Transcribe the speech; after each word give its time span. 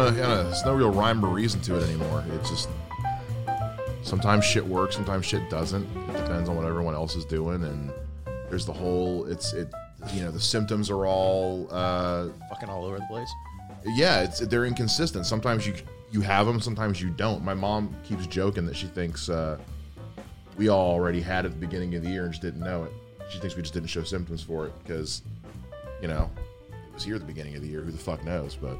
know. 0.00 0.16
Yeah, 0.16 0.42
there's 0.42 0.64
no 0.64 0.74
real 0.74 0.90
rhyme 0.90 1.24
or 1.24 1.28
reason 1.28 1.60
to 1.62 1.76
it 1.76 1.84
anymore. 1.84 2.24
It's 2.34 2.50
just 2.50 2.68
sometimes 4.02 4.44
shit 4.44 4.64
works, 4.66 4.94
sometimes 4.96 5.26
shit 5.26 5.48
doesn't. 5.50 5.84
It 5.84 6.12
depends 6.24 6.48
on 6.48 6.56
what 6.56 6.64
everyone 6.66 6.94
else 6.94 7.16
is 7.16 7.24
doing, 7.24 7.64
and 7.64 7.92
there's 8.48 8.66
the 8.66 8.72
whole. 8.72 9.26
It's 9.26 9.52
it. 9.52 9.72
You 10.14 10.22
know, 10.22 10.30
the 10.30 10.40
symptoms 10.40 10.90
are 10.90 11.04
all. 11.06 11.68
Uh, 11.70 12.28
Fucking 12.48 12.68
all 12.70 12.84
over 12.84 12.98
the 12.98 13.06
place. 13.06 13.28
yeah, 13.84 14.22
it's 14.22 14.40
they're 14.40 14.64
inconsistent. 14.66 15.26
Sometimes 15.26 15.66
you 15.66 15.74
you 16.10 16.20
have 16.22 16.46
them, 16.46 16.60
sometimes 16.60 17.00
you 17.00 17.10
don't. 17.10 17.44
My 17.44 17.54
mom 17.54 17.94
keeps 18.02 18.26
joking 18.26 18.66
that 18.66 18.74
she 18.76 18.86
thinks 18.86 19.28
uh, 19.28 19.58
we 20.56 20.68
all 20.68 20.92
already 20.92 21.20
had 21.20 21.44
it 21.44 21.48
at 21.48 21.54
the 21.54 21.60
beginning 21.60 21.94
of 21.94 22.02
the 22.02 22.08
year 22.08 22.24
and 22.24 22.32
just 22.32 22.42
didn't 22.42 22.60
know 22.60 22.84
it. 22.84 22.92
She 23.30 23.38
thinks 23.38 23.54
we 23.54 23.62
just 23.62 23.74
didn't 23.74 23.90
show 23.90 24.02
symptoms 24.02 24.42
for 24.42 24.66
it 24.66 24.72
because, 24.82 25.22
you 26.02 26.08
know, 26.08 26.28
it 26.88 26.92
was 26.92 27.04
here 27.04 27.14
at 27.14 27.20
the 27.20 27.26
beginning 27.26 27.54
of 27.54 27.62
the 27.62 27.68
year. 27.68 27.80
Who 27.82 27.92
the 27.92 27.98
fuck 27.98 28.24
knows? 28.24 28.56
But 28.56 28.76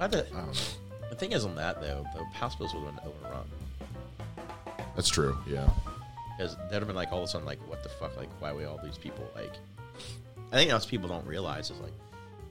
I 0.00 0.06
the, 0.06 0.26
I 0.26 0.30
don't 0.30 0.46
know. 0.46 0.52
the 1.10 1.14
thing 1.16 1.32
is 1.32 1.44
on 1.44 1.54
that 1.56 1.80
though, 1.80 2.04
the 2.14 2.24
hospitals 2.36 2.72
would 2.74 2.84
have 2.84 2.96
been 2.96 3.12
overrun 3.12 3.44
That's 4.96 5.08
true. 5.08 5.36
Yeah. 5.46 5.68
because 6.36 6.56
they'd 6.70 6.76
have 6.78 6.86
been 6.86 6.96
like 6.96 7.12
all 7.12 7.18
of 7.18 7.24
a 7.24 7.28
sudden 7.28 7.46
like, 7.46 7.58
what 7.68 7.82
the 7.82 7.88
fuck? 7.90 8.16
Like, 8.16 8.28
why 8.40 8.52
we 8.52 8.64
all 8.64 8.80
these 8.82 8.98
people 8.98 9.28
like? 9.34 9.52
I 10.52 10.56
think 10.56 10.70
else 10.70 10.86
people 10.86 11.08
don't 11.08 11.26
realize 11.26 11.70
is 11.70 11.78
like, 11.80 11.92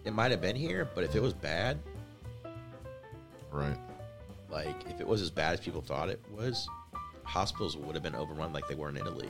it 0.06 0.14
might 0.14 0.32
have 0.32 0.42
been 0.42 0.56
here, 0.56 0.88
but 0.96 1.04
if 1.04 1.16
it 1.16 1.22
was 1.22 1.34
bad, 1.34 1.78
Right. 3.52 3.78
like 4.50 4.76
if 4.90 5.02
it 5.02 5.08
was 5.08 5.22
as 5.22 5.30
bad 5.32 5.54
as 5.54 5.60
people 5.60 5.82
thought 5.82 6.10
it 6.10 6.22
was, 6.36 6.68
hospitals 7.24 7.76
would 7.76 7.96
have 7.96 8.04
been 8.04 8.16
overrun 8.16 8.54
like 8.54 8.68
they 8.68 8.76
were 8.76 8.90
in 8.90 8.98
Italy. 8.98 9.30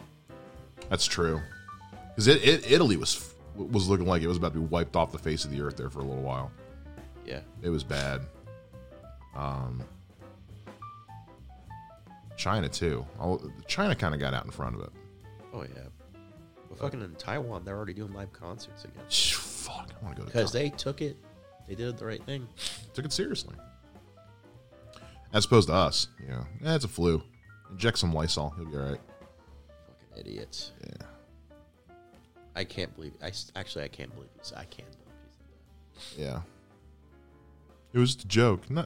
That's 0.89 1.05
true. 1.05 1.41
Because 2.09 2.27
it, 2.27 2.43
it, 2.45 2.69
Italy 2.71 2.97
was 2.97 3.33
was 3.55 3.87
looking 3.89 4.05
like 4.05 4.21
it 4.21 4.27
was 4.27 4.37
about 4.37 4.53
to 4.53 4.59
be 4.59 4.65
wiped 4.65 4.95
off 4.95 5.11
the 5.11 5.17
face 5.17 5.43
of 5.45 5.51
the 5.51 5.61
earth 5.61 5.77
there 5.77 5.89
for 5.89 5.99
a 5.99 6.03
little 6.03 6.21
while. 6.23 6.51
Yeah, 7.29 7.41
It 7.61 7.69
was 7.69 7.83
bad. 7.83 8.21
Um, 9.35 9.83
China 12.37 12.67
too. 12.69 13.05
All, 13.19 13.41
China 13.67 13.95
kind 13.95 14.13
of 14.13 14.19
got 14.19 14.33
out 14.33 14.45
in 14.45 14.51
front 14.51 14.75
of 14.75 14.81
it. 14.81 14.89
oh 15.53 15.61
yeah. 15.63 15.83
Well, 16.69 16.77
fucking 16.79 17.01
in 17.01 17.13
Taiwan, 17.15 17.63
they're 17.65 17.75
already 17.75 17.93
doing 17.93 18.13
live 18.13 18.31
concerts 18.33 18.83
again 18.85 19.03
Fuck, 19.09 19.89
I 20.01 20.05
want 20.05 20.15
to 20.15 20.21
go 20.21 20.25
to 20.27 20.31
because 20.33 20.51
they 20.51 20.69
took 20.69 21.01
it. 21.01 21.17
They 21.67 21.75
did 21.75 21.97
the 21.97 22.05
right 22.05 22.23
thing. 22.25 22.47
took 22.93 23.05
it 23.05 23.13
seriously. 23.13 23.55
As 25.33 25.45
opposed 25.45 25.67
to 25.67 25.73
us, 25.75 26.07
you 26.19 26.29
know, 26.29 26.45
eh, 26.65 26.75
it's 26.75 26.85
a 26.85 26.87
flu. 26.87 27.21
Inject 27.71 27.99
some 27.99 28.11
Lysol, 28.13 28.51
he'll 28.57 28.65
be 28.65 28.77
all 28.77 28.83
right. 28.83 28.99
Fucking 30.09 30.25
idiots. 30.25 30.71
Yeah. 30.83 31.05
I 32.55 32.63
can't 32.63 32.93
believe. 32.95 33.13
I 33.21 33.27
s- 33.27 33.51
actually 33.55 33.83
I 33.83 33.87
can't 33.89 34.11
believe 34.15 34.29
he's. 34.39 34.51
I 34.53 34.63
can't 34.65 34.89
believe 34.89 35.13
he 35.93 35.99
said 36.15 36.25
Yeah. 36.25 36.41
It 37.93 37.99
was 37.99 38.13
just 38.15 38.25
a 38.25 38.27
joke. 38.27 38.69
No, 38.69 38.85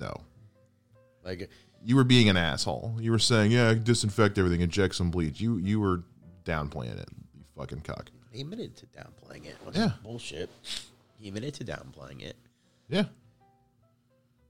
no. 0.00 0.14
Like 1.24 1.50
You 1.84 1.96
were 1.96 2.04
being 2.04 2.28
an 2.28 2.36
asshole. 2.36 2.96
You 3.00 3.10
were 3.10 3.18
saying, 3.18 3.50
"Yeah, 3.50 3.74
disinfect 3.74 4.38
everything, 4.38 4.60
inject 4.60 4.94
some 4.94 5.10
bleach." 5.10 5.40
You 5.40 5.58
you 5.58 5.80
were 5.80 6.02
downplaying 6.44 6.98
it. 6.98 7.08
You 7.34 7.44
fucking 7.56 7.80
cuck. 7.80 8.10
he 8.32 8.40
admitted 8.40 8.76
to 8.76 8.86
downplaying 8.86 9.46
it. 9.46 9.56
Yeah. 9.74 9.90
bullshit. 10.02 10.50
He 11.18 11.28
admitted 11.28 11.54
to 11.54 11.64
downplaying 11.64 12.22
it. 12.22 12.36
Yeah. 12.88 13.04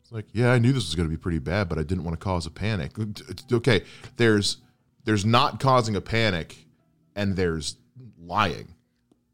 It's 0.03 0.13
like, 0.13 0.27
yeah, 0.33 0.53
I 0.53 0.59
knew 0.59 0.73
this 0.73 0.85
was 0.85 0.95
going 0.95 1.09
to 1.09 1.11
be 1.11 1.21
pretty 1.21 1.41
bad, 1.41 1.69
but 1.69 1.79
I 1.79 1.83
didn't 1.83 2.05
want 2.05 2.19
to 2.19 2.23
cause 2.23 2.47
a 2.47 2.51
panic. 2.51 2.93
Okay, 3.51 3.83
there's 4.17 4.59
there's 5.05 5.25
not 5.25 5.59
causing 5.59 5.97
a 5.97 6.01
panic, 6.01 6.57
and 7.17 7.35
there's 7.35 7.77
lying, 8.19 8.69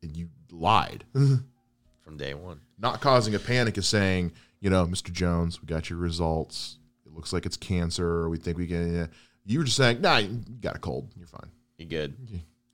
and 0.02 0.16
you 0.16 0.28
lied. 0.50 1.04
from 1.12 2.16
day 2.16 2.34
one. 2.34 2.60
Not 2.82 3.00
causing 3.00 3.34
a 3.34 3.38
panic 3.38 3.78
is 3.78 3.86
saying, 3.86 4.32
you 4.60 4.68
know, 4.68 4.84
Mr. 4.86 5.10
Jones, 5.12 5.62
we 5.62 5.66
got 5.66 5.88
your 5.88 5.98
results. 6.00 6.78
It 7.06 7.12
looks 7.14 7.32
like 7.32 7.46
it's 7.46 7.56
cancer. 7.56 8.28
We 8.28 8.36
think 8.38 8.58
we 8.58 8.66
can. 8.66 8.92
Yeah. 8.94 9.06
You 9.46 9.60
were 9.60 9.64
just 9.64 9.76
saying, 9.76 10.00
nah, 10.00 10.18
you 10.18 10.40
got 10.60 10.76
a 10.76 10.78
cold. 10.80 11.08
You're 11.16 11.28
fine. 11.28 11.48
You're 11.78 11.88
good? 11.88 12.16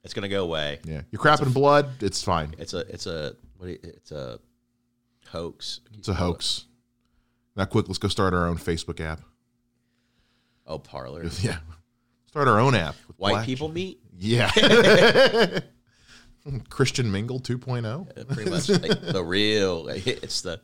It's 0.03 0.13
gonna 0.13 0.27
go 0.29 0.43
away. 0.43 0.79
Yeah, 0.83 1.01
you're 1.11 1.21
crapping 1.21 1.53
blood. 1.53 2.01
It's 2.01 2.23
fine. 2.23 2.55
It's 2.57 2.73
a. 2.73 2.79
It's 2.79 3.05
a. 3.05 3.35
What? 3.57 3.69
you- 3.69 3.79
It's 3.83 4.11
a 4.11 4.39
hoax. 5.29 5.81
It's 5.97 6.07
a 6.07 6.13
hoax. 6.13 6.65
Now, 7.55 7.65
quick, 7.65 7.87
let's 7.87 7.97
go 7.99 8.07
start 8.07 8.33
our 8.33 8.47
own 8.47 8.57
Facebook 8.57 8.99
app. 9.01 9.21
Oh, 10.65 10.79
Parler. 10.79 11.23
Yeah, 11.41 11.57
start 12.27 12.47
our 12.47 12.59
own 12.59 12.75
app. 12.75 12.95
White 13.17 13.45
people 13.45 13.67
meet. 13.69 13.99
Yeah. 14.17 14.49
Christian 16.69 17.11
Mingle 17.11 17.39
2.0. 17.39 17.85
Uh, 18.19 18.33
Pretty 18.33 18.49
much 18.49 18.69
like 18.69 19.01
the 19.01 19.23
real. 19.23 19.85
like, 19.85 20.05
it's 20.07 20.41
the. 20.41 20.59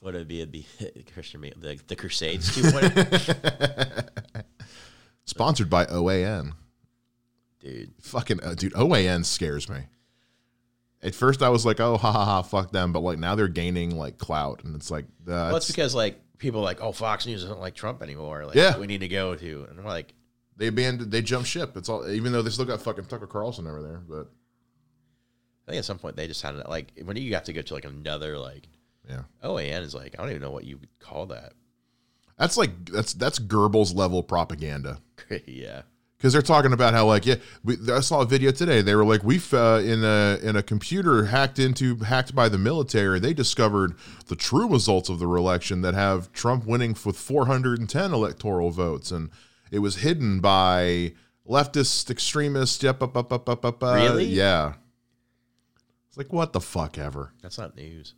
What 0.00 0.12
would 0.14 0.22
it 0.22 0.28
be? 0.28 0.40
It'd 0.40 0.52
be 0.52 0.66
Christian 1.14 1.40
meet 1.40 1.58
the 1.60 1.78
the 1.86 1.96
Crusades 1.96 2.50
2.0. 2.56 4.08
Sponsored 5.24 5.70
by 5.70 5.86
OAN. 5.86 6.52
Dude, 7.60 7.92
Fucking 8.02 8.40
uh, 8.42 8.54
dude, 8.54 8.74
OAN 8.74 9.24
scares 9.24 9.68
me. 9.68 9.78
At 11.02 11.14
first, 11.14 11.42
I 11.42 11.48
was 11.48 11.64
like, 11.66 11.80
"Oh, 11.80 11.96
ha 11.96 12.12
ha 12.12 12.24
ha, 12.24 12.42
fuck 12.42 12.70
them," 12.72 12.92
but 12.92 13.00
like 13.00 13.18
now 13.18 13.34
they're 13.34 13.48
gaining 13.48 13.96
like 13.96 14.18
clout, 14.18 14.62
and 14.64 14.74
it's 14.76 14.90
like, 14.90 15.04
uh, 15.26 15.48
well, 15.48 15.56
it's 15.56 15.66
because 15.66 15.94
like 15.94 16.20
people 16.38 16.60
are 16.60 16.64
like, 16.64 16.82
oh, 16.82 16.92
Fox 16.92 17.26
News 17.26 17.42
doesn't 17.42 17.60
like 17.60 17.74
Trump 17.74 18.02
anymore. 18.02 18.44
Like, 18.46 18.56
Yeah. 18.56 18.76
we 18.78 18.86
need 18.86 19.00
to 19.00 19.08
go 19.08 19.34
to, 19.34 19.66
and 19.70 19.78
I'm 19.78 19.84
like, 19.86 20.12
they 20.56 20.66
abandoned, 20.66 21.10
they 21.10 21.22
jumped 21.22 21.48
ship. 21.48 21.76
It's 21.76 21.88
all, 21.88 22.08
even 22.10 22.32
though 22.32 22.42
they 22.42 22.50
still 22.50 22.64
got 22.64 22.80
fucking 22.82 23.04
Tucker 23.06 23.26
Carlson 23.26 23.66
over 23.66 23.82
there, 23.82 24.02
but 24.08 24.30
I 25.66 25.70
think 25.70 25.78
at 25.78 25.84
some 25.84 25.98
point 25.98 26.16
they 26.16 26.26
just 26.26 26.42
had 26.42 26.52
to, 26.52 26.68
like 26.68 26.92
when 27.04 27.16
you 27.16 27.34
have 27.34 27.44
to 27.44 27.52
go 27.52 27.62
to 27.62 27.74
like 27.74 27.84
another 27.84 28.38
like 28.38 28.68
yeah, 29.08 29.22
OAN 29.42 29.82
is 29.82 29.94
like 29.94 30.14
I 30.18 30.22
don't 30.22 30.30
even 30.30 30.42
know 30.42 30.50
what 30.50 30.64
you 30.64 30.78
would 30.78 30.98
call 30.98 31.26
that. 31.26 31.52
that's 32.38 32.56
like 32.56 32.84
that's 32.86 33.12
that's 33.14 33.38
Goebbels 33.38 33.94
level 33.94 34.22
propaganda. 34.22 34.98
yeah, 35.46 35.82
because 36.18 36.32
they're 36.32 36.42
talking 36.42 36.72
about 36.72 36.92
how 36.94 37.06
like 37.06 37.24
yeah 37.26 37.36
we, 37.62 37.76
I 37.92 38.00
saw 38.00 38.20
a 38.20 38.26
video 38.26 38.50
today 38.50 38.80
they 38.82 38.94
were 38.94 39.04
like 39.04 39.22
we 39.24 39.40
uh, 39.52 39.78
in 39.84 40.04
a 40.04 40.38
in 40.42 40.56
a 40.56 40.62
computer 40.62 41.26
hacked 41.26 41.58
into 41.58 41.96
hacked 41.96 42.34
by 42.34 42.48
the 42.48 42.58
military 42.58 43.20
they 43.20 43.32
discovered 43.34 43.94
the 44.26 44.36
true 44.36 44.68
results 44.68 45.08
of 45.08 45.18
the 45.18 45.28
election 45.28 45.80
that 45.82 45.94
have 45.94 46.32
Trump 46.32 46.66
winning 46.66 46.96
with 47.04 47.16
410 47.16 48.12
electoral 48.12 48.70
votes 48.70 49.10
and 49.10 49.30
it 49.70 49.78
was 49.80 49.96
hidden 49.96 50.40
by 50.40 51.12
leftist 51.48 52.10
extremists 52.10 52.82
yep 52.82 53.02
up 53.02 53.16
up 53.16 53.32
up 53.32 53.48
up 53.48 53.64
up 53.64 53.82
uh, 53.82 53.94
Really? 53.94 54.24
yeah 54.24 54.74
it's 56.14 56.18
like 56.18 56.32
what 56.32 56.52
the 56.52 56.60
fuck 56.60 56.96
ever 56.96 57.32
that's 57.42 57.58
not 57.58 57.74
news. 57.74 58.14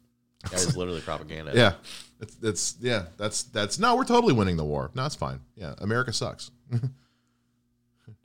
That 0.51 0.53
is 0.61 0.77
literally 0.77 1.01
propaganda. 1.01 1.53
yeah 1.55 1.73
it's, 2.21 2.37
it's 2.43 2.77
yeah 2.79 3.07
that's 3.17 3.45
that's 3.45 3.79
no 3.79 3.97
we're 3.97 4.05
totally 4.05 4.35
winning 4.35 4.59
the 4.59 4.65
war 4.65 4.91
no 4.95 5.07
it's 5.07 5.15
fine 5.15 5.41
yeah 5.55 5.75
America 5.79 6.13
sucks 6.13 6.51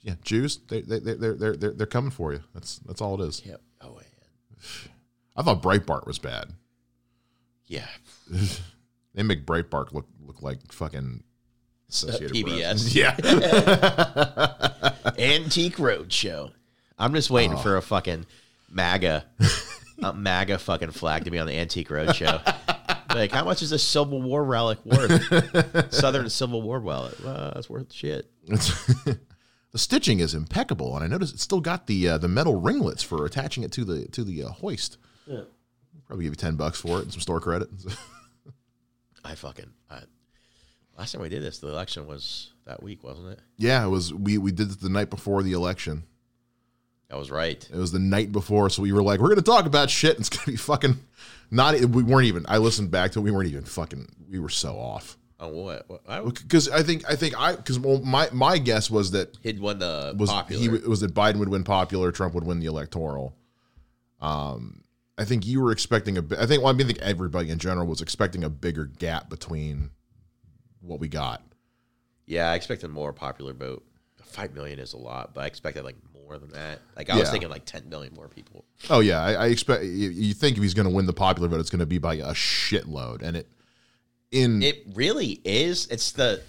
yeah 0.01 0.15
Jews 0.23 0.59
they 0.67 0.81
they 0.81 0.99
they 0.99 1.13
they're 1.13 1.35
they're 1.35 1.55
they're, 1.55 1.71
they're 1.71 1.87
coming 1.87 2.11
for 2.11 2.33
you 2.33 2.41
that's 2.53 2.79
that's 2.79 2.99
all 2.99 3.21
it 3.21 3.25
is 3.25 3.41
Yep. 3.45 3.61
Oh, 3.81 3.87
OAN. 3.87 4.03
I 5.37 5.43
thought 5.43 5.63
Breitbart 5.63 6.05
was 6.05 6.19
bad 6.19 6.49
Yeah. 7.67 7.87
they 9.15 9.23
make 9.23 9.45
Breitbart 9.45 9.93
look 9.93 10.07
look 10.19 10.41
like 10.41 10.59
fucking 10.73 11.23
Associated 11.89 12.35
PBS. 12.35 12.93
Press. 12.93 12.95
yeah 12.95 13.15
Antique 15.17 15.77
Roadshow. 15.77 16.51
I'm 16.99 17.13
just 17.13 17.29
waiting 17.29 17.53
oh. 17.53 17.61
for 17.61 17.77
a 17.77 17.81
fucking 17.81 18.25
MAGA, 18.71 19.25
a 20.03 20.13
MAGA 20.13 20.57
fucking 20.57 20.91
flag 20.91 21.25
to 21.25 21.31
be 21.31 21.39
on 21.39 21.47
the 21.47 21.57
Antique 21.57 21.89
Roadshow. 21.89 22.41
like, 23.09 23.31
how 23.31 23.45
much 23.45 23.61
is 23.61 23.71
a 23.71 23.79
Civil 23.79 24.21
War 24.21 24.43
relic 24.43 24.83
worth? 24.85 25.93
Southern 25.93 26.29
Civil 26.29 26.61
War 26.61 26.79
relic. 26.79 27.15
Well, 27.23 27.51
that's 27.53 27.69
worth 27.69 27.91
shit. 27.91 28.29
the 28.47 29.19
stitching 29.75 30.19
is 30.19 30.33
impeccable 30.33 30.95
and 30.95 31.03
I 31.03 31.07
noticed 31.07 31.33
it's 31.33 31.43
still 31.43 31.61
got 31.61 31.87
the 31.87 32.09
uh, 32.09 32.17
the 32.17 32.27
metal 32.27 32.59
ringlets 32.59 33.03
for 33.03 33.25
attaching 33.25 33.63
it 33.63 33.71
to 33.73 33.85
the 33.85 34.07
to 34.09 34.23
the 34.23 34.43
uh, 34.43 34.49
hoist 34.49 34.97
probably 36.07 36.25
give 36.25 36.33
you 36.33 36.35
10 36.35 36.57
bucks 36.57 36.81
for 36.81 36.99
it 36.99 37.03
and 37.03 37.13
some 37.13 37.21
store 37.21 37.39
credit 37.39 37.69
I 39.23 39.35
fucking. 39.35 39.71
I, 39.89 40.01
last 40.97 41.11
time 41.11 41.21
we 41.21 41.29
did 41.29 41.43
this, 41.43 41.59
the 41.59 41.67
election 41.67 42.07
was 42.07 42.53
that 42.65 42.81
week, 42.81 43.03
wasn't 43.03 43.29
it? 43.29 43.39
Yeah, 43.57 43.85
it 43.85 43.89
was. 43.89 44.13
We 44.13 44.37
we 44.37 44.51
did 44.51 44.71
it 44.71 44.81
the 44.81 44.89
night 44.89 45.09
before 45.09 45.43
the 45.43 45.53
election. 45.53 46.03
That 47.11 47.17
was 47.17 47.29
right. 47.29 47.67
It 47.69 47.75
was 47.77 47.91
the 47.91 47.99
night 47.99 48.31
before, 48.31 48.69
so 48.69 48.81
we 48.81 48.93
were 48.93 49.03
like, 49.03 49.19
we're 49.19 49.27
gonna 49.27 49.41
talk 49.41 49.65
about 49.65 49.89
shit. 49.89 50.17
It's 50.19 50.29
gonna 50.29 50.45
be 50.45 50.55
fucking 50.55 50.97
not. 51.51 51.77
We 51.81 52.03
weren't 52.03 52.27
even. 52.27 52.45
I 52.47 52.57
listened 52.57 52.89
back 52.89 53.11
to. 53.11 53.19
it. 53.19 53.23
We 53.23 53.31
weren't 53.31 53.49
even 53.49 53.65
fucking. 53.65 54.07
We 54.29 54.39
were 54.39 54.47
so 54.47 54.75
off. 54.79 55.17
Oh, 55.37 55.49
what? 55.49 56.33
Because 56.35 56.69
I 56.69 56.83
think 56.83 57.03
I 57.09 57.17
think 57.17 57.37
I 57.37 57.55
because 57.57 57.77
well, 57.79 57.99
my 57.99 58.29
my 58.31 58.57
guess 58.57 58.89
was 58.89 59.11
that 59.11 59.37
he'd 59.43 59.59
won 59.59 59.79
the 59.79 60.15
was 60.17 60.29
popular. 60.29 60.61
he 60.61 60.69
was 60.69 61.01
that 61.01 61.13
Biden 61.13 61.39
would 61.39 61.49
win 61.49 61.65
popular, 61.65 62.13
Trump 62.13 62.33
would 62.33 62.45
win 62.45 62.59
the 62.59 62.67
electoral. 62.67 63.35
Um, 64.21 64.83
I 65.17 65.25
think 65.25 65.45
you 65.45 65.59
were 65.61 65.71
expecting 65.73 66.17
a. 66.17 66.23
I 66.39 66.45
think 66.45 66.63
well, 66.63 66.67
I 66.67 66.77
mean, 66.77 66.85
I 66.85 66.93
think 66.93 67.01
everybody 67.01 67.49
in 67.49 67.59
general 67.59 67.87
was 67.87 68.01
expecting 68.01 68.45
a 68.45 68.49
bigger 68.49 68.85
gap 68.85 69.29
between 69.29 69.89
what 70.79 71.01
we 71.01 71.09
got. 71.09 71.43
yeah, 72.25 72.51
I 72.51 72.55
expected 72.55 72.89
more 72.89 73.11
popular 73.11 73.51
vote. 73.53 73.83
Five 74.23 74.53
million 74.53 74.79
is 74.79 74.93
a 74.93 74.97
lot, 74.97 75.33
but 75.33 75.43
I 75.43 75.47
expected 75.47 75.83
like 75.83 75.97
more 76.31 76.39
than 76.39 76.51
that. 76.51 76.79
Like 76.95 77.09
I 77.09 77.15
was 77.17 77.25
Yeah. 77.27 77.31
thinking 77.31 77.49
like 77.49 77.65
ten 77.65 77.89
million 77.89 78.13
more 78.15 78.29
people. 78.29 78.63
Oh 78.89 79.01
yeah, 79.01 79.21
I, 79.21 79.33
I 79.33 79.47
expect 79.47 79.83
you, 79.83 80.09
you 80.09 80.33
think 80.33 80.55
if 80.55 80.63
he's 80.63 80.73
going 80.73 80.87
to 80.87 80.93
win 80.93 81.05
the 81.05 81.13
popular 81.13 81.49
vote, 81.49 81.59
it's 81.59 81.69
going 81.69 81.79
to 81.81 81.85
be 81.85 81.97
by 81.97 82.15
a 82.15 82.31
shitload, 82.33 83.21
and 83.21 83.35
it 83.35 83.47
in 84.31 84.63
It 84.63 84.83
really 84.93 85.41
is. 85.43 85.87
It's 85.87 86.11
the 86.13 86.41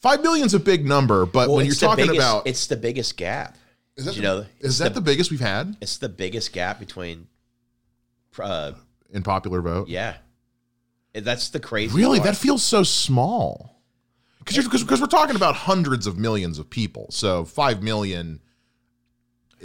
five 0.00 0.22
million's 0.22 0.54
a 0.54 0.60
big 0.60 0.86
number, 0.86 1.26
but 1.26 1.48
well, 1.48 1.58
when 1.58 1.66
you're 1.66 1.74
talking 1.74 2.06
biggest- 2.06 2.18
about 2.18 2.46
it's 2.46 2.66
the 2.66 2.76
biggest 2.76 3.16
gap. 3.18 3.56
is 3.96 4.06
that 4.06 4.16
you 4.16 4.22
the, 4.22 4.26
know, 4.26 4.46
is 4.60 4.78
that 4.78 4.94
the- 4.94 5.00
the 5.00 5.04
biggest 5.04 5.30
we've 5.30 5.40
had 5.40 5.76
It's 5.82 5.98
the 5.98 6.08
biggest 6.08 6.52
gap 6.54 6.78
between, 6.78 7.26
uh, 8.38 8.72
in 9.12 9.22
popular 9.22 9.60
vote? 9.60 9.88
yeah. 9.88 10.16
That's 11.12 11.48
the 11.48 11.60
crazy. 11.60 11.94
Really, 11.96 12.18
part. 12.18 12.30
that 12.32 12.36
feels 12.36 12.62
so 12.62 12.82
small. 12.82 13.74
Because 14.38 14.64
because 14.68 15.00
we're 15.00 15.06
talking 15.08 15.34
about 15.34 15.54
hundreds 15.56 16.06
of 16.06 16.16
millions 16.18 16.58
of 16.58 16.68
people, 16.70 17.06
so 17.10 17.44
five 17.44 17.82
million 17.82 18.40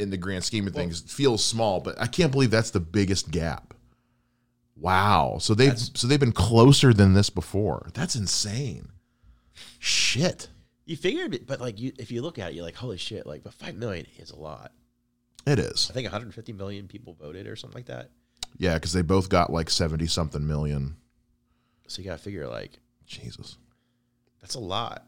in 0.01 0.09
the 0.09 0.17
grand 0.17 0.43
scheme 0.43 0.67
of 0.67 0.73
things 0.73 1.01
feels 1.01 1.43
small. 1.43 1.79
But 1.79 1.99
I 2.01 2.07
can't 2.07 2.31
believe 2.31 2.51
that's 2.51 2.71
the 2.71 2.79
biggest 2.79 3.31
gap. 3.31 3.73
Wow. 4.75 5.37
So 5.39 5.53
they've 5.53 5.77
so 5.77 6.07
they've 6.07 6.19
been 6.19 6.31
closer 6.31 6.93
than 6.93 7.13
this 7.13 7.29
before. 7.29 7.89
That's 7.93 8.15
insane. 8.15 8.89
Shit. 9.79 10.49
you 10.85 10.97
figured, 10.97 11.35
it, 11.35 11.47
but 11.47 11.61
like 11.61 11.79
you, 11.79 11.93
if 11.99 12.11
you 12.11 12.21
look 12.21 12.39
at 12.39 12.51
it, 12.51 12.55
you're 12.55 12.65
like, 12.65 12.75
holy 12.75 12.97
shit! 12.97 13.25
Like, 13.25 13.43
but 13.43 13.53
five 13.53 13.75
million 13.75 14.05
is 14.17 14.31
a 14.31 14.35
lot. 14.35 14.71
It 15.45 15.59
is. 15.59 15.87
I 15.89 15.93
think 15.93 16.05
150 16.05 16.53
million 16.53 16.87
people 16.87 17.15
voted 17.19 17.47
or 17.47 17.55
something 17.55 17.77
like 17.77 17.87
that. 17.87 18.11
Yeah, 18.57 18.75
because 18.75 18.93
they 18.93 19.01
both 19.01 19.29
got 19.29 19.51
like 19.51 19.69
seventy 19.69 20.07
something 20.07 20.45
million. 20.45 20.97
So 21.87 22.01
you 22.01 22.07
got 22.07 22.17
to 22.17 22.23
figure 22.23 22.47
like 22.47 22.79
Jesus. 23.05 23.57
that's 24.39 24.55
a 24.55 24.59
lot. 24.59 25.05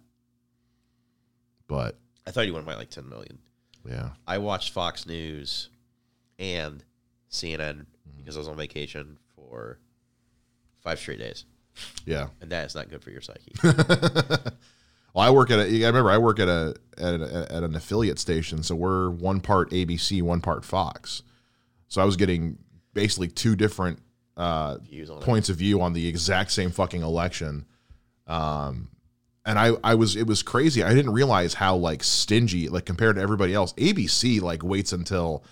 But 1.67 1.97
I 2.27 2.31
thought 2.31 2.45
you 2.45 2.53
went 2.53 2.65
by 2.65 2.75
like 2.75 2.89
10 2.89 3.07
million. 3.07 3.39
Yeah. 3.87 4.09
I 4.27 4.37
watched 4.37 4.71
Fox 4.73 5.05
News 5.05 5.69
and 6.39 6.83
CNN 7.31 7.85
because 8.17 8.35
I 8.35 8.39
was 8.39 8.47
on 8.47 8.57
vacation 8.57 9.17
for 9.35 9.79
five 10.81 10.99
straight 10.99 11.19
days, 11.19 11.45
Yeah. 12.05 12.27
and 12.41 12.51
that 12.51 12.65
is 12.65 12.75
not 12.75 12.89
good 12.89 13.01
for 13.03 13.11
your 13.11 13.21
psyche. 13.21 13.53
Well, 15.15 15.23
I 15.23 15.29
work 15.29 15.51
at 15.51 15.59
a. 15.59 15.61
I 15.83 15.87
remember 15.89 16.09
I 16.09 16.17
work 16.17 16.39
at 16.39 16.47
a 16.47 16.73
at, 16.97 17.21
a, 17.21 17.47
at 17.51 17.61
an 17.63 17.75
affiliate 17.75 18.17
station, 18.17 18.63
so 18.63 18.73
we're 18.73 19.11
one 19.11 19.41
part 19.41 19.69
ABC, 19.69 20.23
one 20.23 20.41
part 20.41 20.65
Fox. 20.65 21.21
So 21.87 22.01
I 22.01 22.05
was 22.05 22.15
getting 22.15 22.57
basically 22.95 23.27
two 23.27 23.55
different 23.55 23.99
uh, 24.35 24.77
Views 24.79 25.11
on 25.11 25.19
it. 25.19 25.23
points 25.23 25.49
of 25.49 25.57
view 25.57 25.81
on 25.81 25.93
the 25.93 26.07
exact 26.07 26.51
same 26.51 26.71
fucking 26.71 27.03
election. 27.03 27.65
Um, 28.25 28.89
and 29.45 29.59
I 29.59 29.71
I 29.83 29.95
was 29.95 30.15
it 30.15 30.27
was 30.27 30.43
crazy. 30.43 30.83
I 30.83 30.93
didn't 30.93 31.13
realize 31.13 31.55
how 31.55 31.75
like 31.75 32.03
stingy 32.03 32.69
like 32.69 32.85
compared 32.85 33.15
to 33.15 33.21
everybody 33.21 33.53
else. 33.53 33.73
ABC 33.73 34.41
like 34.41 34.63
waits 34.63 34.93
until 34.93 35.43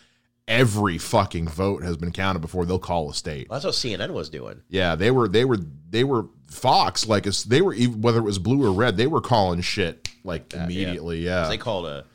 every 0.47 0.97
fucking 0.97 1.47
vote 1.47 1.83
has 1.83 1.97
been 1.97 2.11
counted 2.11 2.39
before 2.39 2.65
they'll 2.65 2.79
call 2.79 3.09
a 3.09 3.13
state. 3.13 3.49
Well, 3.49 3.59
that's 3.59 3.65
what 3.65 3.75
CNN 3.75 4.11
was 4.11 4.29
doing. 4.29 4.61
Yeah, 4.69 4.95
they 4.95 5.11
were 5.11 5.27
they 5.27 5.45
were 5.45 5.57
they 5.89 6.03
were 6.03 6.27
Fox 6.49 7.07
like 7.07 7.23
they 7.23 7.61
were 7.61 7.73
even 7.73 8.01
whether 8.01 8.19
it 8.19 8.23
was 8.23 8.39
blue 8.39 8.65
or 8.65 8.73
red, 8.73 8.97
they 8.97 9.07
were 9.07 9.21
calling 9.21 9.61
shit 9.61 10.09
like 10.23 10.53
yeah. 10.53 10.65
immediately. 10.65 11.19
Yeah, 11.19 11.47
They 11.47 11.57
called 11.57 11.85
a 11.87 12.05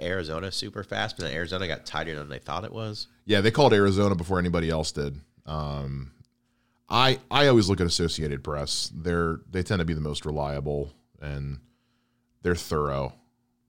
Arizona 0.00 0.52
super 0.52 0.84
fast, 0.84 1.16
but 1.16 1.24
then 1.24 1.34
Arizona 1.34 1.66
got 1.66 1.86
tighter 1.86 2.14
than 2.14 2.28
they 2.28 2.38
thought 2.38 2.64
it 2.64 2.72
was. 2.72 3.06
yeah, 3.24 3.40
they 3.40 3.50
called 3.50 3.72
Arizona 3.72 4.14
before 4.14 4.38
anybody 4.38 4.68
else 4.68 4.92
did. 4.92 5.18
Um, 5.46 6.12
I 6.88 7.18
I 7.30 7.46
always 7.48 7.68
look 7.68 7.80
at 7.80 7.86
Associated 7.86 8.42
Press. 8.42 8.90
They're 8.94 9.40
they 9.50 9.62
tend 9.62 9.78
to 9.80 9.84
be 9.84 9.94
the 9.94 10.00
most 10.00 10.24
reliable 10.24 10.92
and 11.20 11.58
they're 12.42 12.54
thorough, 12.54 13.14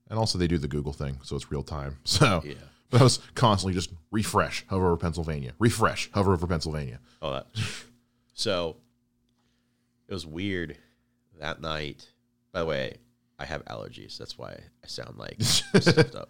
and 0.10 0.18
also 0.20 0.38
they 0.38 0.48
do 0.48 0.58
the 0.58 0.68
Google 0.68 0.94
thing, 0.94 1.18
so 1.24 1.36
it's 1.36 1.52
real 1.52 1.64
time. 1.64 1.98
So 2.06 2.42
Yeah. 2.46 2.54
but 2.90 3.02
I 3.02 3.04
was 3.04 3.18
constantly 3.36 3.74
just 3.74 3.92
refresh, 4.12 4.66
hover 4.68 4.88
over 4.88 4.98
Pennsylvania, 4.98 5.54
refresh, 5.60 6.10
hover 6.14 6.34
over 6.34 6.48
Pennsylvania. 6.48 7.00
Oh, 7.22 7.34
that. 7.34 7.48
so 8.34 8.78
it 10.08 10.14
was 10.14 10.26
weird 10.26 10.78
that 11.40 11.62
night. 11.62 12.08
By 12.52 12.60
the 12.62 12.66
way, 12.66 12.98
I 13.38 13.46
have 13.46 13.64
allergies. 13.66 14.18
That's 14.18 14.38
why 14.38 14.52
I 14.84 14.88
sound 14.88 15.18
like 15.18 15.36
stuffed 15.42 16.16
up. 16.16 16.30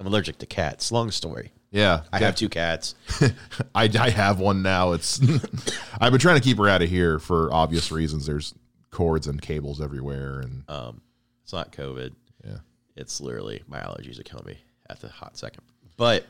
I'm 0.00 0.06
allergic 0.06 0.38
to 0.38 0.46
cats. 0.46 0.92
Long 0.92 1.10
story. 1.10 1.52
Yeah, 1.70 2.02
I 2.12 2.18
have 2.20 2.34
two 2.36 2.48
cats. 2.48 2.94
I, 3.74 3.90
I 3.98 4.08
have 4.10 4.40
one 4.40 4.62
now. 4.62 4.92
It's 4.92 5.20
I've 6.00 6.12
been 6.12 6.20
trying 6.20 6.36
to 6.36 6.42
keep 6.42 6.56
her 6.58 6.68
out 6.68 6.80
of 6.82 6.88
here 6.88 7.18
for 7.18 7.52
obvious 7.52 7.92
reasons. 7.92 8.24
There's 8.26 8.54
cords 8.90 9.26
and 9.26 9.40
cables 9.42 9.80
everywhere, 9.82 10.40
and 10.40 10.62
Um, 10.68 11.02
it's 11.42 11.52
not 11.52 11.72
COVID. 11.72 12.14
yeah, 12.44 12.58
It's 12.96 13.20
literally 13.20 13.62
my 13.68 13.80
allergies 13.80 14.18
are 14.18 14.22
killing 14.22 14.46
me 14.46 14.58
at 14.88 15.00
the 15.00 15.08
hot 15.08 15.36
second. 15.36 15.62
But 15.98 16.24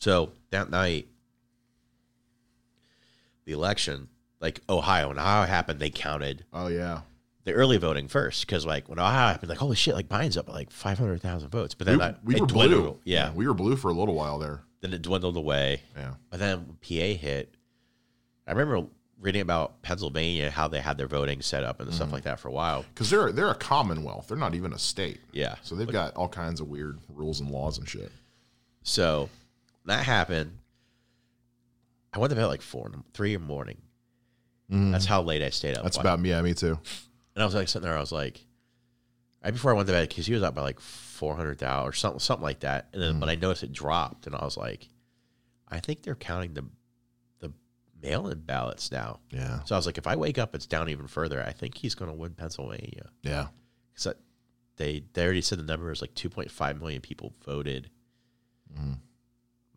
so 0.00 0.32
that 0.50 0.68
night, 0.70 1.06
the 3.46 3.52
election, 3.52 4.08
like 4.40 4.60
Ohio, 4.68 5.08
when 5.08 5.18
Ohio 5.18 5.46
happened, 5.46 5.80
they 5.80 5.90
counted 5.90 6.44
oh 6.52 6.66
yeah. 6.68 7.00
The 7.52 7.56
early 7.56 7.76
voting 7.76 8.08
first 8.08 8.46
because 8.46 8.64
like 8.66 8.88
when 8.88 8.98
Ohio 8.98 9.28
happened, 9.32 9.48
like 9.48 9.58
holy 9.58 9.76
shit, 9.76 9.94
like 9.94 10.08
Biden's 10.08 10.36
up 10.36 10.48
like 10.48 10.70
five 10.70 10.98
hundred 10.98 11.20
thousand 11.22 11.50
votes. 11.50 11.74
But 11.74 11.86
then 11.86 11.96
We, 11.96 11.98
that, 11.98 12.24
we 12.24 12.40
were 12.40 12.46
dwindled. 12.46 12.82
blue. 12.82 12.98
Yeah. 13.04 13.32
we 13.32 13.46
were 13.46 13.54
blue 13.54 13.76
for 13.76 13.88
a 13.90 13.94
little 13.94 14.14
while 14.14 14.38
there. 14.38 14.62
Then 14.80 14.92
it 14.94 15.02
dwindled 15.02 15.36
away. 15.36 15.82
Yeah, 15.96 16.14
But 16.30 16.40
then 16.40 16.76
PA 16.80 16.88
hit, 16.88 17.54
I 18.46 18.52
remember 18.52 18.86
reading 19.20 19.42
about 19.42 19.82
Pennsylvania 19.82 20.50
how 20.50 20.66
they 20.68 20.80
had 20.80 20.96
their 20.96 21.06
voting 21.06 21.42
set 21.42 21.62
up 21.64 21.80
and 21.80 21.88
Mm-hmm. 21.88 21.96
stuff 21.96 22.12
like 22.12 22.22
that 22.22 22.40
for 22.40 22.48
a 22.48 22.52
while. 22.52 22.84
because 22.94 23.10
they're 23.10 23.30
they're 23.32 23.50
a 23.50 23.54
commonwealth. 23.54 24.28
They're 24.28 24.38
not 24.38 24.54
even 24.54 24.72
a 24.72 24.78
state. 24.78 25.20
Yeah. 25.32 25.56
So 25.62 25.74
they've 25.74 25.86
got 25.90 26.14
all 26.16 26.28
kinds 26.28 26.60
of 26.60 26.68
weird 26.68 26.98
rules 27.14 27.40
and 27.40 27.50
laws 27.50 27.76
and 27.78 27.86
shit. 27.88 28.10
So 28.82 29.28
that 29.84 30.04
happened. 30.04 30.52
I 32.12 32.18
went 32.18 32.30
to 32.30 32.36
bed 32.36 32.46
like 32.46 32.62
four, 32.62 32.86
in 32.92 33.04
three 33.14 33.34
in 33.34 33.42
the 33.42 33.46
morning. 33.46 33.76
That's 34.72 35.04
how 35.04 35.20
late 35.22 35.42
I 35.42 35.50
stayed 35.50 35.76
up. 35.76 35.82
That's 35.82 35.96
about 35.96 36.24
yeah, 36.24 36.40
me 36.42 36.54
too. 36.54 36.78
And 37.34 37.42
I 37.42 37.46
was 37.46 37.54
like 37.54 37.68
sitting 37.68 37.86
there. 37.88 37.96
I 37.96 38.00
was 38.00 38.12
like, 38.12 38.44
right 39.44 39.52
before 39.52 39.70
I 39.72 39.74
went 39.74 39.86
to 39.88 39.92
bed, 39.92 40.08
because 40.08 40.26
he 40.26 40.34
was 40.34 40.42
up 40.42 40.54
by 40.54 40.62
like 40.62 40.80
four 40.80 41.36
hundred 41.36 41.58
thousand 41.58 41.88
or 41.88 41.92
something, 41.92 42.18
something 42.20 42.42
like 42.42 42.60
that. 42.60 42.88
And 42.92 43.02
then, 43.02 43.14
Mm. 43.14 43.20
but 43.20 43.28
I 43.28 43.34
noticed 43.36 43.62
it 43.62 43.72
dropped, 43.72 44.26
and 44.26 44.34
I 44.34 44.44
was 44.44 44.56
like, 44.56 44.88
I 45.68 45.80
think 45.80 46.02
they're 46.02 46.14
counting 46.16 46.54
the 46.54 46.64
the 47.38 47.52
mail-in 48.02 48.40
ballots 48.40 48.90
now. 48.90 49.20
Yeah, 49.30 49.62
So 49.64 49.74
I 49.74 49.78
was 49.78 49.86
like, 49.86 49.98
if 49.98 50.06
I 50.06 50.16
wake 50.16 50.38
up, 50.38 50.54
it's 50.54 50.66
down 50.66 50.88
even 50.88 51.06
further. 51.06 51.42
I 51.42 51.52
think 51.52 51.76
he's 51.76 51.94
going 51.94 52.10
to 52.10 52.16
win 52.16 52.32
Pennsylvania. 52.34 53.10
yeah. 53.22 53.48
Because 53.92 54.14
they 54.76 55.04
they 55.12 55.24
already 55.24 55.42
said 55.42 55.58
the 55.58 55.62
number 55.64 55.90
is 55.92 56.00
like 56.00 56.14
2.5 56.14 56.80
million 56.80 57.00
people 57.00 57.34
voted 57.44 57.90
Mm-hmm. 58.74 58.92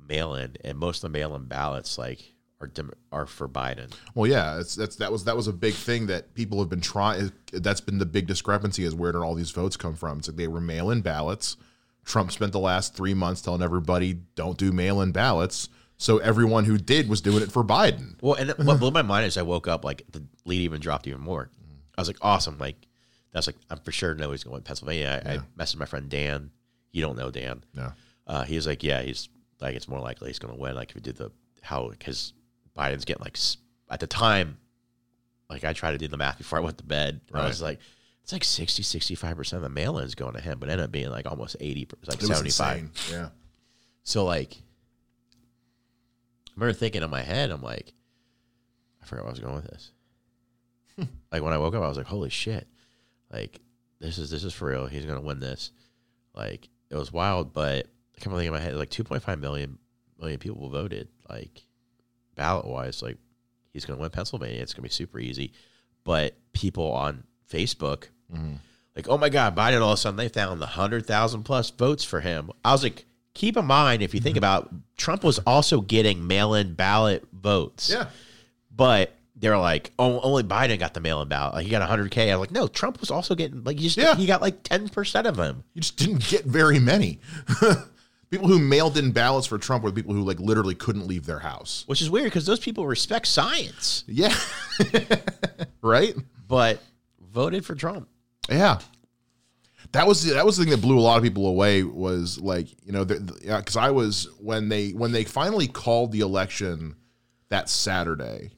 mail-in, 0.07 0.55
and 0.63 0.77
most 0.77 1.03
of 1.03 1.11
the 1.11 1.17
mail-in 1.17 1.45
ballots 1.45 1.97
like 1.97 2.32
are 2.63 2.67
dem- 2.67 2.93
are 3.11 3.25
for 3.25 3.47
Biden. 3.47 3.93
Well, 4.15 4.29
yeah, 4.29 4.59
it's, 4.59 4.75
that's 4.75 4.95
that 4.97 5.11
was 5.11 5.23
that 5.25 5.35
was 5.35 5.47
a 5.47 5.53
big 5.53 5.73
thing 5.73 6.07
that 6.07 6.33
people 6.33 6.59
have 6.59 6.69
been 6.69 6.81
trying. 6.81 7.31
That's 7.51 7.81
been 7.81 7.99
the 7.99 8.05
big 8.05 8.27
discrepancy 8.27 8.83
is 8.83 8.95
where 8.95 9.11
did 9.11 9.19
all 9.19 9.35
these 9.35 9.51
votes 9.51 9.77
come 9.77 9.95
from? 9.95 10.19
It's 10.19 10.27
like 10.27 10.37
they 10.37 10.47
were 10.47 10.61
mail-in 10.61 11.01
ballots. 11.01 11.57
Trump 12.05 12.31
spent 12.31 12.51
the 12.51 12.59
last 12.59 12.95
three 12.95 13.13
months 13.13 13.41
telling 13.41 13.61
everybody 13.61 14.15
don't 14.35 14.57
do 14.57 14.71
mail-in 14.71 15.11
ballots. 15.11 15.69
So 15.97 16.17
everyone 16.17 16.65
who 16.65 16.77
did 16.77 17.07
was 17.07 17.21
doing 17.21 17.43
it 17.43 17.51
for 17.51 17.63
Biden. 17.63 18.15
Well, 18.21 18.33
and 18.33 18.49
what 18.67 18.79
blew 18.79 18.91
my 18.91 19.03
mind 19.03 19.25
is 19.27 19.37
I 19.37 19.43
woke 19.43 19.67
up 19.67 19.85
like 19.85 20.03
the 20.11 20.23
lead 20.43 20.61
even 20.61 20.81
dropped 20.81 21.07
even 21.07 21.21
more. 21.21 21.49
I 21.97 22.01
was 22.01 22.07
like, 22.09 22.17
awesome! 22.21 22.57
Like 22.57 22.87
that's 23.31 23.47
like 23.47 23.55
I'm 23.69 23.77
for 23.79 23.91
sure 23.91 24.15
know 24.15 24.31
he's 24.31 24.43
going 24.43 24.57
to 24.57 24.63
Pennsylvania. 24.63 25.21
I, 25.25 25.33
I 25.35 25.37
messaged 25.57 25.77
my 25.77 25.85
friend 25.85 26.09
Dan. 26.09 26.49
You 26.91 27.01
don't 27.01 27.17
know 27.17 27.31
Dan. 27.31 27.63
Yeah, 27.73 27.91
Uh, 28.27 28.43
he 28.43 28.55
was 28.55 28.67
like, 28.67 28.83
yeah, 28.83 29.01
he's 29.01 29.29
like, 29.61 29.75
it's 29.75 29.87
more 29.87 29.99
likely 29.99 30.29
he's 30.29 30.39
going 30.39 30.53
to 30.53 30.59
win. 30.59 30.75
Like 30.75 30.89
if 30.89 30.95
we 30.95 31.01
did 31.01 31.15
the 31.17 31.31
how 31.61 31.89
because 31.89 32.33
Biden's 32.77 33.05
getting 33.05 33.23
like 33.23 33.37
at 33.89 33.99
the 33.99 34.07
time, 34.07 34.57
like 35.49 35.63
I 35.63 35.73
tried 35.73 35.91
to 35.91 35.97
do 35.97 36.07
the 36.07 36.17
math 36.17 36.37
before 36.37 36.57
I 36.57 36.61
went 36.61 36.77
to 36.79 36.83
bed. 36.83 37.21
and 37.31 37.41
I 37.41 37.47
was 37.47 37.61
like, 37.61 37.79
it's 38.23 38.31
like 38.31 38.43
60, 38.43 38.83
65 38.83 39.35
percent 39.37 39.57
of 39.57 39.63
the 39.63 39.69
mail-ins 39.69 40.15
going 40.15 40.33
to 40.33 40.41
him, 40.41 40.57
but 40.59 40.69
it 40.69 40.73
ended 40.73 40.85
up 40.85 40.91
being 40.91 41.09
like 41.09 41.25
almost 41.25 41.55
eighty, 41.59 41.87
like 42.07 42.21
it 42.21 42.25
seventy 42.25 42.49
five. 42.49 42.79
insane. 42.79 42.91
Yeah, 43.11 43.29
So 44.03 44.23
like, 44.25 44.55
I 46.47 46.51
remember 46.55 46.73
thinking 46.73 47.03
in 47.03 47.09
my 47.09 47.21
head, 47.21 47.51
I'm 47.51 47.61
like, 47.61 47.93
I 49.01 49.05
forgot 49.05 49.23
where 49.23 49.29
I 49.29 49.31
was 49.33 49.39
going 49.39 49.55
with 49.55 49.65
this. 49.67 49.91
like 51.31 51.41
when 51.41 51.53
I 51.53 51.57
woke 51.57 51.73
up, 51.75 51.83
I 51.83 51.87
was 51.87 51.97
like, 51.97 52.05
holy 52.07 52.29
shit, 52.29 52.67
like 53.31 53.59
this 53.99 54.17
is 54.17 54.29
this 54.29 54.43
is 54.43 54.53
for 54.53 54.67
real. 54.69 54.85
He's 54.85 55.05
gonna 55.05 55.21
win 55.21 55.39
this. 55.39 55.71
Like 56.35 56.69
it 56.89 56.95
was 56.95 57.11
wild, 57.11 57.53
but 57.53 57.87
I 58.15 58.19
kept 58.19 58.25
thinking 58.31 58.47
in 58.47 58.53
my 58.53 58.59
head, 58.59 58.75
like 58.75 58.89
2.5 58.89 59.39
million 59.39 59.77
million 60.19 60.39
people 60.39 60.69
voted, 60.69 61.09
like 61.29 61.63
ballot 62.35 62.65
wise, 62.65 63.01
like 63.01 63.17
he's 63.71 63.85
gonna 63.85 63.99
win 63.99 64.09
Pennsylvania. 64.09 64.61
It's 64.61 64.73
gonna 64.73 64.83
be 64.83 64.89
super 64.89 65.19
easy. 65.19 65.53
But 66.03 66.35
people 66.53 66.91
on 66.91 67.23
Facebook, 67.49 68.05
mm-hmm. 68.33 68.55
like, 68.95 69.07
oh 69.07 69.17
my 69.17 69.29
God, 69.29 69.55
Biden 69.55 69.81
all 69.81 69.91
of 69.91 69.97
a 69.97 69.97
sudden 69.97 70.17
they 70.17 70.29
found 70.29 70.61
the 70.61 70.65
hundred 70.65 71.05
thousand 71.05 71.43
plus 71.43 71.69
votes 71.69 72.03
for 72.03 72.19
him. 72.19 72.51
I 72.63 72.71
was 72.71 72.83
like, 72.83 73.05
keep 73.33 73.57
in 73.57 73.65
mind 73.65 74.01
if 74.01 74.13
you 74.13 74.19
think 74.19 74.33
mm-hmm. 74.33 74.39
about 74.39 74.73
Trump 74.97 75.23
was 75.23 75.39
also 75.39 75.81
getting 75.81 76.27
mail-in 76.27 76.73
ballot 76.73 77.25
votes. 77.31 77.89
yeah. 77.89 78.07
But 78.75 79.13
they're 79.35 79.57
like, 79.57 79.91
oh, 79.99 80.19
only 80.21 80.43
Biden 80.43 80.79
got 80.79 80.93
the 80.93 80.99
mail-in 80.99 81.27
ballot. 81.27 81.55
Like 81.55 81.65
he 81.65 81.71
got 81.71 81.87
100k. 81.87 82.31
I'm 82.31 82.39
like, 82.39 82.51
no, 82.51 82.67
Trump 82.67 82.99
was 82.99 83.11
also 83.11 83.35
getting 83.35 83.63
like 83.63 83.77
he 83.77 83.85
just 83.85 83.97
Yeah. 83.97 84.15
he 84.15 84.25
got 84.25 84.41
like 84.41 84.63
10 84.63 84.89
percent 84.89 85.27
of 85.27 85.35
them. 85.35 85.63
You 85.73 85.81
just 85.81 85.97
didn't 85.97 86.27
get 86.27 86.45
very 86.45 86.79
many. 86.79 87.19
people 88.33 88.47
who 88.47 88.57
mailed 88.57 88.97
in 88.97 89.11
ballots 89.11 89.45
for 89.45 89.59
Trump 89.59 89.83
were 89.83 89.91
the 89.91 89.95
people 89.95 90.13
who 90.13 90.23
like 90.23 90.39
literally 90.39 90.73
couldn't 90.73 91.05
leave 91.05 91.27
their 91.27 91.39
house. 91.39 91.83
which 91.85 92.01
is 92.01 92.09
weird 92.09 92.25
because 92.25 92.47
those 92.47 92.59
people 92.59 92.87
respect 92.87 93.27
science. 93.27 94.03
Yeah, 94.07 94.35
right. 95.81 96.15
but 96.47 96.81
voted 97.21 97.63
for 97.63 97.75
Trump. 97.75 98.09
Yeah. 98.49 98.79
That 99.91 100.07
was 100.07 100.25
that 100.25 100.43
was 100.43 100.57
the 100.57 100.63
thing 100.63 100.71
that 100.71 100.81
blew 100.81 100.97
a 100.97 101.01
lot 101.01 101.17
of 101.17 101.23
people 101.23 101.45
away 101.45 101.83
was 101.83 102.39
like 102.39 102.67
you 102.83 102.91
know 102.91 103.05
yeah, 103.43 103.59
because 103.59 103.77
I 103.77 103.91
was 103.91 104.27
when 104.39 104.67
they 104.69 104.89
when 104.89 105.11
they 105.11 105.23
finally 105.23 105.67
called 105.67 106.11
the 106.11 106.21
election 106.21 106.95
that 107.49 107.69
Saturday, 107.69 108.53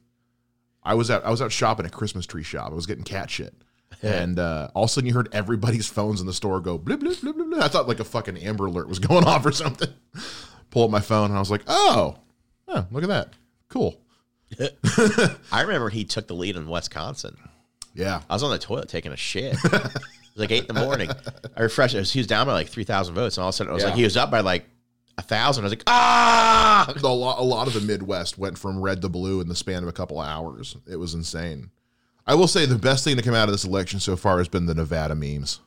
I 0.82 0.94
was 0.94 1.12
out 1.12 1.25
I 1.25 1.32
was 1.32 1.41
out 1.41 1.51
shopping 1.51 1.86
at 1.86 1.91
Christmas 1.91 2.25
tree 2.25 2.44
shop. 2.44 2.72
I 2.72 2.75
was 2.75 2.86
getting 2.86 3.03
cat 3.03 3.29
shit, 3.29 3.53
and 4.01 4.39
uh, 4.39 4.69
all 4.73 4.83
of 4.85 4.89
a 4.89 4.93
sudden 4.93 5.07
you 5.07 5.13
heard 5.13 5.29
everybody's 5.31 5.87
phones 5.87 6.19
in 6.21 6.27
the 6.27 6.33
store 6.33 6.59
go 6.59 6.77
blip 6.77 6.99
blip 6.99 7.19
blip. 7.21 7.35
I 7.61 7.67
thought 7.67 7.87
like 7.87 7.99
a 7.99 8.03
fucking 8.05 8.37
Amber 8.37 8.65
Alert 8.67 8.87
was 8.87 8.99
going 9.09 9.25
off 9.25 9.45
or 9.45 9.51
something. 9.51 9.89
Pull 10.71 10.83
up 10.85 10.89
my 10.91 10.99
phone 11.01 11.25
and 11.29 11.35
I 11.35 11.39
was 11.39 11.51
like, 11.51 11.63
oh, 11.67 12.15
oh 12.67 12.85
look 12.91 13.03
at 13.03 13.09
that, 13.09 13.33
cool. 13.69 13.99
I 15.51 15.61
remember 15.61 15.89
he 15.89 16.03
took 16.05 16.27
the 16.27 16.35
lead 16.35 16.55
in 16.55 16.67
Wisconsin. 16.69 17.37
Yeah, 17.93 18.21
I 18.29 18.33
was 18.33 18.43
on 18.43 18.51
the 18.51 18.57
toilet 18.57 18.89
taking 18.89 19.11
a 19.11 19.17
shit. 19.17 19.53
it 19.63 19.71
was 19.71 19.91
like 20.35 20.51
eight 20.51 20.65
in 20.67 20.75
the 20.75 20.81
morning. 20.81 21.09
I 21.55 21.61
refreshed. 21.63 21.95
It 21.95 21.99
was, 21.99 22.11
he 22.11 22.19
was 22.19 22.27
down 22.27 22.45
by 22.45 22.53
like 22.53 22.67
three 22.67 22.83
thousand 22.83 23.15
votes, 23.15 23.37
and 23.37 23.43
all 23.43 23.49
of 23.49 23.53
a 23.53 23.57
sudden, 23.57 23.71
I 23.71 23.73
was 23.73 23.83
Yeah. 23.83 23.89
like, 23.89 23.97
he 23.97 24.03
was 24.03 24.17
up 24.17 24.29
by 24.31 24.41
like 24.41 24.65
a 25.17 25.21
thousand. 25.21 25.63
I 25.63 25.65
was 25.65 25.71
like, 25.71 25.83
ah! 25.87 26.93
a 26.93 27.07
lot, 27.07 27.39
a 27.39 27.41
lot 27.43 27.67
of 27.67 27.73
the 27.73 27.79
Midwest 27.81 28.37
went 28.37 28.57
from 28.57 28.81
red 28.81 29.01
to 29.01 29.09
blue 29.09 29.39
in 29.39 29.47
the 29.47 29.55
span 29.55 29.81
of 29.81 29.87
a 29.87 29.93
couple 29.93 30.19
of 30.21 30.27
hours. 30.27 30.75
It 30.89 30.97
was 30.97 31.13
insane. 31.13 31.71
I 32.27 32.36
will 32.36 32.48
say 32.48 32.65
the 32.65 32.77
best 32.77 33.03
thing 33.03 33.17
to 33.17 33.22
come 33.22 33.36
out 33.36 33.48
of 33.48 33.53
this 33.53 33.65
election 33.65 34.00
so 34.00 34.15
far 34.15 34.39
has 34.39 34.48
been 34.48 34.65
the 34.65 34.74
Nevada 34.74 35.15
memes. 35.15 35.60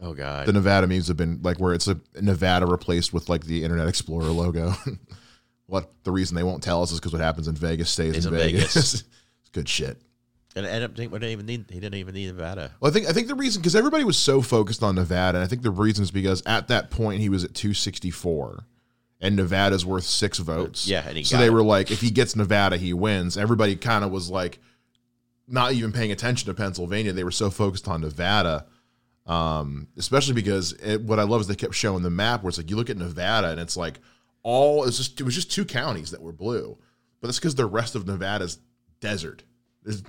Oh 0.00 0.14
god. 0.14 0.46
The 0.46 0.52
Nevada 0.52 0.86
memes 0.86 1.08
have 1.08 1.16
been 1.16 1.40
like 1.42 1.58
where 1.58 1.72
it's 1.74 1.88
a 1.88 1.98
Nevada 2.20 2.66
replaced 2.66 3.12
with 3.12 3.28
like 3.28 3.44
the 3.46 3.64
Internet 3.64 3.88
Explorer 3.88 4.24
logo. 4.26 4.74
what 5.66 5.90
the 6.04 6.12
reason 6.12 6.36
they 6.36 6.42
won't 6.42 6.62
tell 6.62 6.82
us 6.82 6.92
is 6.92 7.00
because 7.00 7.12
what 7.12 7.22
happens 7.22 7.48
in 7.48 7.54
Vegas 7.54 7.90
stays 7.90 8.12
Stays 8.12 8.26
in 8.26 8.34
Vegas. 8.34 8.74
Vegas. 8.74 8.94
it's 9.40 9.50
good 9.52 9.68
shit. 9.68 10.00
and 10.54 10.66
it 10.66 10.68
ended 10.68 10.90
up 10.90 10.98
we 10.98 11.18
didn't 11.18 11.30
even 11.32 11.46
need. 11.46 11.64
He 11.70 11.80
didn't 11.80 11.94
even 11.94 12.14
need 12.14 12.26
Nevada. 12.26 12.72
Well, 12.80 12.90
I 12.90 12.92
think 12.92 13.08
I 13.08 13.12
think 13.12 13.28
the 13.28 13.34
reason 13.34 13.62
because 13.62 13.74
everybody 13.74 14.04
was 14.04 14.18
so 14.18 14.42
focused 14.42 14.82
on 14.82 14.94
Nevada, 14.94 15.38
and 15.38 15.44
I 15.44 15.48
think 15.48 15.62
the 15.62 15.70
reason 15.70 16.02
is 16.02 16.10
because 16.10 16.42
at 16.46 16.68
that 16.68 16.90
point 16.90 17.20
he 17.20 17.28
was 17.28 17.42
at 17.42 17.54
264, 17.54 18.64
and 19.20 19.34
Nevada's 19.34 19.84
worth 19.86 20.04
six 20.04 20.38
votes. 20.38 20.86
Yeah, 20.86 21.04
and 21.08 21.16
he 21.16 21.24
so 21.24 21.38
they 21.38 21.50
were 21.50 21.62
like, 21.62 21.90
if 21.90 22.00
he 22.02 22.10
gets 22.10 22.36
Nevada, 22.36 22.76
he 22.76 22.92
wins. 22.92 23.36
Everybody 23.38 23.76
kind 23.76 24.04
of 24.04 24.10
was 24.10 24.30
like, 24.30 24.58
not 25.48 25.72
even 25.72 25.92
paying 25.92 26.12
attention 26.12 26.46
to 26.48 26.54
Pennsylvania. 26.54 27.12
They 27.12 27.24
were 27.24 27.30
so 27.30 27.50
focused 27.50 27.86
on 27.88 28.00
Nevada, 28.00 28.66
um, 29.26 29.88
especially 29.96 30.34
because 30.34 30.72
it, 30.72 31.00
what 31.02 31.18
I 31.18 31.22
love 31.22 31.40
is 31.40 31.46
they 31.46 31.54
kept 31.54 31.74
showing 31.74 32.02
the 32.02 32.10
map 32.10 32.42
where 32.42 32.48
it's 32.48 32.58
like 32.58 32.70
you 32.70 32.76
look 32.76 32.90
at 32.90 32.96
Nevada 32.96 33.48
and 33.50 33.60
it's 33.60 33.76
like 33.76 34.00
all 34.42 34.84
it's 34.84 34.96
just 34.96 35.20
it 35.20 35.24
was 35.24 35.34
just 35.34 35.50
two 35.52 35.64
counties 35.64 36.10
that 36.10 36.20
were 36.22 36.32
blue, 36.32 36.76
but 37.20 37.28
that's 37.28 37.38
because 37.38 37.54
the 37.54 37.66
rest 37.66 37.94
of 37.94 38.06
Nevada's 38.06 38.58
desert. 39.00 39.42
There's 39.82 40.02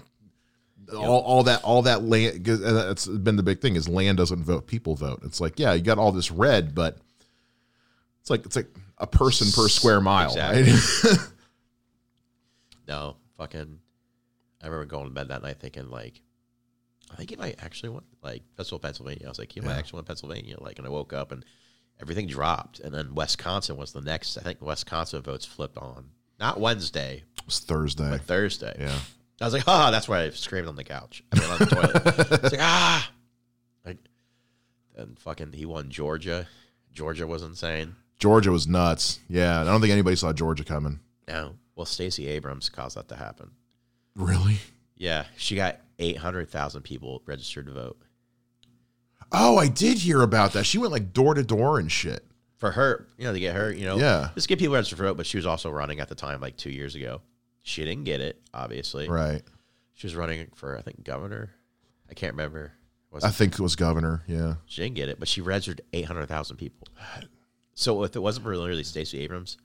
all, 0.95 1.19
all 1.21 1.43
that 1.43 1.63
all 1.63 1.81
that 1.83 2.03
land 2.03 2.45
'cause 2.45 2.61
that's 2.61 3.07
been 3.07 3.35
the 3.35 3.43
big 3.43 3.59
thing 3.59 3.75
is 3.75 3.89
land 3.89 4.17
doesn't 4.17 4.41
vote 4.43 4.67
people 4.67 4.95
vote 4.95 5.19
it's 5.23 5.41
like 5.41 5.59
yeah 5.59 5.73
you 5.73 5.81
got 5.81 5.97
all 5.97 6.13
this 6.13 6.31
red 6.31 6.73
but 6.73 6.97
it's 8.21 8.29
like 8.29 8.45
it's 8.45 8.55
like 8.55 8.69
a 8.97 9.05
person 9.05 9.47
per 9.51 9.67
square 9.67 9.99
mile 9.99 10.29
Exactly. 10.29 10.71
right 11.09 11.19
No, 12.87 13.17
fucking. 13.37 13.79
I 14.67 14.69
remember 14.69 14.85
going 14.85 15.05
to 15.07 15.13
bed 15.13 15.29
that 15.29 15.41
night 15.43 15.59
thinking 15.59 15.89
like, 15.89 16.21
I 17.09 17.15
think 17.15 17.29
he 17.29 17.35
might 17.37 17.55
actually 17.63 17.89
win 17.89 18.03
like 18.21 18.43
Festival, 18.57 18.79
Pennsylvania. 18.79 19.23
I 19.25 19.29
was 19.29 19.39
like, 19.39 19.51
he 19.53 19.61
might 19.61 19.71
Yeah. 19.73 19.77
actually 19.79 19.97
win 19.99 20.05
Pennsylvania. 20.05 20.57
Like, 20.59 20.77
and 20.77 20.85
I 20.85 20.89
woke 20.89 21.13
up 21.13 21.31
and 21.31 21.45
everything 22.01 22.27
dropped, 22.27 22.79
and 22.81 22.93
then 22.93 23.15
Wisconsin 23.15 23.77
was 23.77 23.93
the 23.93 24.01
next. 24.01 24.37
I 24.37 24.41
think 24.41 24.61
Wisconsin 24.61 25.21
votes 25.21 25.45
flipped 25.45 25.77
on 25.77 26.09
not 26.39 26.59
Wednesday, 26.59 27.23
it's 27.45 27.59
thursday 27.59 28.09
but 28.11 28.21
Thursday. 28.21 28.75
yeah 28.77 28.99
I 29.39 29.45
was 29.45 29.53
like, 29.53 29.67
ah, 29.67 29.89
that's 29.91 30.07
why 30.09 30.23
I 30.23 30.29
screamed 30.31 30.67
on 30.67 30.75
the 30.75 30.83
couch. 30.83 31.23
I 31.31 31.39
mean, 31.39 31.49
on 31.49 31.59
the 31.59 31.65
toilet. 31.67 32.41
It's 32.43 32.51
like, 32.53 32.61
ah. 32.61 33.11
Like, 33.85 33.97
and 34.97 35.17
fucking, 35.19 35.53
he 35.53 35.65
won 35.65 35.89
Georgia. 35.89 36.47
Georgia 36.93 37.25
was 37.27 37.41
insane. 37.43 37.95
georgia 38.19 38.51
was 38.51 38.67
nuts 38.67 39.19
yeah 39.29 39.61
i 39.61 39.63
don't 39.63 39.79
think 39.79 39.91
anybody 39.91 40.15
saw 40.15 40.33
georgia 40.33 40.63
coming 40.63 40.99
No, 41.27 41.53
well, 41.75 41.85
Stacey 41.85 42.27
Abrams 42.27 42.67
caused 42.69 42.97
that 42.97 43.07
to 43.09 43.15
happen. 43.15 43.51
Really 44.17 44.57
Yeah, 44.97 45.25
she 45.37 45.55
got 45.55 45.79
800,000 45.99 46.81
people 46.81 47.21
registered 47.25 47.67
to 47.67 47.71
vote. 47.73 47.97
oh 49.31 49.57
i 49.57 49.67
did 49.67 49.97
hear 49.97 50.21
about 50.21 50.53
that 50.53 50.65
she 50.65 50.77
went 50.77 50.91
like 50.91 51.13
door 51.13 51.33
to 51.33 51.43
door 51.43 51.79
and 51.79 51.91
shit 51.91 52.23
For 52.57 52.71
her, 52.71 53.07
you 53.17 53.25
know, 53.25 53.33
to 53.33 53.39
get 53.39 53.55
her, 53.55 53.71
you 53.71 53.85
know, 53.85 53.97
Yeah. 53.97 54.29
just 54.35 54.47
get 54.47 54.59
people 54.59 54.75
registered 54.75 54.97
for 54.97 55.03
vote, 55.05 55.17
but 55.17 55.25
she 55.27 55.37
was 55.37 55.45
also 55.45 55.69
running 55.69 55.99
at 55.99 56.09
the 56.09 56.15
time, 56.15 56.41
like 56.41 56.57
two 56.57 56.71
years 56.71 56.95
ago. 56.95 57.21
She 57.61 57.83
didn't 57.83 58.05
get 58.05 58.19
it, 58.21 58.41
obviously. 58.53 59.07
right 59.09 59.41
She 59.93 60.07
was 60.07 60.15
running 60.15 60.47
for, 60.55 60.77
I 60.77 60.81
think, 60.81 61.03
governor. 61.03 61.51
I 62.09 62.13
can't 62.13 62.33
remember. 62.33 62.71
Was 63.11 63.23
i 63.23 63.29
think 63.29 63.53
it 63.53 63.59
was 63.59 63.75
governor 63.75 64.23
yeah 64.27 64.55
She 64.65 64.81
didn't 64.81 64.95
get 64.95 65.07
it, 65.09 65.17
but 65.19 65.27
she 65.27 65.41
registered 65.41 65.81
800,000 65.93 66.57
people. 66.57 66.87
So 67.73 68.03
if 68.03 68.15
it 68.15 68.19
wasn't 68.19 68.43
for 68.43 68.49
really 68.51 68.83
Stacey 68.83 69.19
Abrams, 69.19 69.57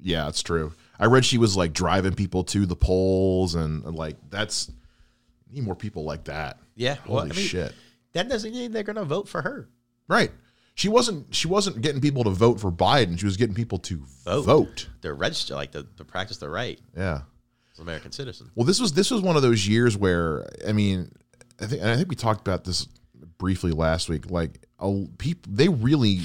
yeah 0.00 0.28
it's 0.28 0.42
true 0.42 0.72
i 0.98 1.06
read 1.06 1.24
she 1.24 1.38
was 1.38 1.56
like 1.56 1.72
driving 1.72 2.14
people 2.14 2.44
to 2.44 2.66
the 2.66 2.76
polls 2.76 3.54
and, 3.54 3.84
and, 3.84 3.96
like 3.96 4.16
that's 4.30 4.70
need 5.50 5.64
more 5.64 5.76
people 5.76 6.04
like 6.04 6.24
that 6.24 6.58
yeah, 6.74 6.94
holy 6.96 7.14
well, 7.14 7.24
I 7.24 7.28
mean, 7.28 7.34
shit 7.34 7.72
that 8.16 8.28
doesn't 8.30 8.52
mean 8.52 8.72
they're 8.72 8.82
going 8.82 8.96
to 8.96 9.04
vote 9.04 9.28
for 9.28 9.42
her. 9.42 9.68
Right. 10.08 10.30
She 10.74 10.88
wasn't 10.88 11.34
she 11.34 11.48
wasn't 11.48 11.80
getting 11.80 12.00
people 12.00 12.24
to 12.24 12.30
vote 12.30 12.60
for 12.60 12.72
Biden. 12.72 13.18
She 13.18 13.26
was 13.26 13.36
getting 13.36 13.54
people 13.54 13.78
to 13.80 14.02
vote. 14.24 14.42
Vote. 14.42 14.88
They're 15.00 15.14
registered, 15.14 15.56
like, 15.56 15.72
to, 15.72 15.86
to 15.96 16.04
practice 16.04 16.38
their 16.38 16.50
right 16.50 16.80
Yeah. 16.96 17.20
as 17.72 17.78
an 17.78 17.82
American 17.82 18.12
citizen. 18.12 18.50
Well, 18.54 18.66
this 18.66 18.80
was 18.80 18.92
this 18.92 19.10
was 19.10 19.20
one 19.20 19.36
of 19.36 19.42
those 19.42 19.66
years 19.68 19.96
where 19.96 20.46
I 20.66 20.72
mean, 20.72 21.12
I 21.60 21.66
think 21.66 21.82
and 21.82 21.90
I 21.90 21.96
think 21.96 22.08
we 22.08 22.16
talked 22.16 22.40
about 22.40 22.64
this 22.64 22.86
briefly 23.38 23.72
last 23.72 24.08
week. 24.08 24.30
Like, 24.30 24.66
people 25.18 25.50
they 25.52 25.68
really 25.68 26.20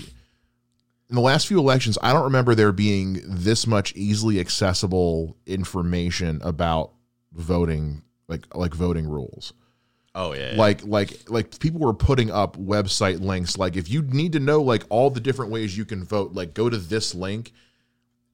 in 1.11 1.15
the 1.15 1.21
last 1.21 1.45
few 1.45 1.59
elections, 1.59 1.97
I 2.01 2.13
don't 2.13 2.23
remember 2.23 2.55
there 2.55 2.71
being 2.71 3.19
this 3.25 3.67
much 3.67 3.93
easily 3.97 4.39
accessible 4.39 5.35
information 5.45 6.39
about 6.41 6.93
voting, 7.33 8.01
like 8.29 8.55
like 8.55 8.73
voting 8.73 9.05
rules. 9.05 9.51
Oh, 10.15 10.33
yeah. 10.33 10.53
like 10.55 10.85
like 10.85 11.29
like 11.29 11.59
people 11.59 11.81
were 11.81 11.93
putting 11.93 12.31
up 12.31 12.57
website 12.57 13.21
links 13.21 13.57
like 13.57 13.77
if 13.77 13.89
you 13.89 14.01
need 14.01 14.33
to 14.33 14.39
know 14.39 14.61
like 14.61 14.83
all 14.89 15.09
the 15.09 15.21
different 15.21 15.51
ways 15.53 15.77
you 15.77 15.85
can 15.85 16.03
vote 16.03 16.33
like 16.33 16.53
go 16.53 16.69
to 16.69 16.77
this 16.77 17.15
link 17.15 17.53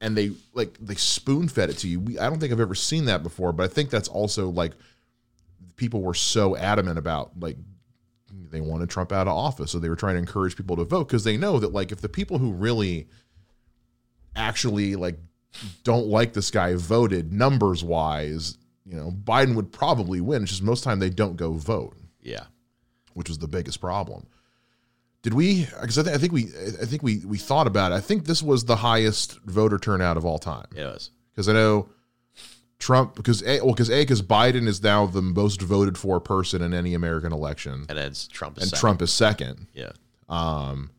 and 0.01 0.17
they 0.17 0.31
like 0.55 0.75
they 0.79 0.95
spoon 0.95 1.47
fed 1.47 1.69
it 1.69 1.77
to 1.77 1.87
you 1.87 1.99
we, 1.99 2.17
i 2.17 2.27
don't 2.27 2.39
think 2.39 2.51
i've 2.51 2.59
ever 2.59 2.73
seen 2.73 3.05
that 3.05 3.21
before 3.21 3.53
but 3.53 3.63
i 3.63 3.67
think 3.67 3.91
that's 3.91 4.07
also 4.07 4.49
like 4.49 4.71
people 5.75 6.01
were 6.01 6.15
so 6.15 6.57
adamant 6.57 6.97
about 6.97 7.39
like 7.39 7.57
they 8.49 8.61
wanted 8.61 8.89
trump 8.89 9.11
out 9.11 9.27
of 9.27 9.33
office 9.33 9.71
so 9.71 9.79
they 9.79 9.89
were 9.89 9.95
trying 9.95 10.15
to 10.15 10.19
encourage 10.19 10.55
people 10.55 10.75
to 10.75 10.83
vote 10.83 11.07
because 11.07 11.23
they 11.23 11.37
know 11.37 11.59
that 11.59 11.73
like 11.73 11.91
if 11.91 12.01
the 12.01 12.09
people 12.09 12.37
who 12.37 12.51
really 12.51 13.07
actually 14.35 14.95
like 14.95 15.17
don't 15.83 16.07
like 16.07 16.33
this 16.33 16.51
guy 16.51 16.75
voted 16.75 17.33
numbers 17.33 17.83
wise 17.83 18.57
you 18.85 18.95
know 18.95 19.11
biden 19.11 19.55
would 19.55 19.71
probably 19.71 20.21
win 20.21 20.43
it's 20.43 20.51
just 20.51 20.63
most 20.63 20.83
time 20.83 20.99
they 20.99 21.09
don't 21.09 21.35
go 21.35 21.53
vote 21.53 21.95
yeah. 22.27 22.43
which 23.13 23.29
was 23.29 23.39
the 23.39 23.47
biggest 23.47 23.79
problem. 23.79 24.27
Did 25.23 25.33
we? 25.33 25.65
Because 25.81 25.97
I, 25.97 26.03
th- 26.03 26.15
I 26.15 26.19
think 26.19 26.33
we, 26.33 26.43
I 26.81 26.85
think 26.85 27.01
we, 27.01 27.19
we 27.25 27.37
thought 27.37 27.67
about 27.67 27.91
it. 27.91 27.95
I 27.95 28.01
think 28.01 28.25
this 28.25 28.43
was 28.43 28.65
the 28.65 28.75
highest 28.75 29.39
voter 29.45 29.79
turnout 29.79 30.17
of 30.17 30.25
all 30.25 30.37
time. 30.37 30.67
It 30.75 30.83
was. 30.83 31.11
Because 31.31 31.49
I 31.49 31.53
know 31.53 31.89
Trump, 32.79 33.15
because 33.15 33.41
a, 33.43 33.59
well, 33.61 33.73
because 33.73 33.89
a, 33.89 34.01
because 34.03 34.21
Biden 34.21 34.67
is 34.67 34.83
now 34.83 35.05
the 35.07 35.21
most 35.21 35.61
voted 35.61 35.97
for 35.97 36.19
person 36.19 36.61
in 36.61 36.73
any 36.73 36.93
American 36.93 37.33
election, 37.33 37.85
And 37.89 37.97
then 37.97 38.13
Trump 38.31 38.57
is 38.57 38.63
and 38.63 38.69
second. 38.69 38.79
Trump 38.79 39.01
is 39.01 39.11
second. 39.13 39.67
Yeah. 39.73 39.91
Um. 40.29 40.91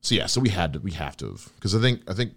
So 0.00 0.14
yeah, 0.14 0.26
so 0.26 0.40
we 0.40 0.50
had 0.50 0.74
to, 0.74 0.78
we 0.80 0.90
have 0.92 1.16
to, 1.18 1.36
because 1.56 1.74
I 1.74 1.80
think, 1.80 2.02
I 2.10 2.12
think 2.14 2.34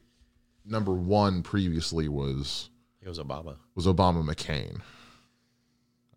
number 0.66 0.94
one 0.94 1.44
previously 1.44 2.08
was 2.08 2.70
It 3.02 3.10
was 3.10 3.20
Obama. 3.20 3.58
was 3.76 3.86
Obama 3.88 4.24
McCain. 4.24 4.80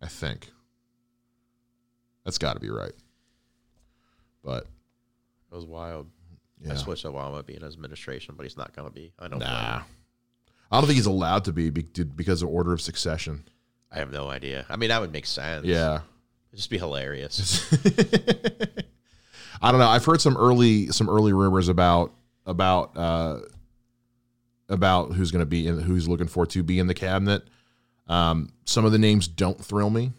I 0.01 0.07
think 0.07 0.49
that's 2.23 2.37
got 2.37 2.53
to 2.53 2.59
be 2.61 2.69
right. 2.69 2.93
But 4.43 4.63
It 5.51 5.55
was 5.55 5.65
wild. 5.65 6.07
yeah. 6.63 6.71
I 6.71 6.75
switched 6.77 7.03
Obama 7.05 7.45
being 7.45 7.61
his 7.61 7.73
administration, 7.75 8.35
but 8.37 8.43
he's 8.43 8.55
not 8.57 8.73
going 8.73 8.87
to 8.87 8.93
be. 8.93 9.11
I 9.19 9.27
don't 9.27 9.39
Nah. 9.39 9.81
I 10.71 10.77
don't 10.79 10.87
think 10.87 10.95
he's 10.95 11.05
allowed 11.05 11.45
to 11.45 11.51
be 11.51 11.69
be- 11.69 11.83
because 11.83 12.41
of 12.41 12.49
order 12.49 12.71
of 12.71 12.81
succession. 12.81 13.43
I 13.91 13.97
have 13.97 14.11
no 14.11 14.29
idea. 14.29 14.65
I 14.69 14.77
mean, 14.77 14.89
that 14.89 15.01
would 15.01 15.11
make 15.11 15.25
sense. 15.25 15.65
Yeah. 15.65 15.95
It'd 16.51 16.57
just 16.57 16.69
be 16.69 16.77
hilarious. 16.77 17.69
I 19.61 19.71
don't 19.71 19.79
know. 19.79 19.87
I've 19.87 20.05
heard 20.05 20.21
some 20.21 20.37
early 20.37 20.87
some 20.87 21.09
early 21.09 21.33
rumors 21.33 21.67
about 21.67 22.13
about 22.45 22.95
uh 22.97 23.39
about 24.69 25.11
who's 25.13 25.31
going 25.31 25.41
to 25.41 25.45
be 25.45 25.67
in 25.67 25.79
who's 25.79 26.07
looking 26.07 26.27
for 26.27 26.45
to 26.47 26.63
be 26.63 26.79
in 26.79 26.87
the 26.87 26.93
cabinet. 26.93 27.43
Um 28.07 28.49
some 28.65 28.85
of 28.85 28.91
the 28.91 28.97
names 28.97 29.27
don't 29.27 29.63
thrill 29.63 29.89
me. 29.89 30.13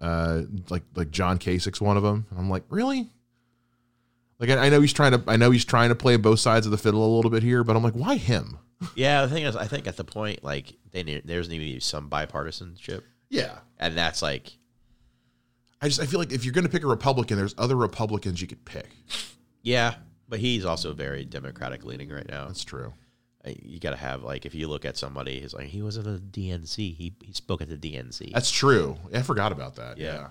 Uh 0.00 0.42
like 0.70 0.82
like 0.96 1.10
John 1.10 1.38
Kasich's 1.38 1.80
one 1.80 1.96
of 1.96 2.02
them. 2.02 2.26
And 2.30 2.38
I'm 2.38 2.50
like, 2.50 2.64
"Really?" 2.68 3.10
Like 4.40 4.50
I, 4.50 4.66
I 4.66 4.68
know 4.68 4.80
he's 4.80 4.92
trying 4.92 5.12
to 5.12 5.22
I 5.28 5.36
know 5.36 5.50
he's 5.52 5.64
trying 5.64 5.88
to 5.90 5.94
play 5.94 6.16
both 6.16 6.40
sides 6.40 6.66
of 6.66 6.72
the 6.72 6.78
fiddle 6.78 7.06
a 7.06 7.12
little 7.14 7.30
bit 7.30 7.42
here, 7.42 7.62
but 7.64 7.76
I'm 7.76 7.82
like, 7.82 7.94
"Why 7.94 8.16
him?" 8.16 8.58
Yeah, 8.94 9.24
the 9.26 9.32
thing 9.34 9.44
is, 9.44 9.56
I 9.56 9.66
think 9.66 9.86
at 9.86 9.96
the 9.96 10.04
point, 10.04 10.42
like, 10.44 10.74
they 10.92 11.22
there's 11.24 11.48
need 11.48 11.58
to 11.58 11.64
be 11.64 11.80
some 11.80 12.08
bipartisanship. 12.10 13.02
Yeah. 13.30 13.58
And 13.78 13.96
that's 13.96 14.22
like, 14.22 14.56
I 15.80 15.88
just 15.88 16.00
I 16.00 16.06
feel 16.06 16.18
like 16.20 16.32
if 16.32 16.44
you're 16.44 16.54
going 16.54 16.64
to 16.64 16.70
pick 16.70 16.84
a 16.84 16.86
Republican, 16.86 17.36
there's 17.36 17.54
other 17.58 17.76
Republicans 17.76 18.40
you 18.40 18.46
could 18.46 18.64
pick. 18.64 18.88
Yeah, 19.62 19.94
but 20.28 20.40
he's 20.40 20.64
also 20.64 20.92
very 20.92 21.24
Democratic 21.24 21.84
leaning 21.84 22.08
right 22.10 22.28
now. 22.28 22.46
That's 22.46 22.64
true. 22.64 22.92
Uh, 23.44 23.50
You 23.62 23.80
got 23.80 23.90
to 23.90 23.96
have 23.96 24.22
like 24.22 24.46
if 24.46 24.54
you 24.54 24.68
look 24.68 24.84
at 24.84 24.96
somebody, 24.96 25.40
he's 25.40 25.52
like 25.54 25.66
he 25.66 25.82
was 25.82 25.98
at 25.98 26.04
the 26.04 26.18
DNC. 26.18 26.76
He 26.76 27.14
he 27.22 27.32
spoke 27.32 27.60
at 27.60 27.68
the 27.68 27.76
DNC. 27.76 28.32
That's 28.32 28.50
true. 28.50 28.96
I 29.12 29.22
forgot 29.22 29.52
about 29.52 29.76
that. 29.76 29.98
Yeah. 29.98 30.14
Yeah. 30.14 30.26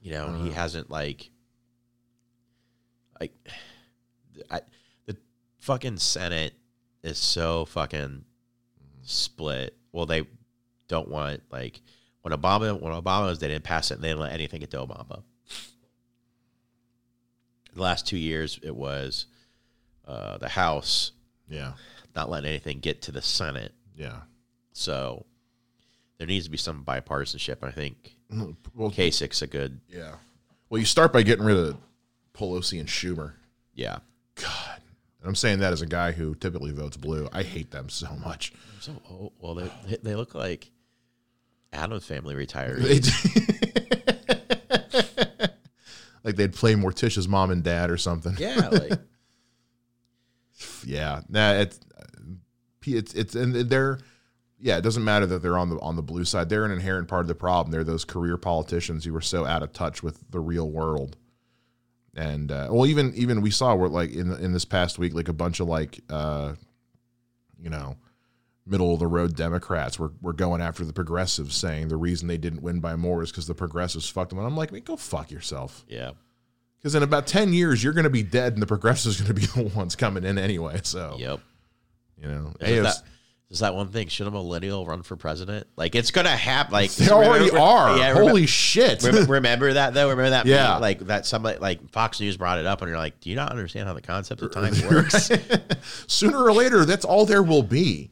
you 0.00 0.12
know, 0.12 0.42
he 0.42 0.50
hasn't 0.50 0.90
like 0.90 1.30
like 3.20 3.32
I, 4.50 4.60
the 5.06 5.16
fucking 5.60 5.98
Senate 5.98 6.52
is 7.06 7.18
so 7.18 7.64
fucking 7.66 8.24
split. 9.02 9.76
Well, 9.92 10.06
they 10.06 10.26
don't 10.88 11.08
want 11.08 11.42
like 11.50 11.80
when 12.22 12.32
Obama 12.32 12.80
when 12.80 12.92
Obama 12.92 13.26
was 13.26 13.38
they 13.38 13.48
didn't 13.48 13.64
pass 13.64 13.90
it 13.90 13.94
and 13.94 14.02
they 14.04 14.08
didn't 14.08 14.20
let 14.20 14.32
anything 14.32 14.60
get 14.60 14.70
to 14.72 14.78
Obama. 14.78 15.22
The 17.74 17.82
last 17.82 18.06
two 18.06 18.16
years 18.18 18.58
it 18.62 18.74
was 18.74 19.26
uh, 20.06 20.38
the 20.38 20.48
House 20.48 21.12
Yeah. 21.48 21.72
not 22.14 22.30
letting 22.30 22.48
anything 22.48 22.80
get 22.80 23.02
to 23.02 23.12
the 23.12 23.22
Senate. 23.22 23.72
Yeah. 23.96 24.20
So 24.72 25.26
there 26.18 26.26
needs 26.26 26.46
to 26.46 26.50
be 26.50 26.56
some 26.56 26.84
bipartisanship. 26.84 27.58
I 27.62 27.70
think 27.70 28.16
Well, 28.30 28.90
Kasich's 28.90 29.42
a 29.42 29.46
good 29.46 29.80
yeah. 29.88 30.14
Well, 30.70 30.78
you 30.78 30.84
start 30.86 31.12
by 31.12 31.22
getting 31.22 31.44
rid 31.44 31.56
of 31.56 31.76
Pelosi 32.34 32.80
and 32.80 32.88
Schumer. 32.88 33.34
yeah. 33.74 33.98
And 35.26 35.32
I'm 35.32 35.34
saying 35.34 35.58
that 35.58 35.72
as 35.72 35.82
a 35.82 35.86
guy 35.86 36.12
who 36.12 36.36
typically 36.36 36.70
votes 36.70 36.96
blue. 36.96 37.28
I 37.32 37.42
hate 37.42 37.72
them 37.72 37.88
so 37.88 38.06
much. 38.24 38.52
So 38.78 38.92
old. 39.10 39.32
Well, 39.40 39.56
they 39.56 39.68
they 40.00 40.14
look 40.14 40.36
like 40.36 40.70
Addams 41.72 42.06
family 42.06 42.36
retirees. 42.36 43.10
They 45.40 45.48
like 46.22 46.36
they'd 46.36 46.54
play 46.54 46.76
Morticia's 46.76 47.26
mom 47.26 47.50
and 47.50 47.64
dad 47.64 47.90
or 47.90 47.96
something. 47.96 48.36
yeah, 48.38 48.68
like 48.72 49.00
Yeah. 50.84 51.22
Nah, 51.28 51.54
it's 51.54 51.80
uh, 51.98 52.04
it's 52.84 53.12
it's 53.12 53.34
and 53.34 53.52
they're 53.52 53.98
yeah, 54.60 54.76
it 54.76 54.82
doesn't 54.82 55.02
matter 55.02 55.26
that 55.26 55.42
they're 55.42 55.58
on 55.58 55.70
the 55.70 55.80
on 55.80 55.96
the 55.96 56.04
blue 56.04 56.24
side. 56.24 56.48
They're 56.50 56.64
an 56.64 56.70
inherent 56.70 57.08
part 57.08 57.22
of 57.22 57.26
the 57.26 57.34
problem. 57.34 57.72
They're 57.72 57.82
those 57.82 58.04
career 58.04 58.36
politicians 58.36 59.04
who 59.04 59.16
are 59.16 59.20
so 59.20 59.44
out 59.44 59.64
of 59.64 59.72
touch 59.72 60.04
with 60.04 60.30
the 60.30 60.38
real 60.38 60.70
world. 60.70 61.16
And 62.16 62.50
uh, 62.50 62.68
well, 62.70 62.86
even 62.86 63.12
even 63.14 63.42
we 63.42 63.50
saw 63.50 63.74
where 63.74 63.88
like 63.90 64.10
in 64.10 64.32
in 64.32 64.52
this 64.52 64.64
past 64.64 64.98
week, 64.98 65.12
like 65.14 65.28
a 65.28 65.34
bunch 65.34 65.60
of 65.60 65.68
like 65.68 66.00
uh, 66.08 66.54
you 67.62 67.68
know, 67.68 67.96
middle 68.64 68.94
of 68.94 69.00
the 69.00 69.06
road 69.06 69.36
Democrats 69.36 69.98
were 69.98 70.12
were 70.22 70.32
going 70.32 70.62
after 70.62 70.82
the 70.84 70.94
progressives, 70.94 71.54
saying 71.54 71.88
the 71.88 71.96
reason 71.96 72.26
they 72.26 72.38
didn't 72.38 72.62
win 72.62 72.80
by 72.80 72.96
more 72.96 73.22
is 73.22 73.30
because 73.30 73.46
the 73.46 73.54
progressives 73.54 74.08
fucked 74.08 74.30
them. 74.30 74.38
And 74.38 74.46
I'm 74.48 74.56
like, 74.56 74.72
man, 74.72 74.80
go 74.82 74.96
fuck 74.96 75.30
yourself. 75.30 75.84
yeah. 75.88 76.12
Because 76.78 76.94
in 76.94 77.02
about 77.02 77.26
ten 77.26 77.52
years, 77.52 77.82
you're 77.84 77.92
going 77.92 78.04
to 78.04 78.10
be 78.10 78.22
dead, 78.22 78.52
and 78.54 78.62
the 78.62 78.66
progressives 78.66 79.20
are 79.20 79.24
going 79.24 79.34
to 79.34 79.40
be 79.40 79.46
the 79.68 79.76
ones 79.76 79.94
coming 79.96 80.24
in 80.24 80.38
anyway. 80.38 80.80
So 80.84 81.16
Yep. 81.18 81.40
you 82.22 82.28
know, 82.28 82.52
AOC 82.60 82.82
that, 82.82 83.02
is 83.48 83.60
that 83.60 83.74
one 83.76 83.88
thing? 83.88 84.08
Should 84.08 84.26
a 84.26 84.30
millennial 84.30 84.84
run 84.84 85.02
for 85.02 85.14
president? 85.16 85.68
Like 85.76 85.94
it's 85.94 86.10
gonna 86.10 86.30
happen. 86.30 86.72
Like 86.72 86.90
they 86.92 87.08
already 87.10 87.46
remember- 87.46 87.60
are. 87.60 87.96
Yeah, 87.98 88.14
Holy 88.14 88.46
shit! 88.46 89.02
remember, 89.04 89.32
remember 89.34 89.72
that 89.74 89.94
though. 89.94 90.08
Remember 90.10 90.30
that? 90.30 90.46
Yeah. 90.46 90.78
Like 90.78 91.00
that. 91.06 91.26
Somebody 91.26 91.58
like 91.58 91.90
Fox 91.92 92.18
News 92.20 92.36
brought 92.36 92.58
it 92.58 92.66
up, 92.66 92.80
and 92.82 92.88
you're 92.88 92.98
like, 92.98 93.20
do 93.20 93.30
you 93.30 93.36
not 93.36 93.50
understand 93.52 93.86
how 93.86 93.94
the 93.94 94.02
concept 94.02 94.42
of 94.42 94.52
time 94.52 94.74
works? 94.90 95.30
Sooner 96.08 96.38
or 96.42 96.52
later, 96.52 96.84
that's 96.84 97.04
all 97.04 97.24
there 97.24 97.42
will 97.42 97.62
be. 97.62 98.10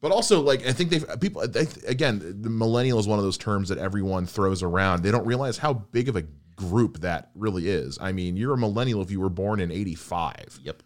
but 0.00 0.12
also, 0.12 0.40
like 0.42 0.66
I 0.66 0.72
think 0.72 0.90
they've 0.90 1.06
people 1.20 1.46
they, 1.48 1.66
again, 1.86 2.18
the 2.42 2.50
millennial 2.50 2.98
is 2.98 3.06
one 3.06 3.18
of 3.18 3.24
those 3.24 3.38
terms 3.38 3.70
that 3.70 3.78
everyone 3.78 4.26
throws 4.26 4.62
around. 4.62 5.02
They 5.02 5.10
don't 5.10 5.26
realize 5.26 5.56
how 5.58 5.72
big 5.72 6.08
of 6.10 6.16
a 6.16 6.24
group 6.56 7.00
that 7.00 7.30
really 7.34 7.68
is. 7.68 7.98
I 8.00 8.12
mean, 8.12 8.36
you're 8.36 8.52
a 8.52 8.58
millennial 8.58 9.00
if 9.00 9.10
you 9.10 9.20
were 9.20 9.30
born 9.30 9.58
in 9.58 9.70
'85. 9.70 10.60
yep. 10.62 10.82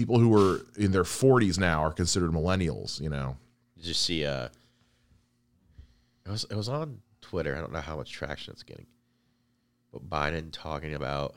People 0.00 0.18
who 0.18 0.34
are 0.34 0.62
in 0.78 0.92
their 0.92 1.02
40s 1.02 1.58
now 1.58 1.84
are 1.84 1.92
considered 1.92 2.30
millennials. 2.30 2.98
You 3.02 3.10
know. 3.10 3.36
Did 3.76 3.84
you 3.84 3.92
see? 3.92 4.24
Uh, 4.24 4.48
it 6.24 6.30
was 6.30 6.46
it 6.50 6.54
was 6.54 6.70
on 6.70 7.00
Twitter. 7.20 7.54
I 7.54 7.60
don't 7.60 7.70
know 7.70 7.82
how 7.82 7.96
much 7.96 8.10
traction 8.10 8.52
it's 8.52 8.62
getting, 8.62 8.86
but 9.92 10.08
Biden 10.08 10.48
talking 10.52 10.94
about 10.94 11.34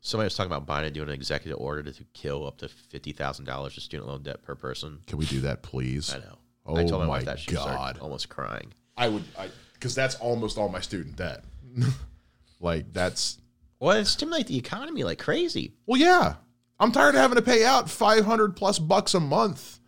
somebody 0.00 0.24
was 0.24 0.34
talking 0.34 0.50
about 0.50 0.66
Biden 0.66 0.94
doing 0.94 1.08
an 1.08 1.14
executive 1.14 1.60
order 1.60 1.82
to, 1.82 2.04
kill 2.14 2.46
up 2.46 2.56
to 2.58 2.68
fifty 2.68 3.12
thousand 3.12 3.44
dollars 3.44 3.76
of 3.76 3.82
student 3.82 4.08
loan 4.08 4.22
debt 4.22 4.42
per 4.42 4.54
person. 4.54 5.00
Can 5.06 5.18
we 5.18 5.26
do 5.26 5.40
that, 5.42 5.62
please? 5.62 6.14
I 6.14 6.18
know. 6.20 6.38
Oh 6.64 6.76
I 6.76 6.84
told 6.84 7.02
my 7.02 7.06
my 7.06 7.08
wife 7.08 7.26
that 7.26 7.38
she 7.38 7.52
God. 7.52 7.98
almost 7.98 8.30
crying. 8.30 8.72
I 8.96 9.08
would, 9.08 9.24
I 9.38 9.50
because 9.74 9.94
that's 9.94 10.14
almost 10.14 10.56
all 10.56 10.70
my 10.70 10.80
student 10.80 11.16
debt. 11.16 11.44
like 12.60 12.90
that's 12.94 13.42
Well, 13.78 13.98
it 13.98 14.06
stimulate 14.06 14.46
the 14.46 14.56
economy 14.56 15.04
like 15.04 15.18
crazy. 15.18 15.74
well, 15.84 16.00
yeah. 16.00 16.36
I'm 16.78 16.92
tired 16.92 17.14
of 17.14 17.20
having 17.20 17.36
to 17.36 17.42
pay 17.42 17.64
out 17.64 17.88
500 17.90 18.54
plus 18.56 18.78
bucks 18.78 19.14
a 19.14 19.20
month 19.20 19.80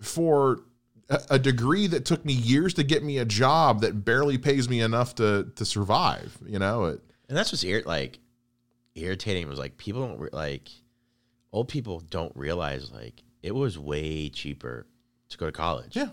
for 0.00 0.60
a, 1.28 1.38
degree 1.38 1.86
that 1.88 2.04
took 2.06 2.24
me 2.24 2.32
years 2.32 2.74
to 2.74 2.82
get 2.82 3.04
me 3.04 3.18
a 3.18 3.24
job 3.24 3.82
that 3.82 4.04
barely 4.04 4.38
pays 4.38 4.68
me 4.68 4.80
enough 4.80 5.14
to 5.16 5.50
to 5.56 5.64
survive. 5.64 6.36
You 6.46 6.58
know, 6.58 6.84
it, 6.86 7.00
And 7.28 7.36
that's 7.36 7.52
what's 7.52 7.62
ir- 7.64 7.82
like 7.84 8.18
irritating 8.94 9.48
was 9.48 9.58
like 9.58 9.76
people 9.76 10.06
don't 10.06 10.18
re- 10.18 10.30
like 10.32 10.70
old 11.52 11.68
people 11.68 12.00
don't 12.00 12.34
realize 12.34 12.90
like 12.90 13.22
it 13.42 13.54
was 13.54 13.78
way 13.78 14.30
cheaper 14.30 14.86
to 15.28 15.38
go 15.38 15.46
to 15.46 15.52
college. 15.52 15.94
yeah. 15.96 16.08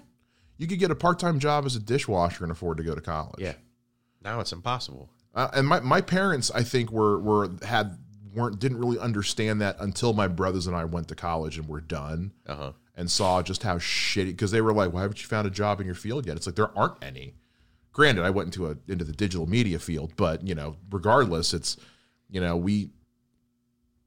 You 0.57 0.67
could 0.67 0.77
get 0.79 0.91
a 0.91 0.95
part 0.95 1.17
time 1.17 1.39
job 1.39 1.65
as 1.65 1.75
a 1.75 1.79
dishwasher 1.79 2.43
and 2.43 2.51
afford 2.51 2.77
to 2.77 2.83
go 2.83 2.93
to 2.93 3.01
college. 3.01 3.39
Yeah. 3.39 3.53
Now 4.23 4.41
it's 4.41 4.51
impossible. 4.51 5.09
Uh, 5.33 5.47
and 5.53 5.67
my, 5.67 5.79
my 5.79 6.01
parents, 6.01 6.51
I 6.51 6.61
think, 6.63 6.91
were 6.91 7.17
were 7.19 7.49
had 7.63 7.97
weren't 8.33 8.59
didn't 8.59 8.79
really 8.79 8.99
understand 8.99 9.61
that 9.61 9.75
until 9.79 10.13
my 10.13 10.27
brothers 10.27 10.67
and 10.67 10.75
I 10.75 10.85
went 10.85 11.07
to 11.09 11.15
college 11.15 11.57
and 11.57 11.67
were 11.67 11.81
done 11.81 12.31
Uh 12.47 12.55
huh. 12.55 12.71
and 12.95 13.09
saw 13.11 13.41
just 13.41 13.63
how 13.63 13.77
shitty 13.77 14.27
because 14.27 14.51
they 14.51 14.61
were 14.61 14.73
like, 14.73 14.93
"Why 14.93 15.01
haven't 15.01 15.21
you 15.21 15.27
found 15.27 15.47
a 15.47 15.51
job 15.51 15.79
in 15.79 15.85
your 15.85 15.95
field 15.95 16.25
yet?" 16.25 16.37
It's 16.37 16.45
like 16.45 16.55
there 16.55 16.77
aren't 16.77 17.03
any. 17.03 17.35
Granted, 17.93 18.23
I 18.23 18.29
went 18.29 18.47
into 18.47 18.67
a 18.71 18.77
into 18.87 19.03
the 19.03 19.11
digital 19.13 19.47
media 19.47 19.77
field, 19.79 20.13
but 20.15 20.45
you 20.47 20.55
know, 20.55 20.77
regardless, 20.89 21.53
it's 21.53 21.75
you 22.29 22.39
know 22.39 22.55
we 22.55 22.91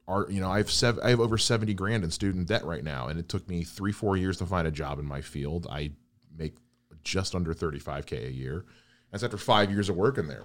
are 0.09 0.27
you 0.31 0.41
know 0.41 0.51
I 0.51 0.59
have 0.59 0.71
sev- 0.71 0.99
I 1.03 1.11
have 1.11 1.21
over 1.21 1.37
seventy 1.39 1.75
grand 1.75 2.05
in 2.05 2.11
student 2.11 2.47
debt 2.49 2.65
right 2.65 2.85
now, 2.85 3.09
and 3.09 3.19
it 3.19 3.29
took 3.29 3.49
me 3.49 3.63
three 3.65 3.93
four 3.93 4.17
years 4.17 4.39
to 4.39 4.47
find 4.47 4.67
a 4.67 4.71
job 4.71 4.99
in 4.99 5.05
my 5.07 5.21
field. 5.21 5.67
I 5.71 5.93
make 6.37 6.57
just 7.03 7.35
under 7.35 7.53
thirty 7.53 7.79
five 7.79 8.07
k 8.07 8.27
a 8.27 8.31
year. 8.31 8.65
That's 9.11 9.23
after 9.23 9.37
five 9.37 9.71
years 9.71 9.89
of 9.89 9.97
working 9.97 10.27
there 10.29 10.45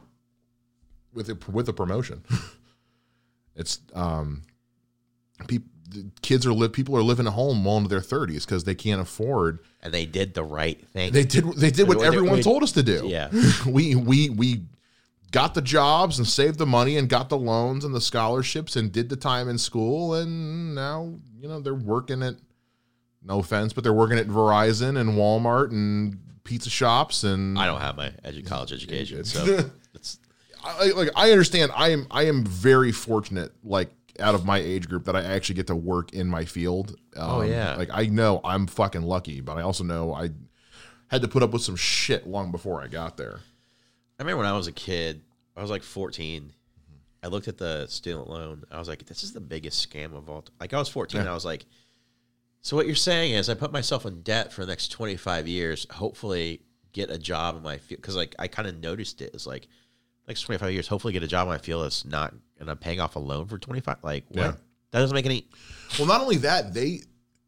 with 1.13 1.30
a, 1.30 1.38
with 1.52 1.68
a 1.70 1.74
promotion. 1.74 2.24
it's 3.60 3.80
um, 3.93 4.41
people 5.48 5.67
kids 6.22 6.45
are 6.45 6.54
li- 6.54 6.67
people 6.69 6.95
are 6.95 7.02
living 7.02 7.26
at 7.26 7.34
home 7.34 7.65
well 7.65 7.78
into 7.78 7.89
their 7.89 8.02
thirties 8.02 8.45
because 8.45 8.63
they 8.63 8.76
can't 8.76 9.02
afford. 9.02 9.60
And 9.82 9.91
they 9.93 10.06
did 10.06 10.34
the 10.36 10.43
right 10.43 10.80
thing. 10.89 11.12
They 11.13 11.24
did 11.24 11.45
they 11.56 11.72
did 11.72 11.88
what 11.88 12.02
everyone 12.04 12.38
we- 12.38 12.43
told 12.43 12.63
us 12.63 12.72
to 12.74 12.84
do. 12.84 13.08
yeah. 13.08 13.30
we 13.67 13.95
we 13.95 14.30
we 14.30 14.65
got 15.32 15.54
the 15.54 15.62
jobs 15.62 16.17
and 16.17 16.28
saved 16.28 16.58
the 16.58 16.65
money 16.65 16.98
and 16.98 17.08
got 17.10 17.30
the 17.30 17.38
loans 17.38 17.86
and 17.86 17.93
the 17.93 18.02
scholarships 18.02 18.76
and 18.76 18.91
did 18.91 19.10
the 19.10 19.15
time 19.15 19.48
in 19.50 19.58
school 19.58 20.15
and 20.15 20.74
now 20.74 21.13
you 21.39 21.48
know 21.48 21.60
they're 21.60 21.74
working 21.76 22.24
at 22.24 22.36
no 23.24 23.38
offense 23.39 23.72
but 23.74 23.84
they're 23.84 23.93
working 23.93 24.17
at 24.17 24.28
Verizon 24.28 25.00
and 25.00 25.12
Walmart 25.12 25.69
and 25.72 26.17
pizza 26.43 26.69
shops 26.72 27.24
and 27.24 27.60
I 27.60 27.65
don't 27.67 27.80
have 27.82 27.95
my 27.95 28.10
edu- 28.26 28.43
college 28.45 28.74
education, 28.74 29.24
so 29.24 29.69
I, 30.63 30.88
like 30.91 31.10
I 31.15 31.32
understand 31.32 31.72
I 31.76 31.89
am 31.89 32.08
I 32.12 32.24
am 32.26 32.43
very 32.45 32.91
fortunate 32.91 33.52
like 33.63 33.91
out 34.19 34.36
of 34.36 34.45
my 34.45 34.58
age 34.58 34.89
group 34.89 35.06
that 35.06 35.15
I 35.15 35.24
actually 35.24 35.56
get 35.56 35.67
to 35.67 35.76
work 35.76 36.13
in 36.13 36.28
my 36.28 36.43
field. 36.45 36.91
Um, 37.15 37.30
Oh, 37.30 37.41
yeah. 37.41 37.76
like 37.76 37.89
I 37.91 38.08
know 38.08 38.41
I'm 38.43 38.67
fucking 38.67 39.02
lucky, 39.04 39.39
but 39.41 39.58
I 39.58 39.62
also 39.62 39.84
know 39.84 40.13
I 40.13 40.32
had 41.08 41.22
to 41.22 41.28
put 41.28 41.41
up 41.43 41.52
with 41.52 41.62
some 41.62 41.76
shit 41.76 42.28
long 42.28 42.52
before 42.52 42.82
I 42.82 42.88
got 42.88 43.17
there. 43.17 43.39
I 44.19 44.24
remember 44.24 44.39
when 44.39 44.48
I 44.48 44.54
was 44.58 44.67
a 44.67 44.72
kid, 44.74 45.22
I 45.56 45.62
was 45.62 45.72
like 45.72 45.84
14. 45.84 46.52
I 47.24 47.28
looked 47.28 47.48
at 47.48 47.58
the 47.58 47.88
student 47.88 48.30
loan. 48.30 48.63
I 48.72 48.78
was 48.80 48.88
like, 48.88 49.06
this 49.06 49.24
is 49.24 49.34
the 49.34 49.39
biggest 49.41 49.89
scam 49.89 50.13
of 50.13 50.30
all. 50.30 50.41
T-. 50.43 50.52
Like, 50.60 50.74
I 50.74 50.78
was 50.80 50.88
14. 50.89 51.22
Yeah. 51.24 51.32
I 51.32 51.34
was 51.34 51.43
like, 51.45 51.65
so 52.62 52.76
what 52.76 52.86
you're 52.86 52.95
saying 52.95 53.34
is 53.34 53.50
I 53.50 53.54
put 53.56 53.72
myself 53.72 54.06
in 54.06 54.22
debt 54.22 54.52
for 54.54 54.62
the 54.62 54.67
next 54.72 54.89
25 54.89 55.48
years, 55.48 55.88
hopefully 55.91 56.62
get 56.93 57.10
a 57.10 57.17
job 57.17 57.56
in 57.58 57.63
my 57.63 57.78
field. 57.78 58.02
Cause 58.02 58.15
like, 58.15 58.36
I 58.38 58.48
kind 58.48 58.67
of 58.67 58.78
noticed 58.80 59.22
it. 59.22 59.32
It's 59.34 59.48
like, 59.48 59.67
next 60.30 60.42
25 60.44 60.72
years, 60.72 60.88
hopefully 60.88 61.12
get 61.12 61.24
a 61.24 61.28
job 61.28 61.48
my 61.48 61.58
field 61.58 61.84
that's 61.84 62.06
not, 62.06 62.34
and 62.60 62.70
I'm 62.70 62.78
paying 62.78 63.02
off 63.02 63.15
a 63.18 63.20
loan 63.20 63.48
for 63.48 63.58
25. 63.58 63.98
Like, 64.04 64.24
what? 64.30 64.38
Yeah. 64.38 64.52
That 64.92 65.00
doesn't 65.02 65.13
make 65.15 65.26
any. 65.26 65.46
Well, 66.00 66.08
not 66.08 66.22
only 66.22 66.38
that, 66.38 66.74
they 66.74 67.02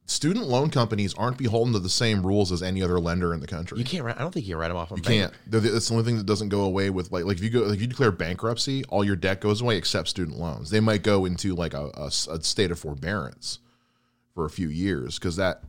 student 0.05 0.45
loan 0.47 0.69
companies 0.69 1.13
aren't 1.13 1.37
beholden 1.37 1.73
to 1.73 1.79
the 1.79 1.89
same 1.89 2.25
rules 2.25 2.51
as 2.51 2.61
any 2.61 2.83
other 2.83 2.99
lender 2.99 3.33
in 3.33 3.39
the 3.39 3.47
country. 3.47 3.77
You 3.79 3.85
can't 3.85 4.03
write. 4.03 4.17
I 4.17 4.19
don't 4.21 4.31
think 4.33 4.45
you 4.45 4.53
can 4.55 4.59
write 4.59 4.67
them 4.67 4.77
off 4.77 4.91
on 4.91 4.97
You 4.97 5.03
bank. 5.03 5.31
can't. 5.31 5.33
The- 5.51 5.59
That's 5.71 5.87
the 5.87 5.93
only 5.93 6.05
thing 6.05 6.17
that 6.17 6.25
doesn't 6.25 6.49
go 6.49 6.63
away 6.63 6.89
with 6.89 7.11
like 7.11 7.23
like 7.23 7.37
if 7.37 7.43
you 7.43 7.49
go 7.49 7.61
like 7.61 7.75
if 7.75 7.81
you 7.81 7.87
declare 7.87 8.11
bankruptcy, 8.11 8.83
all 8.89 9.03
your 9.03 9.15
debt 9.15 9.39
goes 9.41 9.61
away 9.61 9.77
except 9.77 10.07
student 10.09 10.37
loans. 10.37 10.69
They 10.69 10.79
might 10.81 11.01
go 11.03 11.25
into 11.25 11.55
like 11.55 11.73
a 11.73 11.89
a 11.95 12.11
state 12.11 12.71
of 12.71 12.77
forbearance 12.79 13.59
for 14.35 14.45
a 14.45 14.49
few 14.49 14.67
years 14.69 15.17
because 15.17 15.37
that 15.37 15.63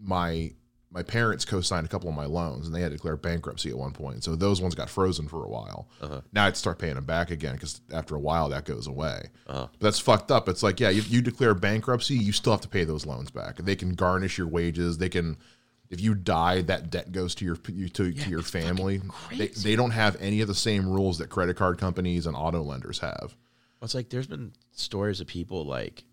my 0.00 0.52
my 0.96 1.02
parents 1.02 1.44
co-signed 1.44 1.84
a 1.84 1.90
couple 1.90 2.08
of 2.08 2.16
my 2.16 2.24
loans, 2.24 2.64
and 2.66 2.74
they 2.74 2.80
had 2.80 2.90
to 2.90 2.96
declare 2.96 3.18
bankruptcy 3.18 3.68
at 3.68 3.76
one 3.76 3.92
point. 3.92 4.24
So 4.24 4.34
those 4.34 4.62
ones 4.62 4.74
got 4.74 4.88
frozen 4.88 5.28
for 5.28 5.44
a 5.44 5.48
while. 5.48 5.88
Uh-huh. 6.00 6.22
Now 6.32 6.40
I 6.40 6.44
had 6.46 6.54
to 6.54 6.58
start 6.60 6.78
paying 6.78 6.94
them 6.94 7.04
back 7.04 7.30
again 7.30 7.52
because 7.54 7.82
after 7.92 8.14
a 8.14 8.18
while 8.18 8.48
that 8.48 8.64
goes 8.64 8.86
away. 8.86 9.28
Uh-huh. 9.46 9.66
But 9.72 9.80
that's 9.80 9.98
fucked 9.98 10.30
up. 10.30 10.48
It's 10.48 10.62
like, 10.62 10.80
yeah, 10.80 10.88
you, 10.88 11.02
you 11.02 11.20
declare 11.20 11.52
bankruptcy, 11.54 12.14
you 12.14 12.32
still 12.32 12.52
have 12.54 12.62
to 12.62 12.68
pay 12.68 12.84
those 12.84 13.04
loans 13.04 13.30
back. 13.30 13.56
They 13.58 13.76
can 13.76 13.94
garnish 13.94 14.38
your 14.38 14.46
wages. 14.46 14.96
They 14.96 15.10
can, 15.10 15.36
if 15.90 16.00
you 16.00 16.14
die, 16.14 16.62
that 16.62 16.88
debt 16.88 17.12
goes 17.12 17.34
to 17.34 17.44
your 17.44 17.58
you- 17.68 17.90
to, 17.90 18.10
to 18.14 18.30
your 18.30 18.40
family. 18.40 19.02
They, 19.36 19.48
they 19.48 19.76
don't 19.76 19.90
have 19.90 20.16
any 20.18 20.40
of 20.40 20.48
the 20.48 20.54
same 20.54 20.88
rules 20.88 21.18
that 21.18 21.28
credit 21.28 21.58
card 21.58 21.76
companies 21.76 22.26
and 22.26 22.34
auto 22.34 22.62
lenders 22.62 23.00
have. 23.00 23.36
It's 23.82 23.94
like 23.94 24.08
there's 24.08 24.26
been 24.26 24.52
stories 24.72 25.20
of 25.20 25.26
people 25.26 25.66
like 25.66 26.04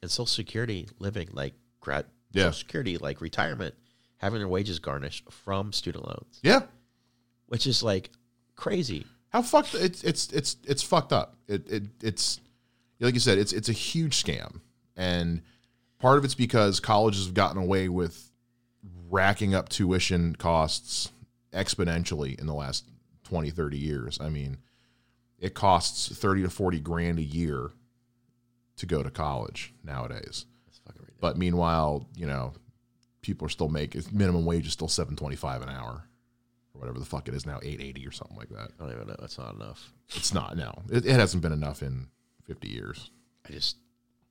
in 0.00 0.08
Social 0.08 0.26
Security 0.26 0.88
living 1.00 1.28
like 1.32 1.54
grad 1.80 2.06
Yeah. 2.30 2.44
Social 2.44 2.58
Security 2.60 2.98
like 2.98 3.20
retirement 3.20 3.74
having 4.22 4.38
their 4.38 4.48
wages 4.48 4.78
garnished 4.78 5.30
from 5.30 5.72
student 5.72 6.06
loans, 6.06 6.38
Yeah, 6.42 6.62
which 7.48 7.66
is 7.66 7.82
like 7.82 8.10
crazy. 8.56 9.04
How 9.30 9.42
fucked 9.42 9.74
it's 9.74 10.02
it's 10.04 10.32
it's 10.32 10.56
it's 10.64 10.82
fucked 10.82 11.12
up. 11.12 11.36
It 11.48 11.68
it 11.68 11.82
it's 12.02 12.40
like 13.00 13.14
you 13.14 13.20
said, 13.20 13.38
it's 13.38 13.52
it's 13.52 13.68
a 13.68 13.72
huge 13.72 14.22
scam. 14.22 14.60
And 14.96 15.42
part 15.98 16.18
of 16.18 16.24
it's 16.24 16.34
because 16.34 16.80
colleges 16.80 17.26
have 17.26 17.34
gotten 17.34 17.60
away 17.60 17.88
with 17.88 18.30
racking 19.10 19.54
up 19.54 19.68
tuition 19.68 20.36
costs 20.36 21.10
exponentially 21.52 22.38
in 22.38 22.46
the 22.46 22.54
last 22.54 22.84
20, 23.24 23.50
30 23.50 23.76
years. 23.78 24.18
I 24.20 24.28
mean, 24.28 24.58
it 25.38 25.54
costs 25.54 26.14
30 26.14 26.42
to 26.42 26.50
40 26.50 26.80
grand 26.80 27.18
a 27.18 27.22
year 27.22 27.70
to 28.76 28.86
go 28.86 29.02
to 29.02 29.10
college 29.10 29.74
nowadays. 29.82 30.46
That's 30.66 30.78
fucking 30.78 31.00
ridiculous. 31.00 31.20
But 31.20 31.36
meanwhile, 31.38 32.06
you 32.16 32.26
know, 32.26 32.52
people 33.22 33.46
are 33.46 33.50
still 33.50 33.68
making 33.68 34.02
minimum 34.12 34.44
wage 34.44 34.66
is 34.66 34.72
still 34.72 34.88
725 34.88 35.62
an 35.62 35.68
hour 35.70 36.04
or 36.74 36.78
whatever 36.80 36.98
the 36.98 37.04
fuck 37.04 37.28
it 37.28 37.34
is 37.34 37.46
now, 37.46 37.56
880 37.62 38.06
or 38.06 38.10
something 38.12 38.36
like 38.36 38.48
that. 38.50 38.70
I 38.78 38.82
don't 38.84 38.92
even 38.92 39.06
know. 39.08 39.16
That's 39.18 39.38
not 39.38 39.54
enough. 39.54 39.92
It's 40.14 40.34
not. 40.34 40.56
No, 40.56 40.72
it, 40.90 41.06
it 41.06 41.12
hasn't 41.18 41.42
been 41.42 41.52
enough 41.52 41.82
in 41.82 42.08
fifty 42.44 42.68
years. 42.68 43.10
I 43.48 43.52
just 43.52 43.76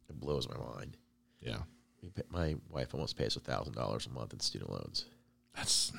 it 0.09 0.19
blows 0.19 0.47
my 0.49 0.57
mind. 0.75 0.97
Yeah, 1.41 1.57
My 2.29 2.55
wife 2.69 2.93
almost 2.93 3.17
pays 3.17 3.35
a 3.35 3.39
thousand 3.39 3.73
dollars 3.73 4.05
a 4.05 4.09
month 4.09 4.33
in 4.33 4.39
student 4.39 4.69
loans. 4.71 5.05
that's 5.55 5.91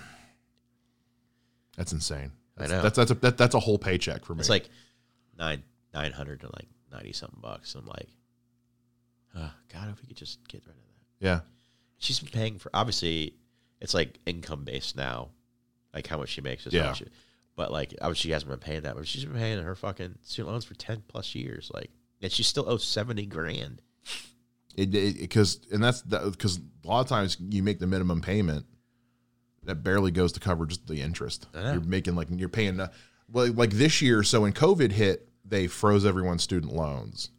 that's 1.76 1.92
insane. 1.92 2.32
I 2.56 2.60
That's, 2.66 2.70
know. 2.72 2.82
That's 2.82 2.96
that's 2.96 3.10
a 3.10 3.14
that, 3.14 3.38
that's 3.38 3.54
a 3.54 3.60
whole 3.60 3.78
paycheck 3.78 4.24
for 4.24 4.34
me. 4.34 4.40
It's 4.40 4.50
like 4.50 4.68
nine 5.38 5.62
nine 5.94 6.12
hundred 6.12 6.40
to 6.40 6.46
like 6.48 6.68
ninety 6.92 7.12
something 7.12 7.40
bucks. 7.40 7.74
I'm 7.74 7.86
like, 7.86 8.08
oh, 9.36 9.50
God, 9.72 9.88
if 9.90 10.00
we 10.02 10.06
could 10.08 10.16
just 10.16 10.46
get 10.48 10.62
rid 10.66 10.76
of 10.76 10.82
that. 10.82 11.26
yeah, 11.26 11.40
She's 12.02 12.18
been 12.20 12.30
paying 12.30 12.58
for 12.58 12.70
obviously 12.74 13.34
it's 13.80 13.94
like 13.94 14.18
income 14.26 14.64
based 14.64 14.96
now, 14.96 15.30
like 15.94 16.06
how 16.06 16.18
much 16.18 16.28
she 16.30 16.40
makes 16.40 16.66
is 16.66 16.72
Yeah. 16.72 16.92
she- 16.92 17.06
but 17.56 17.70
like 17.70 17.94
obviously 18.00 18.28
she 18.28 18.32
hasn't 18.32 18.50
been 18.50 18.58
paying 18.58 18.82
that, 18.82 18.96
but 18.96 19.06
she's 19.06 19.24
been 19.24 19.36
paying 19.36 19.62
her 19.62 19.74
fucking 19.74 20.16
student 20.22 20.50
loans 20.52 20.64
for 20.64 20.74
ten 20.74 21.02
plus 21.08 21.34
years. 21.34 21.70
Like 21.72 21.90
and 22.20 22.30
she 22.32 22.42
still 22.42 22.68
owes 22.68 22.84
seventy 22.84 23.26
grand. 23.26 23.80
it 24.76 24.90
because 25.20 25.60
and 25.70 25.82
that's 25.84 26.02
because 26.02 26.58
a 26.84 26.88
lot 26.88 27.00
of 27.00 27.08
times 27.08 27.36
you 27.40 27.62
make 27.62 27.78
the 27.78 27.86
minimum 27.86 28.20
payment 28.22 28.64
that 29.64 29.84
barely 29.84 30.10
goes 30.10 30.32
to 30.32 30.40
cover 30.40 30.66
just 30.66 30.86
the 30.86 31.00
interest. 31.00 31.46
You're 31.54 31.80
making 31.80 32.16
like 32.16 32.28
you're 32.30 32.48
paying 32.48 32.80
uh, 32.80 32.88
well 33.30 33.52
like 33.52 33.70
this 33.70 34.00
year. 34.02 34.22
So 34.22 34.40
when 34.40 34.52
COVID 34.52 34.90
hit, 34.92 35.28
they 35.44 35.66
froze 35.66 36.04
everyone's 36.06 36.42
student 36.42 36.72
loans. 36.72 37.30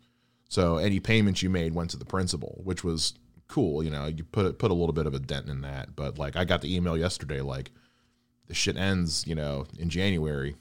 So 0.47 0.78
any 0.78 0.99
payments 0.99 1.41
you 1.41 1.49
made 1.49 1.73
went 1.73 1.89
to 1.89 1.97
the 1.97 2.06
principal, 2.06 2.62
which 2.63 2.84
was 2.84 3.15
cool. 3.47 3.84
You 3.84 3.91
know, 3.91 4.08
you 4.08 4.23
put 4.23 4.58
put 4.60 4.71
a 4.71 4.73
little 4.73 4.93
bit 4.93 5.06
of 5.06 5.13
a 5.13 5.19
dent 5.19 5.47
in 5.49 5.62
that. 5.62 5.95
But 5.95 6.17
like 6.17 6.36
I 6.36 6.45
got 6.45 6.62
the 6.62 6.75
email 6.75 6.97
yesterday, 6.97 7.41
like 7.41 7.71
the 8.47 8.53
shit 8.53 8.77
ends, 8.77 9.25
you 9.27 9.36
know, 9.36 9.65
in 9.77 9.89
January. 9.89 10.56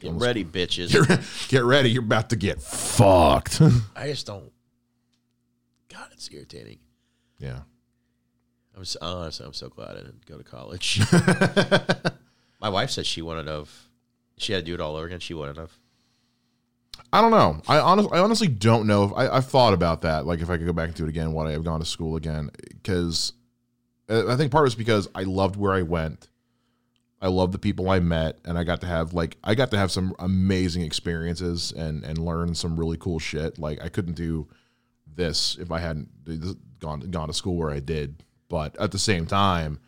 Get 0.00 0.12
ready, 0.12 0.44
bitches. 0.44 1.48
get 1.48 1.64
ready, 1.64 1.90
you're 1.90 2.04
about 2.04 2.30
to 2.30 2.36
get 2.36 2.62
fucked. 2.62 3.60
I 3.96 4.06
just 4.06 4.26
don't 4.26 4.52
God, 5.88 6.08
it's 6.12 6.30
irritating. 6.32 6.78
yeah. 7.38 7.60
I'm 8.76 8.84
so, 8.84 8.98
honestly, 9.02 9.44
I'm 9.44 9.54
so 9.54 9.68
glad 9.68 9.90
I 9.90 10.02
didn't 10.02 10.24
go 10.24 10.38
to 10.38 10.44
college. 10.44 11.00
My 12.60 12.68
wife 12.68 12.90
said 12.90 13.06
she 13.06 13.22
wanted 13.22 13.44
to 13.46 13.50
have, 13.50 13.70
she 14.36 14.52
had 14.52 14.64
to 14.64 14.66
do 14.66 14.74
it 14.74 14.80
all 14.80 14.94
over 14.94 15.06
again. 15.06 15.18
She 15.18 15.34
wouldn't 15.34 15.58
have. 15.58 15.72
I 17.12 17.20
don't 17.20 17.30
know. 17.30 17.60
I 17.68 17.78
honestly, 17.78 18.12
I 18.12 18.20
honestly 18.20 18.48
don't 18.48 18.86
know 18.86 19.04
if 19.04 19.12
I, 19.14 19.28
I've 19.28 19.46
thought 19.46 19.72
about 19.72 20.02
that. 20.02 20.26
Like 20.26 20.40
if 20.40 20.50
I 20.50 20.56
could 20.56 20.66
go 20.66 20.72
back 20.72 20.88
and 20.88 20.94
do 20.94 21.04
it 21.04 21.08
again, 21.08 21.32
would 21.32 21.46
I 21.46 21.52
have 21.52 21.64
gone 21.64 21.80
to 21.80 21.86
school 21.86 22.16
again? 22.16 22.50
Because 22.68 23.32
uh, 24.08 24.28
I 24.28 24.36
think 24.36 24.52
part 24.52 24.66
it's 24.66 24.74
because 24.74 25.08
I 25.14 25.22
loved 25.22 25.56
where 25.56 25.72
I 25.72 25.82
went. 25.82 26.28
I 27.20 27.28
loved 27.28 27.52
the 27.52 27.58
people 27.58 27.90
I 27.90 27.98
met, 27.98 28.38
and 28.44 28.56
I 28.56 28.62
got 28.62 28.80
to 28.82 28.86
have 28.86 29.12
like 29.12 29.38
I 29.42 29.54
got 29.54 29.70
to 29.72 29.78
have 29.78 29.90
some 29.90 30.14
amazing 30.18 30.82
experiences 30.82 31.72
and 31.72 32.04
and 32.04 32.18
learn 32.18 32.54
some 32.54 32.78
really 32.78 32.96
cool 32.96 33.18
shit. 33.18 33.58
Like 33.58 33.82
I 33.82 33.88
couldn't 33.88 34.14
do 34.14 34.46
this 35.16 35.56
if 35.58 35.72
I 35.72 35.80
hadn't 35.80 36.08
gone 36.78 37.00
gone 37.10 37.28
to 37.28 37.34
school 37.34 37.56
where 37.56 37.70
I 37.70 37.80
did. 37.80 38.22
But 38.48 38.80
at 38.80 38.92
the 38.92 38.98
same 38.98 39.26
time, 39.26 39.80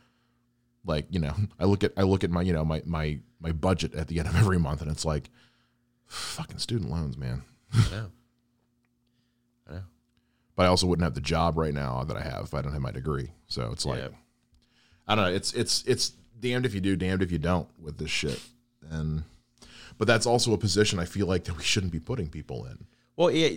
like 0.85 1.07
you 1.11 1.21
know, 1.21 1.35
I 1.59 1.65
look 1.65 1.85
at 1.85 1.93
I 1.97 2.03
look 2.03 2.25
at 2.25 2.31
my 2.31 2.43
you 2.43 2.53
know 2.53 2.65
my 2.65 2.83
my 2.85 3.21
my 3.41 3.53
budget 3.53 3.95
at 3.95 4.09
the 4.09 4.19
end 4.19 4.29
of 4.29 4.37
every 4.37 4.59
month, 4.59 4.83
and 4.83 4.91
it's 4.91 5.05
like 5.05 5.31
fucking 6.11 6.59
student 6.59 6.91
loans, 6.91 7.17
man. 7.17 7.43
I 7.73 7.91
know. 7.91 8.07
I 9.69 9.73
know. 9.75 9.83
But 10.57 10.65
I 10.65 10.67
also 10.67 10.87
wouldn't 10.87 11.05
have 11.05 11.15
the 11.15 11.21
job 11.21 11.57
right 11.57 11.73
now 11.73 12.05
that 12.05 12.17
I 12.17 12.23
have 12.23 12.45
if 12.45 12.55
I 12.55 12.63
don't 12.63 12.73
have 12.73 12.83
my 12.83 12.91
degree. 12.91 13.31
So 13.47 13.71
it's 13.73 13.87
like 13.87 14.01
Yeah. 14.01 14.09
I 15.09 15.15
don't 15.15 15.25
know. 15.25 15.33
It's 15.33 15.53
it's 15.55 15.83
it's 15.87 16.13
damned 16.39 16.67
if 16.67 16.75
you 16.75 16.81
do, 16.81 16.97
damned 16.97 17.23
if 17.23 17.33
you 17.33 17.39
don't 17.39 17.69
with 17.81 17.99
this 17.99 18.11
shit. 18.11 18.41
And 18.91 19.23
but 19.99 20.07
that's 20.07 20.27
also 20.27 20.53
a 20.53 20.59
position 20.59 20.99
I 20.99 21.05
feel 21.05 21.27
like 21.27 21.45
that 21.45 21.57
we 21.57 21.63
shouldn't 21.63 21.93
be 21.93 22.01
putting 22.01 22.29
people 22.29 22.67
in. 22.67 22.87
Well, 23.17 23.31
yeah, 23.31 23.57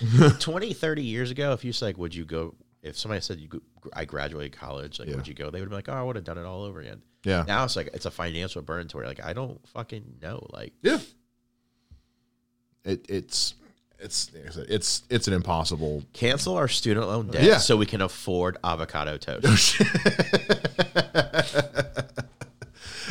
20, 0.40 0.72
30 0.72 1.02
years 1.02 1.30
ago, 1.30 1.52
if 1.52 1.64
you 1.64 1.72
said, 1.72 1.86
like, 1.86 1.98
would 1.98 2.14
you 2.14 2.24
go, 2.24 2.54
if 2.82 2.98
somebody 2.98 3.20
said, 3.20 3.38
you, 3.38 3.46
go- 3.48 3.60
I 3.92 4.04
graduated 4.04 4.52
college, 4.58 4.98
like, 4.98 5.08
Yeah. 5.08 5.16
would 5.16 5.28
you 5.28 5.34
go? 5.34 5.50
They 5.50 5.60
would 5.60 5.68
be 5.68 5.74
like, 5.76 5.88
oh, 5.88 5.92
I 5.92 6.02
would 6.02 6.16
have 6.16 6.24
done 6.24 6.36
it 6.38 6.44
all 6.44 6.64
over 6.64 6.80
again. 6.80 7.00
Yeah. 7.24 7.44
Now 7.46 7.62
it's 7.64 7.76
like, 7.76 7.90
it's 7.94 8.06
a 8.06 8.10
financial 8.10 8.60
burden 8.62 8.88
to 8.88 8.96
where, 8.96 9.06
like, 9.06 9.22
I 9.24 9.32
don't 9.34 9.60
fucking 9.68 10.16
know. 10.20 10.44
Like, 10.50 10.72
Yeah. 10.82 10.98
It 12.84 13.06
it's 13.08 13.54
it's 13.98 14.32
like 14.34 14.46
I 14.48 14.50
said, 14.50 14.66
it's 14.68 15.02
it's 15.10 15.28
an 15.28 15.34
impossible 15.34 16.02
cancel 16.12 16.56
our 16.56 16.68
student 16.68 17.06
loan 17.06 17.28
debt 17.28 17.44
Yeah. 17.44 17.58
so 17.58 17.76
we 17.76 17.86
can 17.86 18.00
afford 18.00 18.56
avocado 18.64 19.16
toast. 19.18 19.80
Oh, 19.80 19.92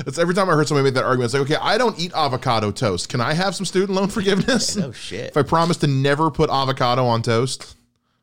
it's 0.08 0.18
every 0.18 0.34
time 0.34 0.50
I 0.50 0.54
heard 0.54 0.68
somebody 0.68 0.86
make 0.86 0.94
that 0.96 1.04
argument, 1.04 1.26
it's 1.26 1.34
like, 1.34 1.44
okay, 1.44 1.58
I 1.62 1.78
don't 1.78 1.98
eat 2.00 2.12
avocado 2.14 2.72
toast. 2.72 3.10
Can 3.10 3.22
I 3.22 3.34
have 3.34 3.56
some 3.56 3.66
student 3.66 3.92
loan 3.92 4.08
forgiveness? 4.08 4.76
no 4.78 4.92
shit. 4.92 5.30
If 5.30 5.38
I 5.38 5.44
promise 5.44 5.78
to 5.78 5.88
never 5.88 6.32
put 6.32 6.50
avocado 6.50 7.06
on 7.06 7.22
toast. 7.22 7.76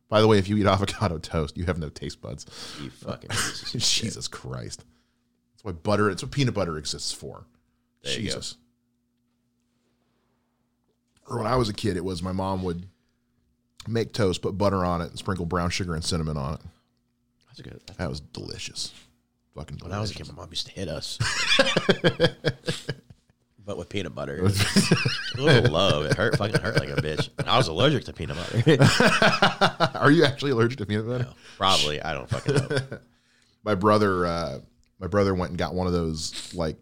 By 0.09 0.23
the 0.23 0.27
way, 0.27 0.39
if 0.39 0.49
you 0.49 0.57
eat 0.57 0.65
avocado 0.67 1.19
toast, 1.19 1.57
you 1.59 1.67
have 1.67 1.79
no 1.79 1.91
taste 1.91 2.23
buds. 2.23 2.47
You 2.83 2.89
fucking 2.89 3.29
pieces 3.29 3.75
of 3.75 3.83
shit. 3.83 4.05
Jesus 4.05 4.27
Christ. 4.27 4.85
That's 5.53 5.65
why 5.65 5.73
butter, 5.73 6.09
it's 6.11 6.23
what 6.23 6.33
peanut 6.33 6.55
butter 6.55 6.79
exists 6.79 7.13
for. 7.13 7.45
There 8.03 8.13
you 8.15 8.29
go. 8.31 8.35
Jesus. 8.37 8.57
Or 11.29 11.39
when 11.39 11.47
I 11.47 11.57
was 11.57 11.69
a 11.69 11.75
kid, 11.75 11.97
it 11.97 12.05
was 12.05 12.23
my 12.23 12.33
mom 12.33 12.63
would 12.63 12.87
make 13.87 14.13
toast, 14.13 14.43
put 14.43 14.57
butter 14.57 14.85
on 14.85 15.01
it, 15.01 15.11
and 15.11 15.19
sprinkle 15.19 15.47
brown 15.47 15.71
sugar 15.71 15.95
and 15.95 16.05
cinnamon 16.05 16.37
on 16.37 16.55
it. 16.55 16.61
That's 17.49 17.61
a 17.61 17.63
good. 17.63 17.81
That 17.97 18.09
was 18.09 18.21
delicious. 18.21 18.93
Fucking 19.55 19.79
When 19.83 19.93
I 19.93 20.01
was 20.01 20.11
a 20.11 20.15
kid, 20.15 20.29
my 20.29 20.35
mom 20.35 20.49
used 20.51 20.67
to 20.67 20.73
hit 20.73 20.89
us. 20.89 21.19
but 23.65 23.77
with 23.77 23.89
peanut 23.89 24.15
butter. 24.15 24.37
a 25.37 25.41
little 25.41 25.71
low. 25.73 26.03
It 26.03 26.15
hurt 26.15 26.39
fucking 26.39 26.61
hurt 26.61 26.79
like 26.79 26.91
a 26.91 26.97
bitch. 27.03 27.29
I 27.47 27.57
was 27.59 27.69
allergic 27.69 28.05
to 28.05 28.13
peanut 28.13 28.37
butter. 28.37 28.79
Are 29.99 30.11
you 30.11 30.25
actually 30.25 30.53
allergic 30.53 30.79
to 30.79 30.87
peanut 30.87 31.07
butter? 31.07 31.25
No, 31.25 31.33
probably. 31.57 32.01
I 32.01 32.15
don't 32.15 32.29
fucking 32.31 32.55
know. 32.55 32.79
My 33.65 33.75
brother, 33.75 34.27
uh, 34.27 34.61
my 35.01 35.09
brother 35.09 35.35
went 35.35 35.51
and 35.51 35.59
got 35.59 35.75
one 35.75 35.87
of 35.87 35.93
those 35.93 36.55
like 36.55 36.77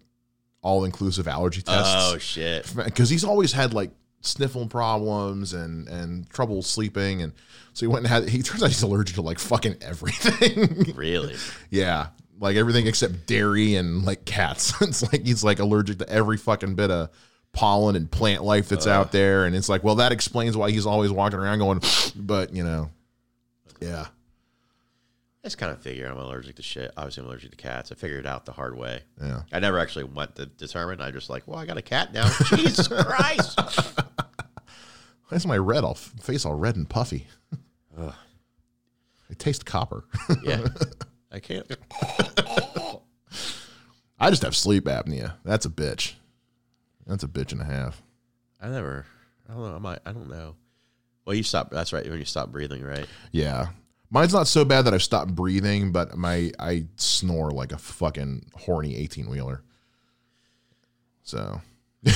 all 0.62 0.84
inclusive 0.84 1.26
allergy 1.26 1.62
tests. 1.62 1.94
Oh 1.96 2.18
shit. 2.18 2.70
because 2.76 3.08
he's 3.08 3.24
always 3.24 3.52
had 3.52 3.72
like 3.72 3.90
sniffling 4.26 4.68
problems 4.68 5.52
and 5.52 5.88
and 5.88 6.28
trouble 6.30 6.62
sleeping. 6.62 7.22
And 7.22 7.32
so 7.72 7.86
he 7.86 7.88
went 7.88 8.04
and 8.04 8.12
had 8.12 8.28
he 8.28 8.42
turns 8.42 8.62
out 8.62 8.68
he's 8.68 8.82
allergic 8.82 9.14
to 9.16 9.22
like 9.22 9.38
fucking 9.38 9.76
everything. 9.80 10.92
Really? 10.96 11.36
yeah. 11.70 12.08
Like 12.38 12.56
everything 12.56 12.86
except 12.86 13.26
dairy 13.26 13.76
and 13.76 14.04
like 14.04 14.24
cats. 14.24 14.74
It's 14.82 15.02
like 15.10 15.24
he's 15.24 15.42
like 15.44 15.58
allergic 15.58 15.98
to 15.98 16.08
every 16.08 16.36
fucking 16.36 16.74
bit 16.74 16.90
of 16.90 17.10
pollen 17.52 17.96
and 17.96 18.10
plant 18.10 18.44
life 18.44 18.68
that's 18.68 18.86
out 18.86 19.12
there. 19.12 19.46
And 19.46 19.56
it's 19.56 19.68
like 19.68 19.82
well 19.82 19.96
that 19.96 20.12
explains 20.12 20.56
why 20.56 20.70
he's 20.70 20.86
always 20.86 21.10
walking 21.10 21.38
around 21.38 21.58
going 21.58 21.80
but 22.14 22.54
you 22.54 22.64
know 22.64 22.90
yeah 23.80 24.06
I 25.46 25.48
just 25.48 25.58
kind 25.58 25.70
of 25.70 25.80
figure 25.80 26.08
I'm 26.08 26.18
allergic 26.18 26.56
to 26.56 26.62
shit. 26.64 26.90
Obviously, 26.96 27.22
I'm 27.22 27.28
allergic 27.28 27.52
to 27.52 27.56
cats. 27.56 27.92
I 27.92 27.94
figured 27.94 28.18
it 28.18 28.26
out 28.26 28.46
the 28.46 28.52
hard 28.52 28.76
way. 28.76 29.02
yeah 29.22 29.42
I 29.52 29.60
never 29.60 29.78
actually 29.78 30.02
went 30.02 30.34
to 30.34 30.46
determine. 30.46 31.00
I 31.00 31.12
just 31.12 31.30
like, 31.30 31.46
well, 31.46 31.56
I 31.56 31.66
got 31.66 31.76
a 31.78 31.82
cat 31.82 32.12
now. 32.12 32.28
Jesus 32.56 32.88
Christ. 32.88 33.56
why 35.28 35.36
is 35.36 35.46
my 35.46 35.56
red 35.56 35.84
all 35.84 35.94
face 35.94 36.44
all 36.44 36.56
red 36.56 36.74
and 36.74 36.88
puffy 36.88 37.28
i 37.96 38.12
taste 39.38 39.64
copper 39.64 40.06
Yeah. 40.42 40.66
I 41.32 41.38
can't. 41.38 41.70
I 44.18 44.30
just 44.30 44.42
have 44.42 44.56
sleep 44.56 44.86
apnea. 44.86 45.34
That's 45.44 45.64
a 45.64 45.70
bitch. 45.70 46.14
That's 47.06 47.22
a 47.22 47.28
bitch 47.28 47.52
and 47.52 47.60
a 47.60 47.64
half. 47.64 48.02
I 48.60 48.68
never. 48.68 49.06
I 49.48 49.52
don't 49.52 49.62
know. 49.62 49.76
I 49.76 49.78
might. 49.78 49.98
I 50.06 50.10
don't 50.10 50.28
know. 50.28 50.56
Well, 51.24 51.36
you 51.36 51.44
stop. 51.44 51.70
That's 51.70 51.92
right. 51.92 52.08
When 52.08 52.18
you 52.18 52.24
stop 52.24 52.50
breathing, 52.50 52.82
right? 52.82 53.06
Yeah. 53.30 53.68
Mine's 54.10 54.32
not 54.32 54.46
so 54.46 54.64
bad 54.64 54.82
that 54.82 54.94
I've 54.94 55.02
stopped 55.02 55.34
breathing, 55.34 55.92
but 55.92 56.16
my 56.16 56.52
I 56.58 56.86
snore 56.96 57.50
like 57.50 57.72
a 57.72 57.78
fucking 57.78 58.46
horny 58.54 58.96
18 58.96 59.28
wheeler. 59.28 59.62
So 61.22 61.60
I 62.04 62.08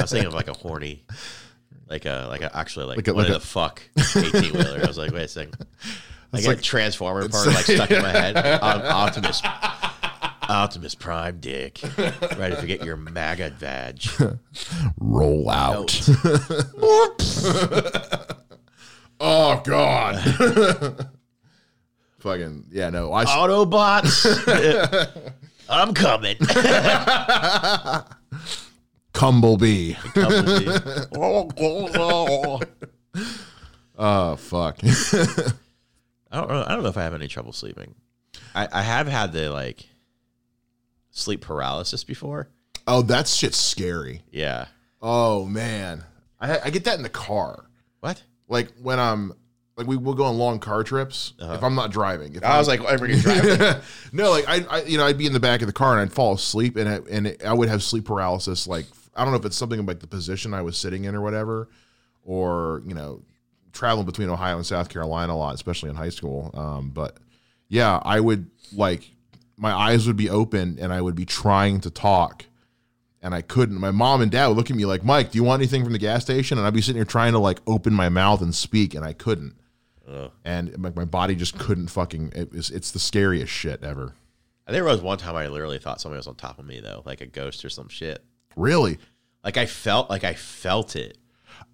was 0.00 0.10
thinking 0.10 0.26
of 0.26 0.34
like 0.34 0.48
a 0.48 0.52
horny, 0.54 1.04
like 1.88 2.04
a 2.04 2.26
like 2.28 2.40
a 2.42 2.54
actually 2.56 2.86
like, 2.86 2.96
Like 2.96 3.08
a- 3.08 3.14
what 3.14 3.28
like 3.28 3.32
the 3.40 3.46
fuck 3.46 3.80
eighteen 4.16 4.52
wheeler. 4.52 4.80
I 4.82 4.86
was 4.88 4.98
like, 4.98 5.12
wait 5.12 5.22
a 5.22 5.28
second. 5.28 5.54
i 6.32 6.36
Like 6.44 6.58
a 6.58 6.60
transformer 6.60 7.28
part 7.28 7.46
like 7.46 7.64
stuck 7.64 7.90
in 7.92 8.02
my 8.02 8.10
head. 8.12 8.36
Op- 8.36 8.84
Optimus, 8.84 9.40
Optimus 10.48 10.94
Prime 10.96 11.38
dick, 11.40 11.80
ready 12.36 12.56
to 12.56 12.66
get 12.66 12.84
your 12.84 12.96
MAGA 12.96 13.54
badge. 13.60 14.10
roll 14.98 15.48
out. 15.48 15.90
Oh 19.20 19.60
god. 19.64 20.18
fucking 22.18 22.66
yeah, 22.70 22.90
no. 22.90 23.12
I 23.12 23.24
Autobots, 23.24 24.26
I'm 25.68 25.94
coming. 25.94 26.36
Cumblebee. 29.12 29.94
Oh 34.00 34.36
fuck. 34.36 34.78
I 34.84 36.36
don't 36.36 36.48
know. 36.48 36.64
I 36.64 36.68
don't 36.74 36.84
know 36.84 36.88
if 36.88 36.96
I 36.96 37.02
have 37.02 37.14
any 37.14 37.26
trouble 37.26 37.52
sleeping. 37.52 37.96
I, 38.54 38.68
I 38.70 38.82
have 38.82 39.08
had 39.08 39.32
the 39.32 39.50
like 39.50 39.88
sleep 41.10 41.40
paralysis 41.40 42.04
before. 42.04 42.48
oh, 42.86 43.02
that 43.02 43.26
shit's 43.26 43.58
scary. 43.58 44.22
Yeah. 44.30 44.66
Oh 45.02 45.46
man. 45.46 46.04
I 46.40 46.60
I 46.66 46.70
get 46.70 46.84
that 46.84 46.96
in 46.96 47.02
the 47.02 47.08
car. 47.08 47.64
What? 48.00 48.22
Like 48.48 48.72
when 48.82 48.98
I'm 48.98 49.32
like 49.76 49.86
we 49.86 49.96
will 49.96 50.14
go 50.14 50.24
on 50.24 50.36
long 50.38 50.58
car 50.58 50.82
trips 50.82 51.34
if 51.38 51.62
I'm 51.62 51.74
not 51.76 51.90
driving. 51.92 52.34
If 52.34 52.42
Uh-huh. 52.42 52.54
I 52.54 52.58
was 52.58 52.66
like, 52.66 52.80
whenever 52.80 53.06
you're 53.06 53.18
driving. 53.20 53.80
no, 54.12 54.30
like 54.30 54.44
I, 54.48 54.64
I, 54.68 54.82
you 54.82 54.98
know, 54.98 55.06
I'd 55.06 55.18
be 55.18 55.26
in 55.26 55.32
the 55.32 55.40
back 55.40 55.60
of 55.60 55.66
the 55.68 55.72
car 55.72 55.92
and 55.92 56.00
I'd 56.00 56.12
fall 56.12 56.34
asleep, 56.34 56.76
and 56.76 56.88
it, 56.88 57.06
and 57.08 57.26
it, 57.28 57.44
I 57.44 57.52
would 57.52 57.68
have 57.68 57.82
sleep 57.82 58.06
paralysis. 58.06 58.66
Like 58.66 58.86
I 59.14 59.22
don't 59.24 59.32
know 59.32 59.38
if 59.38 59.44
it's 59.44 59.56
something 59.56 59.84
like 59.86 60.00
the 60.00 60.06
position 60.08 60.52
I 60.54 60.62
was 60.62 60.76
sitting 60.76 61.04
in 61.04 61.14
or 61.14 61.20
whatever, 61.20 61.68
or 62.24 62.82
you 62.86 62.94
know, 62.94 63.22
traveling 63.72 64.06
between 64.06 64.30
Ohio 64.30 64.56
and 64.56 64.66
South 64.66 64.88
Carolina 64.88 65.32
a 65.32 65.36
lot, 65.36 65.54
especially 65.54 65.90
in 65.90 65.96
high 65.96 66.08
school. 66.08 66.50
Um, 66.54 66.90
but 66.90 67.18
yeah, 67.68 68.00
I 68.02 68.18
would 68.20 68.50
like 68.72 69.08
my 69.56 69.72
eyes 69.72 70.06
would 70.06 70.16
be 70.16 70.30
open 70.30 70.78
and 70.80 70.92
I 70.92 71.00
would 71.02 71.14
be 71.14 71.24
trying 71.24 71.80
to 71.82 71.90
talk. 71.90 72.44
And 73.20 73.34
I 73.34 73.42
couldn't. 73.42 73.80
My 73.80 73.90
mom 73.90 74.20
and 74.20 74.30
dad 74.30 74.46
would 74.46 74.56
look 74.56 74.70
at 74.70 74.76
me 74.76 74.84
like, 74.84 75.04
Mike, 75.04 75.32
do 75.32 75.38
you 75.38 75.44
want 75.44 75.60
anything 75.60 75.82
from 75.82 75.92
the 75.92 75.98
gas 75.98 76.22
station? 76.22 76.56
And 76.56 76.66
I'd 76.66 76.72
be 76.74 76.80
sitting 76.80 76.96
here 76.98 77.04
trying 77.04 77.32
to 77.32 77.38
like 77.40 77.58
open 77.66 77.92
my 77.92 78.08
mouth 78.08 78.40
and 78.42 78.54
speak, 78.54 78.94
and 78.94 79.04
I 79.04 79.12
couldn't 79.12 79.54
Ugh. 80.08 80.30
and 80.44 80.82
like 80.82 80.94
my 80.96 81.04
body 81.04 81.34
just 81.34 81.58
couldn't 81.58 81.88
fucking 81.88 82.32
it 82.34 82.52
was 82.52 82.70
it's 82.70 82.92
the 82.92 82.98
scariest 82.98 83.52
shit 83.52 83.82
ever 83.84 84.14
I 84.66 84.70
think 84.70 84.74
there 84.76 84.84
was 84.84 85.00
one 85.02 85.18
time 85.18 85.34
I 85.36 85.48
literally 85.48 85.78
thought 85.78 86.00
somebody 86.00 86.18
was 86.18 86.26
on 86.26 86.34
top 86.36 86.58
of 86.58 86.64
me 86.64 86.80
though, 86.80 87.02
like 87.04 87.20
a 87.20 87.26
ghost 87.26 87.64
or 87.64 87.68
some 87.70 87.88
shit. 87.88 88.24
really 88.56 88.98
Like 89.44 89.56
I 89.56 89.66
felt 89.66 90.08
like 90.08 90.24
I 90.24 90.34
felt 90.34 90.94
it. 90.96 91.18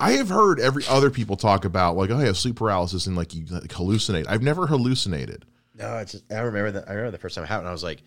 i 0.00 0.12
have 0.12 0.30
heard 0.30 0.58
every 0.60 0.82
other 0.88 1.10
people 1.10 1.36
talk 1.36 1.64
about 1.64 1.94
like 1.96 2.10
oh 2.10 2.16
i 2.18 2.24
have 2.24 2.38
sleep 2.38 2.56
paralysis 2.56 3.06
and 3.06 3.14
like 3.16 3.34
you 3.34 3.44
like, 3.50 3.64
hallucinate 3.64 4.24
i've 4.28 4.42
never 4.42 4.66
hallucinated 4.66 5.44
No, 5.78 5.98
it's 5.98 6.12
just 6.12 6.32
I 6.32 6.38
remember 6.40 6.70
that 6.72 6.88
I 6.88 6.92
remember 6.94 7.10
the 7.12 7.18
first 7.18 7.34
time 7.34 7.44
it 7.44 7.48
happened. 7.48 7.68
I 7.68 7.72
was 7.72 7.84
like, 7.84 8.02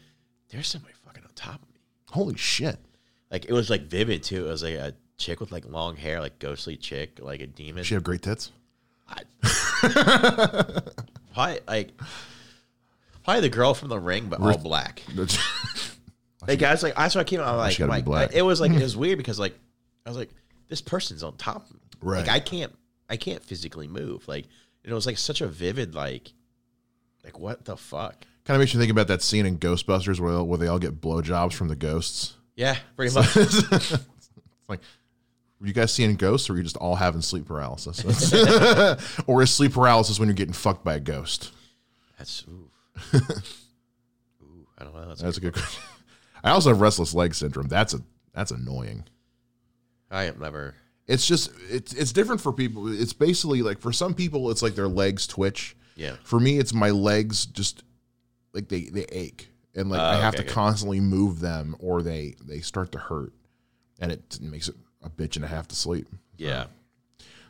"There's 0.50 0.68
somebody 0.68 0.94
fucking 1.06 1.24
on 1.24 1.30
top 1.36 1.62
of 1.62 1.70
me." 1.70 1.80
holy 2.10 2.36
shit 2.36 2.80
Like 3.32 3.46
it 3.46 3.54
was 3.54 3.70
like 3.70 3.84
vivid 3.84 4.24
too. 4.24 4.46
It 4.46 4.50
was 4.50 4.64
like 4.64 4.76
a 4.76 4.94
chick 5.18 5.40
with 5.40 5.52
like 5.52 5.66
long 5.66 5.96
hair, 5.96 6.20
like 6.22 6.40
ghostly 6.40 6.78
chick, 6.78 7.20
like 7.22 7.42
a 7.42 7.48
demon. 7.48 7.84
she 7.84 7.94
have 7.94 8.04
great 8.04 8.22
tits 8.22 8.52
Probably 11.34 11.60
like 11.68 11.92
probably 13.24 13.42
the 13.42 13.50
girl 13.50 13.74
from 13.74 13.90
the 13.90 14.00
ring, 14.00 14.28
but 14.30 14.40
all 14.40 14.58
black. 14.58 15.04
Like 16.48 16.60
guys, 16.60 16.82
like 16.82 16.94
I 16.96 17.10
so 17.10 17.20
I 17.20 17.26
came 17.26 17.42
out 17.42 17.58
like, 17.58 17.78
like 17.78 18.06
black. 18.06 18.34
it 18.34 18.42
was 18.42 18.62
like 18.62 18.72
it 18.72 18.82
was 18.82 18.96
weird 18.98 19.18
because 19.18 19.38
like 19.38 19.54
I 20.06 20.10
was 20.10 20.18
like 20.18 20.30
this 20.70 20.82
person's 20.82 21.22
on 21.22 21.36
top 21.36 21.66
of 21.66 21.74
me. 21.74 21.80
Right. 22.02 22.20
Like 22.20 22.30
I 22.30 22.40
can't 22.40 22.74
I 23.10 23.18
can't 23.18 23.44
physically 23.44 23.88
move. 23.88 24.26
Like 24.30 24.46
and 24.84 24.92
it 24.92 24.96
was 24.96 25.06
like 25.06 25.18
such 25.18 25.42
a 25.42 25.48
vivid 25.48 25.94
like 25.94 26.32
like 27.26 27.38
what 27.38 27.66
the 27.66 27.76
fuck. 27.76 28.26
kind 28.46 28.56
of 28.56 28.62
makes 28.62 28.74
you 28.74 28.80
think 28.80 28.92
about 28.92 29.08
that 29.10 29.22
scene 29.22 29.46
in 29.46 29.58
ghostbusters 29.58 30.22
where, 30.22 30.42
where 30.42 30.58
they 30.58 30.68
all 30.68 30.80
get 30.80 31.02
blowjobs 31.02 31.52
from 31.54 31.68
the 31.68 31.76
ghosts 31.76 32.38
Yeah, 32.58 32.76
pretty 32.98 33.16
much. 33.16 33.26
it's 33.38 33.98
like 34.68 34.82
were 35.62 35.68
you 35.68 35.74
guys 35.74 35.94
seeing 35.94 36.14
ghosts 36.16 36.50
or 36.50 36.54
were 36.54 36.58
you 36.58 36.64
just 36.64 36.76
all 36.78 36.96
having 36.96 37.22
sleep 37.22 37.48
paralysis 37.48 38.04
or 39.28 39.42
is 39.42 39.50
sleep 39.50 39.74
paralysis 39.74 40.20
when 40.20 40.28
you're 40.28 40.36
getting 40.36 40.54
fucked 40.54 40.84
by 40.84 40.96
a 40.96 41.00
ghost 41.00 41.52
That's 42.18 42.44
ooh. 42.48 42.70
ooh, 43.16 44.68
I 44.78 44.84
don't 44.84 44.94
know. 44.94 45.08
That's, 45.08 45.22
that's 45.22 45.38
a 45.38 45.42
good 45.42 45.54
question 45.54 45.82
i 46.44 46.52
also 46.52 46.70
have 46.70 46.82
restless 46.82 47.16
leg 47.16 47.34
syndrome 47.34 47.68
that's 47.68 47.94
a 47.96 48.02
that's 48.34 48.52
annoying 48.52 49.06
I 50.12 50.26
am 50.26 50.40
never 50.40 50.76
it's 51.08 51.26
just 51.26 51.52
it's 51.70 51.94
it's 51.94 52.12
different 52.12 52.42
for 52.42 52.52
people. 52.52 52.92
It's 52.92 53.14
basically 53.14 53.62
like 53.62 53.80
for 53.80 53.94
some 53.94 54.14
people 54.14 54.52
it's 54.52 54.62
like 54.62 54.76
their 54.76 54.88
legs 54.88 55.26
twitch. 55.26 55.76
yeah. 55.96 56.16
For 56.24 56.40
me 56.40 56.60
it's 56.60 56.74
my 56.74 56.90
legs 56.90 57.46
just 57.46 57.84
like 58.54 58.68
they 58.68 58.82
they 58.82 59.06
ache 59.06 59.50
and 59.78 59.90
like 59.90 60.00
I 60.02 60.18
Oh, 60.18 60.22
have 60.22 60.34
okay, 60.36 60.44
to 60.44 60.50
constantly 60.50 61.00
move 61.00 61.40
them 61.40 61.76
or 61.80 62.02
they 62.02 62.36
they 62.44 62.60
start 62.60 62.92
to 62.94 62.98
hurt 62.98 63.32
and 64.00 64.12
it 64.12 64.40
makes 64.42 64.68
it 64.68 64.76
a 65.04 65.10
bitch 65.10 65.36
and 65.38 65.46
a 65.46 65.48
half 65.48 65.68
to 65.70 65.76
sleep. 65.76 66.08
Yeah. 66.38 66.66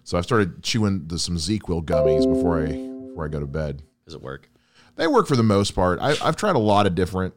So 0.04 0.18
I 0.18 0.22
started 0.22 0.64
chewing 0.64 1.08
the, 1.08 1.18
some 1.20 1.36
ZzzQuil 1.38 1.84
gummies 1.86 2.32
before 2.32 2.62
I 2.62 2.68
before 2.68 3.26
I 3.26 3.28
go 3.30 3.40
to 3.40 3.48
bed. 3.48 3.82
Does 4.06 4.14
it 4.14 4.22
work? 4.22 4.50
They 4.96 5.08
work 5.08 5.28
for 5.28 5.36
the 5.36 5.44
most 5.44 5.72
part. 5.72 6.00
I, 6.02 6.16
I've 6.24 6.36
tried 6.36 6.56
a 6.56 6.60
lot 6.60 6.86
of 6.88 6.96
different 6.96 7.34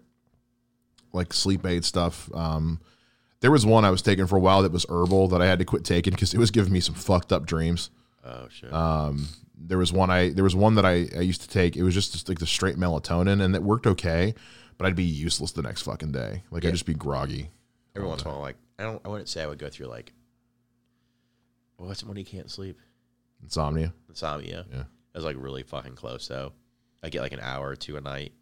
like 1.12 1.32
sleep 1.32 1.66
aid 1.66 1.84
stuff. 1.84 2.30
Um, 2.34 2.80
there 3.40 3.50
was 3.50 3.64
one 3.66 3.84
I 3.84 3.90
was 3.90 4.02
taking 4.02 4.26
for 4.26 4.36
a 4.36 4.40
while 4.40 4.62
that 4.62 4.70
was 4.72 4.86
herbal 4.88 5.28
that 5.28 5.42
I 5.42 5.46
had 5.46 5.58
to 5.58 5.64
quit 5.64 5.84
taking 5.84 6.12
because 6.12 6.34
it 6.34 6.38
was 6.38 6.50
giving 6.50 6.72
me 6.72 6.80
some 6.80 6.94
fucked 6.94 7.32
up 7.32 7.46
dreams. 7.46 7.90
Oh 8.24 8.46
shit. 8.50 8.72
Um, 8.72 9.28
there 9.56 9.78
was 9.78 9.92
one 9.92 10.10
I 10.10 10.30
there 10.30 10.44
was 10.44 10.54
one 10.54 10.74
that 10.76 10.84
I, 10.86 11.08
I 11.16 11.20
used 11.20 11.40
to 11.42 11.48
take. 11.48 11.76
It 11.76 11.82
was 11.82 11.94
just, 11.94 12.12
just 12.12 12.28
like 12.28 12.38
the 12.38 12.46
straight 12.46 12.76
melatonin, 12.76 13.42
and 13.42 13.54
it 13.54 13.62
worked 13.62 13.86
okay, 13.86 14.34
but 14.80 14.86
I'd 14.86 14.96
be 14.96 15.04
useless 15.04 15.52
the 15.52 15.60
next 15.60 15.82
fucking 15.82 16.10
day. 16.12 16.42
Like 16.50 16.62
Yeah. 16.62 16.70
I'd 16.70 16.72
just 16.72 16.86
be 16.86 16.94
groggy. 16.94 17.50
Every 17.94 18.08
once 18.08 18.22
in 18.22 18.28
a 18.28 18.30
while, 18.30 18.40
like 18.40 18.56
I 18.78 18.84
don't 18.84 19.00
I 19.04 19.08
wouldn't 19.08 19.28
say 19.28 19.42
I 19.42 19.46
would 19.46 19.58
go 19.58 19.68
through 19.68 19.88
like 19.88 20.14
what's 21.76 22.02
when 22.02 22.16
you 22.16 22.24
can't 22.24 22.50
sleep? 22.50 22.78
Insomnia. 23.42 23.92
Insomnia. 24.08 24.64
Yeah. 24.72 24.82
I 25.14 25.18
was 25.18 25.24
like 25.24 25.36
really 25.38 25.62
fucking 25.62 25.96
close 25.96 26.28
though. 26.28 26.52
I 27.02 27.08
get 27.10 27.20
like 27.20 27.32
an 27.32 27.40
hour 27.40 27.68
or 27.68 27.76
two 27.76 27.96
a 27.96 28.00
night. 28.00 28.32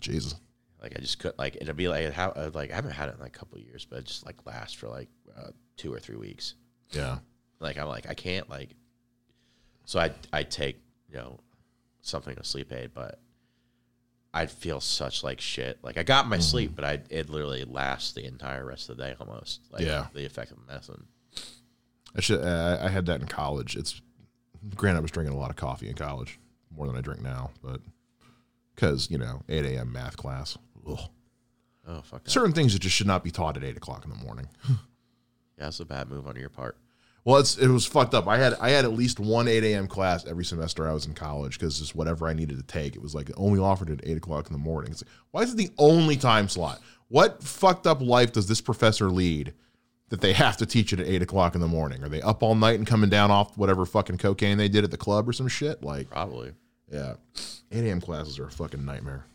Jesus. 0.00 0.34
Like 0.80 0.94
I 0.96 1.00
just 1.00 1.18
could 1.18 1.34
like 1.38 1.56
it'd 1.56 1.76
be 1.76 1.88
like 1.88 2.10
how 2.12 2.30
uh, 2.30 2.50
like 2.54 2.72
I 2.72 2.74
haven't 2.74 2.92
had 2.92 3.08
it 3.08 3.14
in 3.16 3.20
like 3.20 3.36
a 3.36 3.38
couple 3.38 3.58
of 3.58 3.64
years, 3.64 3.84
but 3.84 3.98
it 3.98 4.04
just 4.06 4.24
like 4.24 4.36
lasts 4.46 4.74
for 4.74 4.88
like 4.88 5.08
uh, 5.36 5.50
two 5.76 5.92
or 5.92 5.98
three 6.00 6.16
weeks. 6.16 6.54
Yeah. 6.90 7.18
Like 7.60 7.78
I'm 7.78 7.86
like 7.88 8.08
I 8.08 8.14
can't 8.14 8.48
like. 8.48 8.70
So 9.84 10.00
I 10.00 10.12
I 10.32 10.42
take 10.42 10.80
you 11.10 11.16
know 11.16 11.38
something 12.00 12.34
to 12.34 12.44
sleep 12.44 12.72
aid, 12.72 12.90
but 12.94 13.20
I'd 14.34 14.50
feel 14.50 14.80
such 14.80 15.22
like 15.22 15.40
shit. 15.40 15.78
Like 15.82 15.98
I 15.98 16.02
got 16.02 16.26
my 16.26 16.36
Mm-hmm. 16.36 16.42
sleep, 16.42 16.72
but 16.74 16.84
I 16.84 17.00
it 17.10 17.28
literally 17.28 17.64
lasts 17.64 18.12
the 18.12 18.24
entire 18.24 18.64
rest 18.64 18.88
of 18.88 18.96
the 18.96 19.02
day 19.04 19.14
almost. 19.20 19.60
Like 19.70 19.82
Yeah. 19.82 20.06
the 20.14 20.24
effect 20.24 20.50
of 20.52 20.58
the 20.58 20.64
medicine. 20.72 21.04
I 22.16 22.20
should. 22.20 22.40
Uh, 22.42 22.78
I 22.82 22.88
had 22.88 23.06
that 23.06 23.20
in 23.20 23.26
college. 23.26 23.76
It's 23.76 24.00
granted 24.76 24.98
I 24.98 25.02
was 25.02 25.10
drinking 25.10 25.34
a 25.34 25.38
lot 25.38 25.50
of 25.50 25.56
coffee 25.56 25.88
in 25.88 25.94
college, 25.94 26.38
more 26.74 26.86
than 26.86 26.96
I 26.96 27.00
drink 27.00 27.20
now, 27.22 27.50
but 27.62 27.80
because 28.74 29.10
you 29.10 29.18
know 29.18 29.42
8 29.48 29.64
a.m. 29.66 29.92
math 29.92 30.16
class. 30.16 30.56
Ugh. 30.88 30.98
Oh 31.86 32.00
fuck 32.02 32.24
that. 32.24 32.30
Certain 32.30 32.52
things 32.52 32.72
that 32.74 32.78
just 32.80 32.94
should 32.94 33.06
not 33.06 33.24
be 33.24 33.30
taught 33.30 33.56
at 33.56 33.64
eight 33.64 33.76
o'clock 33.76 34.04
in 34.04 34.10
the 34.10 34.16
morning. 34.24 34.48
Yeah, 34.68 34.76
that's 35.66 35.80
a 35.80 35.84
bad 35.84 36.08
move 36.10 36.26
on 36.26 36.36
your 36.36 36.48
part. 36.48 36.76
Well, 37.24 37.38
it's 37.38 37.56
it 37.56 37.68
was 37.68 37.86
fucked 37.86 38.14
up. 38.14 38.26
I 38.26 38.38
had 38.38 38.54
I 38.54 38.70
had 38.70 38.84
at 38.84 38.92
least 38.92 39.20
one 39.20 39.46
eight 39.46 39.62
a.m. 39.64 39.86
class 39.86 40.26
every 40.26 40.44
semester 40.44 40.88
I 40.88 40.92
was 40.92 41.06
in 41.06 41.14
college 41.14 41.58
because 41.58 41.78
just 41.78 41.94
whatever 41.94 42.26
I 42.26 42.32
needed 42.32 42.56
to 42.56 42.64
take, 42.64 42.96
it 42.96 43.02
was 43.02 43.14
like 43.14 43.30
only 43.36 43.60
offered 43.60 43.90
at 43.90 44.00
eight 44.02 44.16
o'clock 44.16 44.48
in 44.48 44.52
the 44.52 44.58
morning. 44.58 44.90
It's 44.90 45.02
like, 45.04 45.10
why 45.30 45.42
is 45.42 45.52
it 45.52 45.56
the 45.56 45.70
only 45.78 46.16
time 46.16 46.48
slot? 46.48 46.80
What 47.08 47.42
fucked 47.42 47.86
up 47.86 48.00
life 48.00 48.32
does 48.32 48.48
this 48.48 48.60
professor 48.60 49.08
lead 49.10 49.52
that 50.08 50.20
they 50.20 50.32
have 50.32 50.56
to 50.56 50.66
teach 50.66 50.92
it 50.92 50.98
at 51.00 51.06
eight 51.06 51.22
o'clock 51.22 51.54
in 51.54 51.60
the 51.60 51.68
morning? 51.68 52.02
Are 52.02 52.08
they 52.08 52.22
up 52.22 52.42
all 52.42 52.54
night 52.56 52.78
and 52.78 52.86
coming 52.86 53.08
down 53.10 53.30
off 53.30 53.56
whatever 53.56 53.86
fucking 53.86 54.18
cocaine 54.18 54.58
they 54.58 54.68
did 54.68 54.82
at 54.82 54.90
the 54.90 54.96
club 54.96 55.28
or 55.28 55.32
some 55.32 55.46
shit? 55.48 55.82
Like, 55.84 56.10
Probably. 56.10 56.52
yeah, 56.90 57.14
eight 57.70 57.84
a.m. 57.86 58.00
classes 58.00 58.38
are 58.40 58.46
a 58.46 58.50
fucking 58.50 58.84
nightmare. 58.84 59.26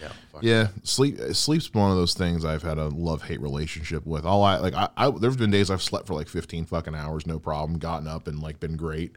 Yeah. 0.00 0.12
Yeah, 0.42 0.68
sleep 0.82 1.18
sleep's 1.32 1.72
one 1.72 1.90
of 1.90 1.96
those 1.96 2.14
things 2.14 2.44
I've 2.44 2.62
had 2.62 2.78
a 2.78 2.88
love 2.88 3.22
hate 3.22 3.40
relationship 3.40 4.04
with. 4.04 4.24
All 4.24 4.42
I 4.42 4.58
like, 4.58 4.74
I, 4.74 4.88
I 4.96 5.10
there's 5.10 5.36
been 5.36 5.50
days 5.50 5.70
I've 5.70 5.82
slept 5.82 6.06
for 6.06 6.14
like 6.14 6.28
15 6.28 6.66
fucking 6.66 6.94
hours, 6.94 7.26
no 7.26 7.38
problem, 7.38 7.78
gotten 7.78 8.08
up 8.08 8.26
and 8.26 8.40
like 8.40 8.58
been 8.60 8.76
great. 8.76 9.12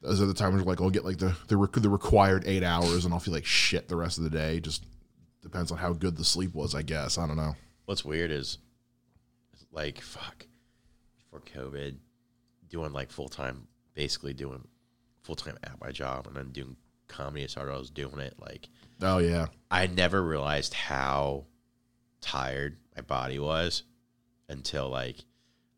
those 0.00 0.20
are 0.20 0.26
the 0.26 0.34
times 0.34 0.56
where 0.56 0.64
like 0.64 0.80
I'll 0.80 0.90
get 0.90 1.04
like 1.04 1.18
the 1.18 1.36
the, 1.48 1.56
rec- 1.56 1.72
the 1.72 1.88
required 1.88 2.44
eight 2.46 2.64
hours, 2.64 3.04
and 3.04 3.14
I'll 3.14 3.20
feel 3.20 3.34
like 3.34 3.44
shit 3.46 3.88
the 3.88 3.96
rest 3.96 4.18
of 4.18 4.24
the 4.24 4.30
day. 4.30 4.58
Just 4.60 4.84
depends 5.42 5.70
on 5.70 5.78
how 5.78 5.92
good 5.92 6.16
the 6.16 6.24
sleep 6.24 6.54
was, 6.54 6.74
I 6.74 6.82
guess. 6.82 7.18
I 7.18 7.26
don't 7.26 7.36
know. 7.36 7.54
What's 7.86 8.04
weird 8.04 8.30
is, 8.30 8.58
like, 9.72 10.00
fuck, 10.00 10.46
before 11.16 11.40
COVID, 11.40 11.96
doing 12.68 12.92
like 12.92 13.10
full 13.10 13.28
time, 13.28 13.66
basically 13.94 14.32
doing 14.34 14.66
full 15.22 15.34
time 15.36 15.56
at 15.64 15.80
my 15.80 15.90
job, 15.92 16.26
and 16.26 16.36
then 16.36 16.50
doing 16.50 16.76
comedy 17.08 17.44
as 17.44 17.54
hard 17.54 17.68
as 17.68 17.74
I 17.74 17.78
was 17.78 17.90
doing 17.90 18.18
it. 18.18 18.34
Like, 18.40 18.68
Oh 19.02 19.18
yeah, 19.18 19.46
I 19.70 19.86
never 19.86 20.22
realized 20.22 20.74
how 20.74 21.46
tired 22.20 22.76
my 22.96 23.02
body 23.02 23.38
was 23.38 23.82
until 24.48 24.88
like, 24.88 25.16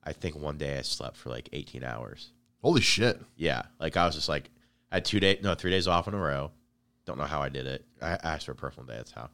I 0.03 0.13
think 0.13 0.37
one 0.37 0.59
day 0.59 0.79
I 0.79 0.83
slept 0.83 1.17
for 1.17 1.31
like 1.31 1.49
18 1.53 1.85
hours. 1.85 2.33
holy 2.61 2.81
shit. 2.81 3.21
Yeah, 3.37 3.63
like 3.81 3.97
I 3.97 4.07
was 4.07 4.15
just 4.15 4.29
like, 4.29 4.51
I 4.91 4.97
had 4.97 5.05
two 5.05 5.21
days, 5.21 5.39
no, 5.43 5.55
three 5.55 5.71
days 5.71 5.89
off 5.89 6.09
in 6.09 6.15
a 6.15 6.19
row. 6.19 6.51
Don't 7.07 7.19
know 7.19 7.25
how 7.25 7.41
I 7.43 7.49
did 7.49 7.67
it. 7.67 7.85
I 8.01 8.19
asked 8.23 8.47
for 8.47 8.53
a 8.53 8.57
personal 8.57 8.87
day. 8.87 8.97
That's 8.97 9.13
how. 9.13 9.29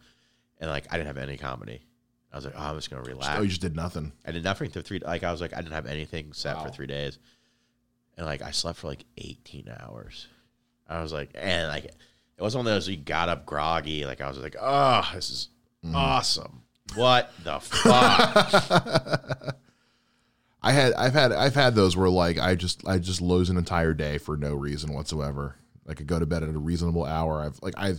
And 0.58 0.70
like, 0.70 0.86
I 0.90 0.96
didn't 0.96 1.06
have 1.06 1.18
any 1.18 1.36
comedy. 1.36 1.80
I 2.32 2.36
was 2.36 2.44
like, 2.44 2.54
oh, 2.56 2.62
I'm 2.62 2.76
just 2.76 2.90
gonna 2.90 3.02
relax. 3.02 3.38
Oh, 3.38 3.42
you 3.42 3.48
just 3.48 3.60
did 3.60 3.74
nothing. 3.74 4.12
I 4.24 4.30
did 4.32 4.44
nothing 4.44 4.70
for 4.70 4.82
three. 4.82 5.00
Like 5.00 5.24
I 5.24 5.32
was 5.32 5.40
like, 5.40 5.52
I 5.52 5.56
didn't 5.56 5.72
have 5.72 5.86
anything 5.86 6.32
set 6.32 6.62
for 6.62 6.68
three 6.68 6.86
days, 6.86 7.18
and 8.16 8.24
like 8.26 8.42
I 8.42 8.52
slept 8.52 8.78
for 8.78 8.86
like 8.86 9.04
18 9.18 9.68
hours. 9.80 10.28
I 10.88 11.02
was 11.02 11.12
like, 11.12 11.30
and 11.34 11.68
like 11.68 11.90
it 12.40 12.42
wasn't 12.42 12.64
one 12.64 12.68
of 12.68 12.76
those 12.76 12.88
you 12.88 12.96
got 12.96 13.28
up 13.28 13.44
groggy. 13.44 14.06
Like 14.06 14.22
I 14.22 14.28
was 14.28 14.38
like, 14.38 14.56
oh, 14.58 15.06
this 15.14 15.28
is 15.28 15.48
mm. 15.84 15.94
awesome. 15.94 16.62
What 16.94 17.30
the 17.44 17.60
fuck? 17.60 19.56
I 20.62 20.72
had 20.72 20.94
I've 20.94 21.12
had 21.12 21.32
I've 21.32 21.54
had 21.54 21.74
those 21.74 21.98
where 21.98 22.08
like 22.08 22.38
I 22.38 22.54
just 22.54 22.88
I 22.88 22.96
just 22.96 23.20
lose 23.20 23.50
an 23.50 23.58
entire 23.58 23.92
day 23.92 24.16
for 24.16 24.38
no 24.38 24.54
reason 24.54 24.94
whatsoever. 24.94 25.56
I 25.86 25.92
could 25.92 26.06
go 26.06 26.18
to 26.18 26.24
bed 26.24 26.42
at 26.42 26.48
a 26.48 26.58
reasonable 26.58 27.04
hour. 27.04 27.42
I've 27.42 27.58
like 27.60 27.74
I 27.76 27.96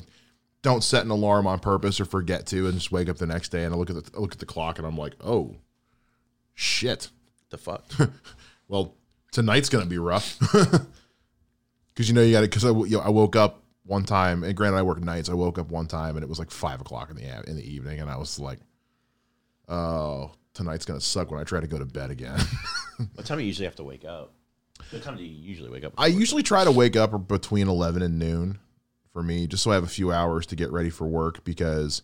don't 0.64 0.84
set 0.84 1.06
an 1.06 1.12
alarm 1.12 1.46
on 1.46 1.60
purpose 1.60 2.00
or 2.00 2.06
forget 2.06 2.48
to, 2.48 2.66
and 2.66 2.74
just 2.74 2.92
wake 2.92 3.10
up 3.10 3.18
the 3.18 3.28
next 3.28 3.50
day 3.50 3.64
and 3.64 3.76
I 3.76 3.78
look 3.78 3.92
at 3.92 3.96
the 3.96 4.12
I 4.18 4.20
look 4.20 4.34
at 4.34 4.40
the 4.40 4.48
clock 4.48 4.80
and 4.80 4.88
I'm 4.88 4.98
like, 4.98 5.14
oh, 5.24 5.56
shit. 6.56 7.10
the 7.52 7.60
fuck? 7.60 7.86
Well, 8.68 8.96
tonight's 9.34 9.68
gonna 9.68 9.86
be 9.86 9.98
rough 9.98 10.40
because 11.94 12.08
you 12.08 12.14
know 12.14 12.22
you 12.22 12.32
got 12.32 12.40
to 12.40 12.48
because 12.48 12.64
I 12.64 12.70
you 12.70 12.92
know, 12.92 13.02
I 13.02 13.10
woke 13.10 13.36
up 13.36 13.61
one 13.92 14.06
time 14.06 14.44
and 14.44 14.56
granted 14.56 14.78
I 14.78 14.84
work 14.84 15.02
nights. 15.02 15.30
I 15.30 15.34
woke 15.34 15.60
up 15.60 15.70
one 15.70 15.86
time 15.86 16.16
and 16.16 16.24
it 16.24 16.30
was 16.30 16.40
like 16.40 16.50
five 16.50 16.80
o'clock 16.80 17.10
in 17.10 17.18
the 17.18 17.50
in 17.50 17.58
the 17.58 17.70
evening 17.70 18.00
and 18.00 18.10
I 18.10 18.16
was 18.16 18.40
like, 18.40 18.60
oh, 19.68 20.32
tonight's 20.54 20.86
gonna 20.86 21.02
suck 21.02 21.30
when 21.30 21.42
I 21.42 21.44
try 21.44 21.60
to 21.60 21.68
go 21.68 21.78
to 21.78 21.86
bed 21.86 22.10
again. 22.10 22.40
what 23.16 23.26
time 23.26 23.38
do 23.38 23.44
you 23.44 23.48
usually 23.48 23.66
have 23.66 23.76
to 23.76 23.84
wake 23.84 24.06
up? 24.06 24.34
What 24.92 25.04
time 25.04 25.18
do 25.18 25.24
you 25.24 25.30
usually 25.30 25.70
wake 25.70 25.84
up? 25.84 25.94
I 25.98 26.08
usually 26.08 26.42
try 26.42 26.64
to 26.64 26.72
wake 26.72 26.96
up 26.96 27.28
between 27.28 27.68
11 27.68 28.02
and 28.02 28.18
noon 28.18 28.60
for 29.12 29.22
me, 29.22 29.46
just 29.46 29.62
so 29.62 29.72
I 29.72 29.76
have 29.76 29.84
a 29.84 29.88
few 29.88 30.12
hours 30.12 30.46
to 30.48 30.56
get 30.56 30.72
ready 30.72 30.90
for 30.90 31.06
work 31.06 31.44
because, 31.44 32.02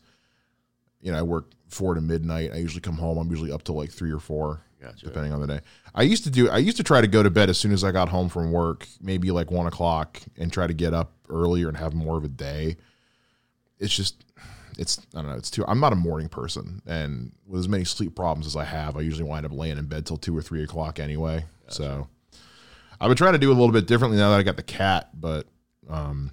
you 1.00 1.12
know, 1.12 1.18
I 1.18 1.22
work 1.22 1.52
four 1.70 1.96
to 1.96 2.02
midnight. 2.02 2.52
I 2.54 2.58
usually 2.58 2.82
come 2.82 2.98
home. 2.98 3.18
I'm 3.18 3.30
usually 3.30 3.52
up 3.52 3.64
till 3.64 3.76
like 3.76 3.92
three 3.92 4.12
or 4.12 4.20
four, 4.20 4.62
Gotcha. 4.80 5.06
depending 5.06 5.34
on 5.34 5.42
the 5.42 5.48
day. 5.48 5.60
I 5.96 6.04
used 6.04 6.24
to 6.26 6.30
do, 6.30 6.50
I 6.50 6.58
used 6.60 6.78
to 6.78 6.84
try 6.84 7.02
to 7.02 7.08
go 7.08 7.24
to 7.24 7.30
bed 7.30 7.50
as 7.50 7.58
soon 7.58 7.72
as 7.72 7.84
I 7.84 7.92
got 7.92 8.10
home 8.10 8.30
from 8.30 8.52
work, 8.52 8.88
maybe 9.02 9.32
like 9.32 9.50
one 9.50 9.66
o'clock, 9.66 10.22
and 10.38 10.54
try 10.54 10.68
to 10.68 10.74
get 10.74 10.94
up 10.94 11.14
earlier 11.30 11.68
and 11.68 11.78
have 11.78 11.94
more 11.94 12.18
of 12.18 12.24
a 12.24 12.30
day. 12.30 12.78
It's 13.80 13.96
just, 13.96 14.24
it's, 14.78 15.00
I 15.16 15.22
don't 15.22 15.32
know, 15.32 15.38
it's 15.38 15.50
too, 15.50 15.66
I'm 15.68 15.80
not 15.80 15.94
a 15.94 15.96
morning 15.98 16.30
person. 16.30 16.82
And 16.86 17.32
with 17.48 17.60
as 17.60 17.68
many 17.68 17.86
sleep 17.86 18.16
problems 18.16 18.46
as 18.46 18.56
I 18.56 18.66
have, 18.66 18.98
I 18.98 19.02
usually 19.02 19.28
wind 19.28 19.46
up 19.46 19.52
laying 19.52 19.78
in 19.78 19.86
bed 19.86 20.06
till 20.06 20.18
two 20.18 20.38
or 20.38 20.42
three 20.42 20.64
o'clock 20.64 21.00
anyway. 21.00 21.46
So, 21.70 22.08
I've 23.00 23.10
been 23.10 23.18
trying 23.18 23.34
to 23.34 23.40
do 23.40 23.50
it 23.50 23.56
a 23.56 23.60
little 23.60 23.74
bit 23.74 23.88
differently 23.88 24.18
now 24.18 24.32
that 24.32 24.40
I 24.40 24.44
got 24.44 24.56
the 24.58 24.64
cat, 24.64 25.10
but 25.14 25.46
um, 25.90 26.32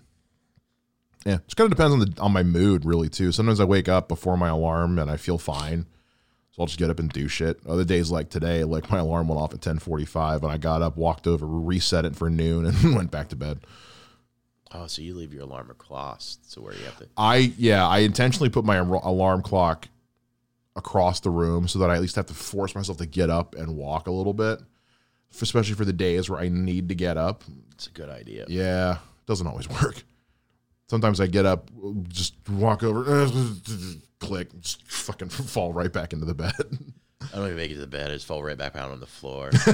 yeah, 1.27 1.39
just 1.47 1.57
kind 1.57 1.71
of 1.71 1.77
depends 1.77 1.93
on 1.93 2.01
the 2.01 2.21
on 2.21 2.33
my 2.33 2.43
mood 2.43 2.85
really 2.85 3.09
too. 3.09 3.33
Sometimes 3.33 3.61
I 3.61 3.65
wake 3.65 3.89
up 3.89 4.09
before 4.09 4.37
my 4.37 4.49
alarm 4.49 4.99
and 4.99 5.11
I 5.11 5.17
feel 5.17 5.39
fine, 5.39 5.87
so 6.55 6.62
I'll 6.62 6.67
just 6.67 6.79
get 6.79 6.88
up 6.88 7.01
and 7.01 7.11
do 7.11 7.27
shit. 7.27 7.59
Other 7.67 7.85
days 7.85 8.12
like 8.12 8.31
today, 8.31 8.62
like 8.62 8.88
my 8.88 8.99
alarm 8.99 9.27
went 9.27 9.40
off 9.40 9.53
at 9.53 9.61
ten 9.61 9.81
forty 9.81 10.05
five, 10.05 10.45
and 10.45 10.53
I 10.53 10.57
got 10.57 10.83
up, 10.83 10.97
walked 10.97 11.27
over, 11.27 11.47
reset 11.47 12.05
it 12.05 12.14
for 12.14 12.31
noon, 12.31 12.64
and 12.85 12.95
went 12.95 13.11
back 13.11 13.29
to 13.31 13.37
bed. 13.37 13.61
Oh, 14.73 14.87
so 14.87 15.03
you 15.03 15.14
leave 15.14 15.33
your 15.33 15.43
alarm 15.43 15.71
across 15.71 16.37
to 16.53 16.61
where 16.61 16.75
you 16.75 16.85
have 16.85 16.99
to. 16.99 17.09
I 17.17 17.53
yeah, 17.59 17.87
I 17.87 17.99
intentionally 17.99 18.51
put 18.51 18.64
my 18.64 18.77
alarm 18.77 19.43
clock 19.43 19.88
across 20.77 21.21
the 21.21 21.31
room 21.31 21.67
so 21.67 21.81
that 21.81 21.90
I 21.90 21.97
at 21.97 22.01
least 22.01 22.17
have 22.17 22.27
to 22.27 22.35
force 22.35 22.75
myself 22.75 22.99
to 22.99 23.07
get 23.07 23.31
up 23.31 23.57
and 23.57 23.77
walk 23.77 24.07
a 24.07 24.12
little 24.12 24.33
bit, 24.33 24.61
especially 25.40 25.75
for 25.75 25.85
the 25.85 25.93
days 25.93 26.31
where 26.31 26.38
I 26.38 26.49
need 26.49 26.88
to 26.88 26.95
get 26.95 27.17
up. 27.17 27.43
It's 27.73 27.88
a 27.88 27.90
good 27.90 28.09
idea. 28.11 28.47
Yeah, 28.49 28.93
it 28.95 29.27
doesn't 29.27 29.47
always 29.47 29.69
work. 29.83 30.05
Sometimes 30.88 31.20
I 31.20 31.27
get 31.27 31.47
up, 31.47 31.70
just 32.09 32.35
walk 32.49 32.83
over, 32.83 33.05
click, 34.18 34.49
just 34.61 34.87
fucking 34.87 35.31
fall 35.31 35.73
right 35.73 35.92
back 35.92 36.12
into 36.12 36.27
the 36.27 36.35
bed. 36.35 36.53
I 37.33 37.37
don't 37.37 37.47
even 37.47 37.57
make 37.57 37.70
it 37.70 37.75
to 37.75 37.81
the 37.81 37.87
bed. 37.87 38.11
I 38.11 38.14
just 38.14 38.27
fall 38.27 38.42
right 38.42 38.57
back 38.57 38.75
down 38.75 38.92
on 38.92 39.01
the 39.01 39.07
floor. 39.07 39.51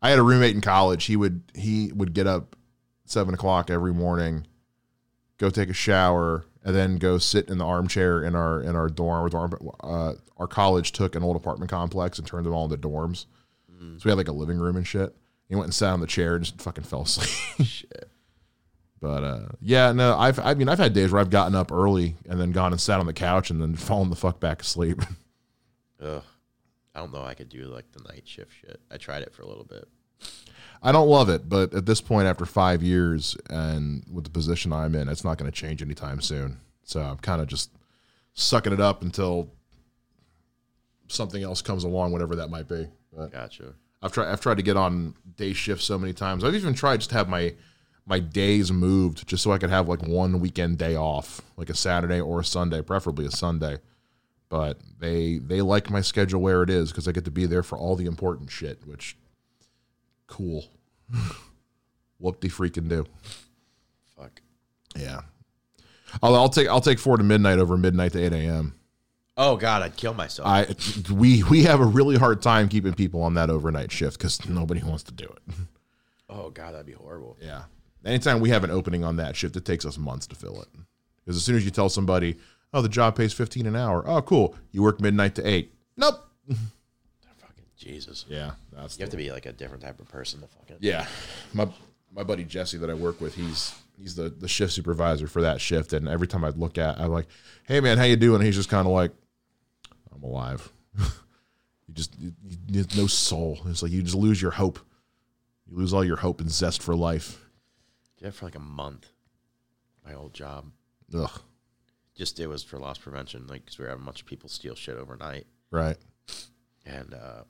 I 0.00 0.10
had 0.10 0.18
a 0.18 0.22
roommate 0.22 0.54
in 0.54 0.60
college. 0.60 1.04
He 1.04 1.16
would 1.16 1.42
he 1.54 1.92
would 1.94 2.14
get 2.14 2.26
up 2.26 2.56
seven 3.04 3.34
o'clock 3.34 3.70
every 3.70 3.92
morning, 3.92 4.46
go 5.38 5.50
take 5.50 5.68
a 5.68 5.74
shower, 5.74 6.44
and 6.64 6.74
then 6.74 6.96
go 6.96 7.18
sit 7.18 7.48
in 7.48 7.58
the 7.58 7.64
armchair 7.64 8.22
in 8.22 8.34
our 8.34 8.62
in 8.62 8.74
our 8.76 8.88
dorm. 8.88 9.30
Uh, 9.80 10.14
our 10.36 10.46
college 10.46 10.92
took 10.92 11.14
an 11.14 11.22
old 11.22 11.36
apartment 11.36 11.70
complex 11.70 12.18
and 12.18 12.26
turned 12.26 12.46
them 12.46 12.54
all 12.54 12.64
into 12.72 12.76
dorms. 12.88 13.26
So 13.98 14.02
we 14.04 14.10
had 14.10 14.18
like 14.18 14.28
a 14.28 14.32
living 14.32 14.58
room 14.58 14.76
and 14.76 14.86
shit. 14.86 15.14
He 15.48 15.54
went 15.54 15.66
and 15.66 15.74
sat 15.74 15.92
on 15.92 16.00
the 16.00 16.06
chair 16.06 16.34
and 16.34 16.44
just 16.44 16.60
fucking 16.60 16.84
fell 16.84 17.02
asleep. 17.02 17.66
Shit. 17.66 18.10
But 19.00 19.24
uh, 19.24 19.48
yeah, 19.60 19.92
no, 19.92 20.16
I've 20.18 20.38
I 20.38 20.54
mean 20.54 20.68
I've 20.68 20.78
had 20.78 20.92
days 20.92 21.12
where 21.12 21.20
I've 21.20 21.30
gotten 21.30 21.54
up 21.54 21.70
early 21.70 22.16
and 22.28 22.40
then 22.40 22.52
gone 22.52 22.72
and 22.72 22.80
sat 22.80 23.00
on 23.00 23.06
the 23.06 23.12
couch 23.12 23.50
and 23.50 23.60
then 23.60 23.74
fallen 23.76 24.10
the 24.10 24.16
fuck 24.16 24.40
back 24.40 24.62
asleep. 24.62 25.02
Ugh. 26.00 26.22
I 26.94 27.00
don't 27.00 27.12
know. 27.12 27.22
I 27.22 27.34
could 27.34 27.48
do 27.48 27.66
like 27.66 27.92
the 27.92 28.02
night 28.12 28.26
shift 28.26 28.50
shit. 28.60 28.80
I 28.90 28.96
tried 28.96 29.22
it 29.22 29.32
for 29.32 29.42
a 29.42 29.46
little 29.46 29.64
bit. 29.64 29.86
I 30.82 30.90
don't 30.90 31.08
love 31.08 31.28
it, 31.28 31.48
but 31.48 31.72
at 31.74 31.86
this 31.86 32.00
point, 32.00 32.26
after 32.26 32.44
five 32.44 32.82
years 32.82 33.36
and 33.50 34.04
with 34.12 34.24
the 34.24 34.30
position 34.30 34.72
I'm 34.72 34.94
in, 34.94 35.08
it's 35.08 35.24
not 35.24 35.38
going 35.38 35.50
to 35.50 35.56
change 35.56 35.80
anytime 35.82 36.20
soon. 36.20 36.58
So 36.84 37.00
I'm 37.00 37.18
kind 37.18 37.40
of 37.40 37.46
just 37.48 37.70
sucking 38.34 38.72
it 38.72 38.80
up 38.80 39.02
until 39.02 39.52
something 41.08 41.42
else 41.42 41.62
comes 41.62 41.84
along, 41.84 42.12
whatever 42.12 42.36
that 42.36 42.48
might 42.50 42.68
be. 42.68 42.88
But 43.12 43.32
Gotcha. 43.32 43.74
I've 44.02 44.12
tried 44.12 44.30
I've 44.30 44.40
tried 44.40 44.56
to 44.56 44.62
get 44.62 44.76
on 44.76 45.14
day 45.36 45.52
shift 45.52 45.82
so 45.82 45.98
many 45.98 46.12
times. 46.12 46.44
I've 46.44 46.54
even 46.54 46.74
tried 46.74 46.98
just 46.98 47.10
to 47.10 47.16
have 47.16 47.28
my 47.28 47.54
my 48.08 48.18
days 48.18 48.72
moved 48.72 49.28
just 49.28 49.42
so 49.42 49.52
I 49.52 49.58
could 49.58 49.68
have 49.68 49.86
like 49.86 50.02
one 50.02 50.40
weekend 50.40 50.78
day 50.78 50.96
off, 50.96 51.42
like 51.58 51.68
a 51.68 51.74
Saturday 51.74 52.20
or 52.20 52.40
a 52.40 52.44
Sunday, 52.44 52.80
preferably 52.80 53.26
a 53.26 53.30
Sunday. 53.30 53.78
But 54.48 54.78
they 54.98 55.36
they 55.38 55.60
like 55.60 55.90
my 55.90 56.00
schedule 56.00 56.40
where 56.40 56.62
it 56.62 56.70
is 56.70 56.90
because 56.90 57.06
I 57.06 57.12
get 57.12 57.26
to 57.26 57.30
be 57.30 57.44
there 57.44 57.62
for 57.62 57.76
all 57.76 57.96
the 57.96 58.06
important 58.06 58.50
shit, 58.50 58.86
which 58.86 59.16
cool. 60.26 60.64
Whoop 62.18 62.40
de 62.40 62.48
freaking 62.48 62.88
do. 62.88 63.04
Fuck. 64.16 64.40
Yeah. 64.96 65.20
I'll, 66.22 66.34
I'll 66.34 66.48
take 66.48 66.66
I'll 66.66 66.80
take 66.80 66.98
four 66.98 67.18
to 67.18 67.22
midnight 67.22 67.58
over 67.58 67.76
midnight 67.76 68.12
to 68.12 68.24
eight 68.24 68.32
a.m. 68.32 68.74
Oh 69.36 69.56
God, 69.56 69.82
I'd 69.82 69.96
kill 69.96 70.14
myself. 70.14 70.48
I 70.48 70.74
we 71.12 71.42
we 71.42 71.64
have 71.64 71.80
a 71.80 71.84
really 71.84 72.16
hard 72.16 72.40
time 72.40 72.70
keeping 72.70 72.94
people 72.94 73.20
on 73.20 73.34
that 73.34 73.50
overnight 73.50 73.92
shift 73.92 74.16
because 74.16 74.48
nobody 74.48 74.82
wants 74.82 75.02
to 75.04 75.12
do 75.12 75.26
it. 75.26 75.54
oh 76.30 76.48
God, 76.48 76.72
that'd 76.72 76.86
be 76.86 76.92
horrible. 76.92 77.36
Yeah. 77.38 77.64
Anytime 78.04 78.40
we 78.40 78.50
have 78.50 78.64
an 78.64 78.70
opening 78.70 79.04
on 79.04 79.16
that 79.16 79.36
shift, 79.36 79.56
it 79.56 79.64
takes 79.64 79.84
us 79.84 79.98
months 79.98 80.26
to 80.28 80.36
fill 80.36 80.60
it. 80.62 80.68
Because 81.24 81.36
as 81.36 81.44
soon 81.44 81.56
as 81.56 81.64
you 81.64 81.70
tell 81.70 81.88
somebody, 81.88 82.36
oh, 82.72 82.80
the 82.80 82.88
job 82.88 83.16
pays 83.16 83.32
15 83.32 83.66
an 83.66 83.76
hour. 83.76 84.02
Oh, 84.06 84.22
cool. 84.22 84.54
You 84.70 84.82
work 84.82 85.00
midnight 85.00 85.34
to 85.36 85.46
8. 85.46 85.72
Nope. 85.96 86.14
Fucking 86.48 87.64
Jesus. 87.76 88.24
Yeah. 88.28 88.52
That's 88.72 88.98
You 88.98 89.02
have 89.02 89.10
to 89.10 89.16
be 89.16 89.30
like 89.32 89.46
a 89.46 89.52
different 89.52 89.82
type 89.82 90.00
of 90.00 90.08
person 90.08 90.40
to 90.40 90.46
fucking. 90.46 90.76
Yeah. 90.80 91.06
My 91.52 91.68
my 92.14 92.22
buddy 92.22 92.44
Jesse 92.44 92.78
that 92.78 92.88
I 92.88 92.94
work 92.94 93.20
with, 93.20 93.34
he's 93.34 93.74
he's 93.98 94.14
the, 94.14 94.30
the 94.30 94.48
shift 94.48 94.72
supervisor 94.72 95.26
for 95.26 95.42
that 95.42 95.60
shift. 95.60 95.92
And 95.92 96.08
every 96.08 96.26
time 96.26 96.44
I'd 96.44 96.56
look 96.56 96.78
at, 96.78 96.98
I'm 96.98 97.10
like, 97.10 97.26
hey 97.64 97.80
man, 97.80 97.98
how 97.98 98.04
you 98.04 98.16
doing? 98.16 98.36
And 98.36 98.44
he's 98.44 98.56
just 98.56 98.70
kind 98.70 98.86
of 98.86 98.92
like, 98.92 99.12
I'm 100.14 100.22
alive. 100.22 100.72
you 100.98 101.94
just 101.94 102.18
you, 102.18 102.32
you, 102.68 102.84
no 102.96 103.06
soul. 103.06 103.58
It's 103.66 103.82
like 103.82 103.92
you 103.92 104.02
just 104.02 104.14
lose 104.14 104.40
your 104.40 104.52
hope. 104.52 104.78
You 105.66 105.76
lose 105.76 105.92
all 105.92 106.04
your 106.04 106.16
hope 106.16 106.40
and 106.40 106.50
zest 106.50 106.82
for 106.82 106.96
life. 106.96 107.44
Did 108.18 108.26
that 108.26 108.34
for 108.34 108.46
like 108.46 108.54
a 108.56 108.60
month. 108.60 109.08
My 110.04 110.14
old 110.14 110.34
job. 110.34 110.70
Ugh. 111.14 111.40
Just 112.14 112.40
it 112.40 112.46
was 112.48 112.62
for 112.64 112.78
loss 112.78 112.98
prevention, 112.98 113.46
like 113.46 113.64
because 113.64 113.78
we 113.78 113.84
were 113.84 113.90
having 113.90 114.02
a 114.02 114.06
bunch 114.06 114.20
of 114.20 114.26
people 114.26 114.48
steal 114.48 114.74
shit 114.74 114.96
overnight, 114.96 115.46
Right. 115.70 115.96
and 116.84 117.14
uh, 117.14 117.44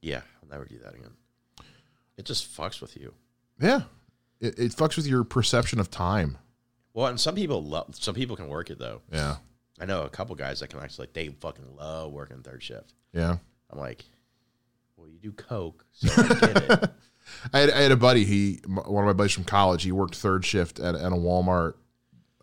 yeah, 0.00 0.22
I'll 0.42 0.48
never 0.50 0.64
do 0.64 0.78
that 0.78 0.94
again. 0.94 1.10
It 2.16 2.24
just 2.24 2.56
fucks 2.56 2.80
with 2.80 2.96
you. 2.96 3.12
Yeah. 3.60 3.82
It, 4.40 4.58
it 4.58 4.72
fucks 4.72 4.96
with 4.96 5.06
your 5.06 5.24
perception 5.24 5.78
of 5.78 5.90
time. 5.90 6.38
Well, 6.94 7.06
and 7.06 7.20
some 7.20 7.34
people 7.34 7.62
love. 7.62 7.94
Some 7.96 8.14
people 8.14 8.34
can 8.36 8.48
work 8.48 8.70
it 8.70 8.78
though. 8.78 9.02
Yeah. 9.12 9.36
I 9.80 9.84
know 9.84 10.02
a 10.04 10.08
couple 10.10 10.34
guys 10.36 10.60
that 10.60 10.68
can 10.68 10.80
actually 10.80 11.04
like 11.04 11.12
they 11.12 11.28
fucking 11.28 11.76
love 11.76 12.12
working 12.12 12.42
third 12.42 12.62
shift. 12.62 12.94
Yeah. 13.12 13.36
I'm 13.70 13.78
like, 13.78 14.04
well, 15.02 15.10
you 15.10 15.18
do 15.18 15.32
coke, 15.32 15.84
so 15.92 16.08
I. 16.16 16.88
I 17.52 17.60
had, 17.60 17.70
I 17.70 17.80
had 17.80 17.92
a 17.92 17.96
buddy. 17.96 18.24
He 18.24 18.60
one 18.66 19.04
of 19.04 19.06
my 19.06 19.12
buddies 19.12 19.32
from 19.32 19.44
college. 19.44 19.82
He 19.82 19.92
worked 19.92 20.14
third 20.14 20.44
shift 20.44 20.78
at, 20.78 20.94
at 20.94 21.12
a 21.12 21.16
Walmart 21.16 21.74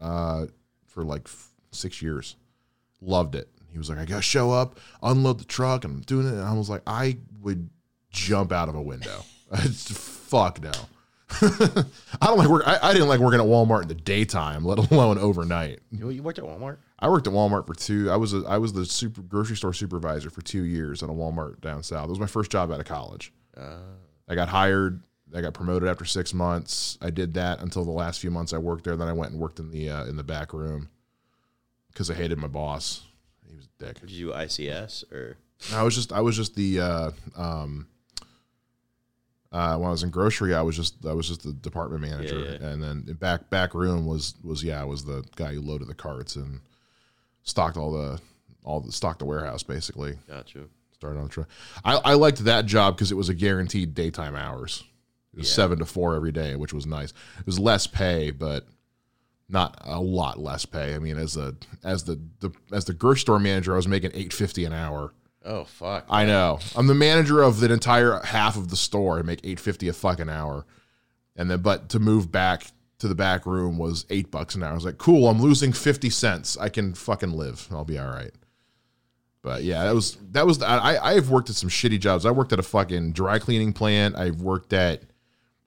uh, 0.02 0.48
for 0.88 1.04
like 1.04 1.24
f- 1.26 1.52
six 1.72 2.02
years. 2.02 2.36
Loved 3.02 3.36
it. 3.36 3.48
He 3.72 3.78
was 3.78 3.90
like, 3.90 4.00
I 4.00 4.06
gotta 4.06 4.22
show 4.22 4.52
up, 4.52 4.80
unload 5.02 5.40
the 5.40 5.46
truck, 5.46 5.86
and 5.86 5.96
I'm 5.96 6.02
doing 6.02 6.28
it. 6.28 6.34
And 6.34 6.42
I 6.42 6.54
was 6.54 6.70
like, 6.70 6.82
I 6.88 7.18
would 7.42 7.70
jump 8.12 8.52
out 8.52 8.68
of 8.68 8.76
a 8.76 8.82
window. 8.82 9.24
Fuck 9.54 10.62
no. 10.62 10.72
I 11.42 12.28
don't 12.28 12.38
like 12.38 12.50
work. 12.50 12.64
I, 12.66 12.80
I 12.82 12.94
didn't 12.94 13.08
like 13.08 13.20
working 13.20 13.40
at 13.40 13.46
Walmart 13.46 13.84
in 13.84 13.88
the 13.88 13.94
daytime, 13.96 14.66
let 14.66 14.80
alone 14.92 15.18
overnight. 15.18 15.80
You, 15.92 16.10
you 16.10 16.24
worked 16.24 16.40
at 16.40 16.46
Walmart? 16.46 16.78
I 17.00 17.10
worked 17.10 17.28
at 17.28 17.34
Walmart 17.34 17.68
for 17.68 17.74
two. 17.74 18.10
I 18.10 18.16
was 18.18 18.34
a, 18.34 18.44
I 18.48 18.58
was 18.58 18.74
the 18.74 18.86
super 18.86 19.22
grocery 19.22 19.56
store 19.56 19.74
supervisor 19.74 20.30
for 20.30 20.42
two 20.42 20.64
years 20.64 21.04
at 21.04 21.10
a 21.10 21.14
Walmart 21.14 21.62
down 21.62 21.84
south. 21.84 22.06
It 22.06 22.10
was 22.10 22.20
my 22.20 22.26
first 22.26 22.52
job 22.52 22.72
out 22.72 22.80
of 22.80 22.86
college. 22.86 23.32
Uh, 23.56 23.78
I 24.28 24.36
got 24.36 24.50
hired. 24.50 25.04
I 25.36 25.42
got 25.42 25.54
promoted 25.54 25.88
after 25.88 26.06
six 26.06 26.34
months. 26.34 26.98
I 27.02 27.12
did 27.12 27.36
that 27.36 27.62
until 27.62 27.86
the 27.86 27.92
last 27.92 28.20
few 28.20 28.32
months 28.32 28.52
I 28.52 28.58
worked 28.58 28.84
there. 28.84 28.96
Then 28.96 29.08
I 29.08 29.14
went 29.14 29.32
and 29.32 29.40
worked 29.40 29.60
in 29.60 29.70
the 29.70 29.90
uh, 29.90 30.06
in 30.06 30.18
the 30.18 30.24
back 30.24 30.54
room 30.54 30.90
because 31.94 32.10
I 32.10 32.16
hated 32.16 32.38
my 32.40 32.48
boss. 32.48 33.04
He 33.48 33.56
was 33.56 33.66
a 33.66 33.86
dick. 33.86 34.00
did 34.00 34.12
you 34.12 34.30
ICS 34.30 35.12
or? 35.12 35.38
I 35.74 35.84
was 35.84 35.96
just 35.96 36.12
I 36.12 36.22
was 36.22 36.36
just 36.36 36.56
the 36.56 36.80
uh, 36.80 37.12
um, 37.36 37.88
uh, 39.52 39.76
when 39.78 39.88
I 39.88 39.92
was 39.92 40.04
in 40.04 40.10
grocery, 40.12 40.54
I 40.54 40.62
was 40.62 40.76
just 40.76 41.06
I 41.06 41.14
was 41.14 41.28
just 41.28 41.44
the 41.44 41.54
department 41.54 42.02
manager, 42.02 42.40
Yeah, 42.40 42.58
yeah. 42.62 42.68
and 42.70 42.84
then 42.84 43.02
back 43.20 43.50
back 43.50 43.74
room 43.74 44.06
was 44.06 44.36
was 44.44 44.64
yeah 44.64 44.82
I 44.82 44.86
was 44.86 45.06
the 45.06 45.24
guy 45.36 45.54
who 45.54 45.62
loaded 45.62 45.88
the 45.88 45.96
carts 45.96 46.36
and 46.36 46.60
stocked 47.44 47.78
all 47.78 47.92
the 47.92 48.20
all 48.64 48.80
the 48.82 48.92
stocked 48.92 49.20
the 49.20 49.26
warehouse 49.26 49.64
basically. 49.64 50.18
Got 50.28 50.54
you. 50.54 50.70
Started 50.94 51.18
on 51.20 51.24
the 51.26 51.30
truck. 51.32 51.48
I, 51.86 51.96
I 51.96 52.14
liked 52.16 52.44
that 52.44 52.66
job 52.66 52.96
because 52.98 53.10
it 53.12 53.16
was 53.16 53.30
a 53.30 53.34
guaranteed 53.34 53.96
daytime 53.96 54.36
hours. 54.36 54.84
It 55.34 55.40
was 55.40 55.50
Yeah. 55.50 55.56
seven 55.56 55.80
to 55.80 55.86
four 55.86 56.14
every 56.16 56.34
day, 56.34 56.56
which 56.58 56.74
was 56.74 56.86
nice. 56.86 57.12
It 57.40 57.46
was 57.46 57.58
less 57.58 57.88
pay, 57.88 58.32
but 58.32 58.68
not 59.48 59.80
a 59.86 60.00
lot 60.02 60.40
less 60.40 60.66
pay. 60.66 60.94
I 60.96 61.00
mean, 61.00 61.18
as 61.18 61.34
the 61.36 61.56
as 61.84 62.04
the, 62.04 62.20
the 62.42 62.52
as 62.74 62.84
the 62.86 62.94
grocery 62.94 63.22
store 63.22 63.40
manager, 63.40 63.74
I 63.74 63.78
was 63.78 63.88
making 63.88 64.12
eight 64.14 64.34
fifty 64.34 64.66
an 64.66 64.74
hour. 64.74 65.14
Oh 65.46 65.64
fuck. 65.64 66.06
I 66.10 66.26
know. 66.26 66.60
I'm 66.76 66.88
the 66.88 66.96
manager 66.96 67.42
of 67.42 67.60
the 67.60 67.72
entire 67.72 68.20
half 68.24 68.58
of 68.58 68.70
the 68.70 68.76
store. 68.76 69.20
I 69.20 69.22
make 69.22 69.40
eight 69.44 69.60
fifty 69.60 69.88
a 69.88 69.94
fucking 69.94 70.30
hour, 70.30 70.66
and 71.36 71.50
then 71.50 71.62
but 71.62 71.90
to 71.90 72.00
move 72.00 72.32
back 72.32 72.66
to 73.00 73.08
the 73.08 73.16
back 73.16 73.46
room 73.46 73.78
was 73.78 74.06
eight 74.10 74.30
bucks 74.30 74.56
an 74.56 74.64
hour. 74.64 74.72
I 74.72 74.76
was 74.76 74.86
like, 74.86 74.98
cool. 74.98 75.30
I'm 75.30 75.42
losing 75.42 75.72
fifty 75.72 76.10
cents. 76.10 76.58
I 76.58 76.70
can 76.70 76.94
fucking 76.94 77.32
live. 77.32 77.68
I'll 77.72 77.86
be 77.86 77.98
all 77.98 78.10
right. 78.10 78.32
But 79.42 79.64
yeah, 79.64 79.86
that 79.86 79.96
was 79.96 80.18
that 80.32 80.46
was. 80.46 80.62
I 80.62 80.98
I've 80.98 81.30
worked 81.30 81.50
at 81.50 81.56
some 81.56 81.70
shitty 81.70 82.00
jobs. 82.00 82.26
I 82.26 82.32
worked 82.32 82.52
at 82.52 82.60
a 82.60 82.64
fucking 82.64 83.14
dry 83.14 83.40
cleaning 83.40 83.72
plant. 83.72 84.18
I've 84.18 84.42
worked 84.42 84.74
at 84.74 85.04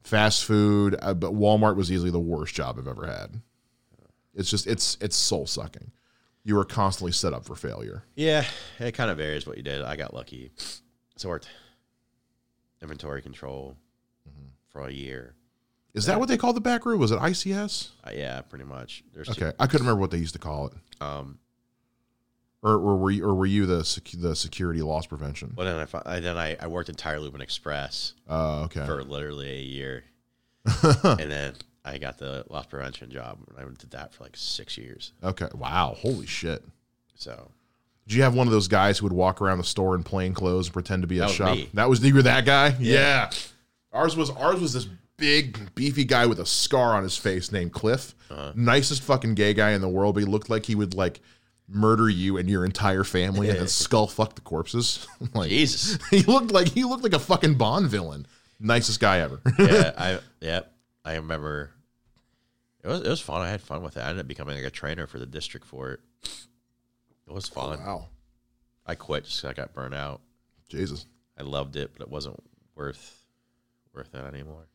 fast 0.03 0.45
food, 0.45 0.97
uh, 1.01 1.15
but 1.15 1.33
Walmart 1.33 1.77
was 1.77 1.91
easily 1.91 2.11
the 2.11 2.21
worst 2.21 2.55
job 2.55 2.77
I've 2.79 2.89
ever 2.89 3.07
had. 3.07 3.41
It's 4.35 4.51
just 4.51 4.67
it's 4.67 4.99
it's 5.01 5.17
soul 5.17 5.47
sucking. 5.47 5.91
You 6.45 6.57
were 6.57 6.65
constantly 6.65 7.13
set 7.13 7.33
up 7.33 7.45
for 7.45 7.55
failure. 7.55 8.05
Yeah, 8.17 8.45
it 8.81 8.93
kind 8.93 9.11
of 9.11 9.17
varies 9.19 9.47
what 9.47 9.57
you 9.57 9.63
did. 9.63 9.83
I 9.83 9.95
got 9.97 10.13
lucky. 10.13 10.51
So 11.17 11.29
I 11.29 11.33
worked 11.33 11.49
inventory 12.81 13.23
control 13.23 13.77
Mm-hmm. 14.29 14.47
for 14.69 14.87
a 14.89 14.93
year. 14.93 15.35
Is 15.95 16.07
that 16.07 16.19
what 16.21 16.29
they 16.29 16.37
call 16.37 16.53
the 16.53 16.61
back 16.61 16.87
room? 16.87 17.01
Was 17.01 17.11
it 17.11 17.19
ICS? 17.19 17.91
Uh, 18.05 18.11
yeah, 18.15 18.41
pretty 18.41 18.65
much. 18.65 19.03
There's 19.13 19.27
two. 19.29 19.45
Okay, 19.45 19.57
I 19.59 19.67
couldn't 19.67 19.85
remember 19.87 20.01
what 20.01 20.11
they 20.13 20.19
used 20.19 20.33
to 20.35 20.39
call 20.39 20.69
it. 20.69 20.73
Um, 21.03 21.39
Or, 22.63 22.75
or 22.75 22.97
were 22.97 23.11
you, 23.11 23.25
or 23.25 23.35
were 23.35 23.47
you 23.47 23.67
the 23.67 23.85
sec- 23.85 24.13
the 24.17 24.37
security 24.37 24.81
loss 24.81 25.07
prevention? 25.07 25.53
Well, 25.57 25.67
then 25.67 25.77
I, 25.81 25.85
fi- 25.87 26.21
then 26.21 26.39
I, 26.39 26.57
I 26.61 26.69
worked 26.69 26.89
Loop 26.89 27.35
and 27.35 27.43
Express 27.43 28.15
Oh, 28.29 28.63
okay. 28.65 28.87
for 28.87 29.03
literally 29.03 29.51
a 29.51 29.63
year, 29.63 30.05
and 30.85 31.31
then 31.31 31.55
I 31.85 31.99
got 31.99 32.19
the 32.19 32.45
loss 32.49 32.67
prevention 32.67 33.11
job. 33.11 33.39
and 33.49 33.59
I 33.59 33.63
did 33.79 33.91
that 33.91 34.15
for 34.15 34.25
like 34.25 34.37
six 34.37 34.79
years. 34.79 35.13
Okay. 35.23 35.49
Wow. 35.55 35.97
Holy 35.99 36.27
shit. 36.27 36.63
So 37.17 37.51
Did 38.07 38.15
you 38.17 38.23
have 38.23 38.35
one 38.35 38.47
of 38.47 38.53
those 38.53 38.69
guys 38.69 38.99
who 38.99 39.07
would 39.07 39.13
walk 39.13 39.41
around 39.41 39.59
the 39.59 39.65
store 39.65 39.95
in 39.95 40.03
plain 40.05 40.33
clothes 40.35 40.67
and 40.67 40.73
pretend 40.73 41.03
to 41.03 41.09
be 41.09 41.19
a 41.19 41.23
That 41.23 41.27
was 41.27 41.35
shop? 41.37 41.57
me. 41.57 41.69
That 41.75 41.89
was 41.89 42.05
you 42.05 42.15
were 42.15 42.23
that 42.23 42.45
guy? 42.45 42.77
Yeah. 42.79 43.31
Ours 43.93 44.17
was 44.17 44.31
ours 44.31 44.61
was 44.61 44.73
this 44.73 44.87
big 45.17 45.75
beefy 45.75 46.05
guy 46.05 46.27
with 46.27 46.39
a 46.41 46.47
scar 46.47 46.95
on 46.95 47.03
his 47.03 47.17
face 47.17 47.53
named 47.53 47.73
Cliff. 47.73 48.15
Uh-huh. 48.31 48.53
Nicest 48.57 49.03
fucking 49.03 49.35
gay 49.35 49.53
guy 49.55 49.71
in 49.73 49.81
the 49.81 49.89
world, 49.89 50.15
but 50.15 50.21
he 50.21 50.27
looked 50.27 50.49
like 50.51 50.67
he 50.67 50.75
would 50.75 50.95
like 50.95 51.21
murder 51.69 52.09
you 52.09 52.37
and 52.39 52.49
your 52.51 52.65
entire 52.65 53.05
family 53.05 53.49
and 53.51 53.59
then 53.59 53.69
skull 53.69 54.07
fuck 54.07 54.35
the 54.35 54.41
corpses. 54.41 55.07
like 55.35 55.49
Jesus. 55.51 55.99
he 56.11 56.23
looked 56.23 56.51
like 56.53 56.69
he 56.69 56.85
looked 56.85 57.03
like 57.03 57.13
a 57.13 57.19
fucking 57.19 57.55
Bond 57.55 57.89
villain. 57.89 58.27
Nicest 58.61 59.01
guy 59.01 59.19
ever. 59.19 59.41
yeah, 59.59 59.93
I 59.99 60.19
yep. 60.41 60.73
I 61.05 61.17
remember 61.17 61.71
it 62.85 62.89
was 62.89 63.01
it 63.03 63.09
was 63.09 63.21
fun. 63.21 63.41
I 63.43 63.49
had 63.51 63.61
fun 63.61 63.83
with 63.83 63.97
it. 63.97 64.01
I 64.01 64.09
ended 64.09 64.21
up 64.21 64.29
becoming 64.29 64.57
like 64.57 64.65
a 64.65 64.71
trainer 64.71 65.07
for 65.07 65.19
the 65.19 65.27
district 65.27 65.67
for 65.67 65.93
it. 65.93 66.01
It 67.27 67.33
was 67.33 67.49
fun. 67.49 67.79
wow. 67.81 68.09
I 68.87 68.95
quit 68.95 69.25
just 69.25 69.43
'cause 69.43 69.51
I 69.51 69.55
got 69.55 69.73
burnt 69.73 69.95
out. 69.95 70.21
Jesus. 70.69 71.07
I 71.39 71.43
loved 71.43 71.77
it, 71.77 71.93
but 71.93 72.03
it 72.03 72.11
wasn't 72.11 72.43
worth 72.75 73.25
worth 73.95 74.15
it 74.15 74.19
anymore. 74.35 74.67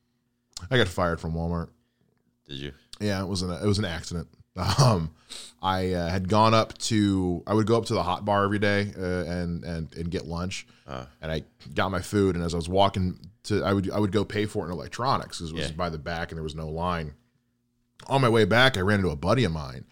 I 0.71 0.77
got 0.77 0.87
fired 0.87 1.19
from 1.19 1.33
Walmart. 1.33 1.69
Did 2.47 2.57
you? 2.57 2.71
Yeah, 2.99 3.21
it 3.21 3.27
was 3.27 3.41
an 3.41 3.51
it 3.51 3.65
was 3.65 3.79
an 3.79 3.85
accident. 3.85 4.27
Um, 4.79 5.11
I 5.61 5.93
uh, 5.93 6.09
had 6.09 6.27
gone 6.29 6.55
up 6.55 6.75
to 6.79 7.43
I 7.45 7.53
would 7.53 7.67
go 7.67 7.77
up 7.77 7.85
to 7.85 7.93
the 7.93 8.01
hot 8.01 8.25
bar 8.25 8.43
every 8.43 8.57
day 8.57 8.91
uh, 8.97 9.23
and 9.31 9.63
and 9.63 9.93
and 9.95 10.09
get 10.09 10.25
lunch, 10.25 10.65
Uh. 10.87 11.05
and 11.21 11.31
I 11.31 11.43
got 11.75 11.91
my 11.91 12.01
food. 12.01 12.35
And 12.35 12.43
as 12.43 12.55
I 12.55 12.57
was 12.57 12.67
walking 12.67 13.19
to, 13.47 13.63
I 13.63 13.73
would 13.73 13.89
I 13.91 13.99
would 13.99 14.11
go 14.11 14.23
pay 14.25 14.45
for 14.45 14.63
it 14.63 14.67
in 14.67 14.73
electronics 14.73 15.37
because 15.39 15.51
it 15.51 15.55
was 15.55 15.69
Yeah. 15.69 15.75
by 15.75 15.89
the 15.89 15.97
back 15.97 16.31
and 16.31 16.37
there 16.37 16.43
was 16.43 16.55
no 16.55 16.67
line. 16.69 17.13
On 18.07 18.21
my 18.21 18.29
way 18.29 18.45
back, 18.45 18.77
I 18.77 18.81
ran 18.81 18.99
into 18.99 19.09
a 19.11 19.15
buddy 19.15 19.43
of 19.43 19.51
mine. 19.51 19.85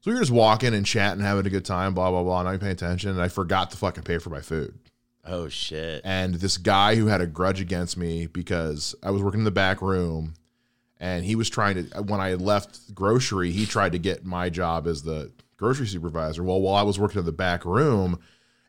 So 0.00 0.10
we 0.10 0.14
were 0.14 0.20
just 0.20 0.32
walking 0.32 0.74
and 0.74 0.84
chatting, 0.84 1.22
having 1.22 1.46
a 1.46 1.50
good 1.50 1.64
time, 1.64 1.94
blah 1.94 2.10
blah 2.10 2.22
blah. 2.24 2.42
Not 2.42 2.58
paying 2.60 2.72
attention, 2.72 3.10
and 3.10 3.20
I 3.22 3.28
forgot 3.28 3.70
to 3.70 3.76
fucking 3.76 4.02
pay 4.04 4.18
for 4.18 4.30
my 4.30 4.40
food. 4.40 4.78
Oh 5.24 5.46
shit. 5.48 6.00
and 6.04 6.34
this 6.34 6.56
guy 6.58 6.96
who 6.96 7.06
had 7.06 7.20
a 7.20 7.26
grudge 7.28 7.60
against 7.60 7.96
me 7.96 8.26
because 8.26 8.96
I 9.04 9.12
was 9.12 9.22
working 9.22 9.42
in 9.42 9.44
the 9.44 9.52
back 9.52 9.80
room 9.80 10.34
and 10.98 11.24
he 11.24 11.36
was 11.36 11.48
trying 11.48 11.76
to 11.90 12.02
when 12.02 12.18
I 12.20 12.30
had 12.30 12.40
left 12.40 12.92
grocery, 12.94 13.52
he 13.52 13.64
tried 13.64 13.92
to 13.92 13.98
get 14.00 14.24
my 14.24 14.50
job 14.50 14.88
as 14.88 15.02
the 15.04 15.30
grocery 15.56 15.86
supervisor. 15.86 16.42
Well, 16.42 16.60
while 16.60 16.74
I 16.74 16.82
was 16.82 16.98
working 16.98 17.20
in 17.20 17.24
the 17.24 17.30
back 17.30 17.64
room 17.64 18.18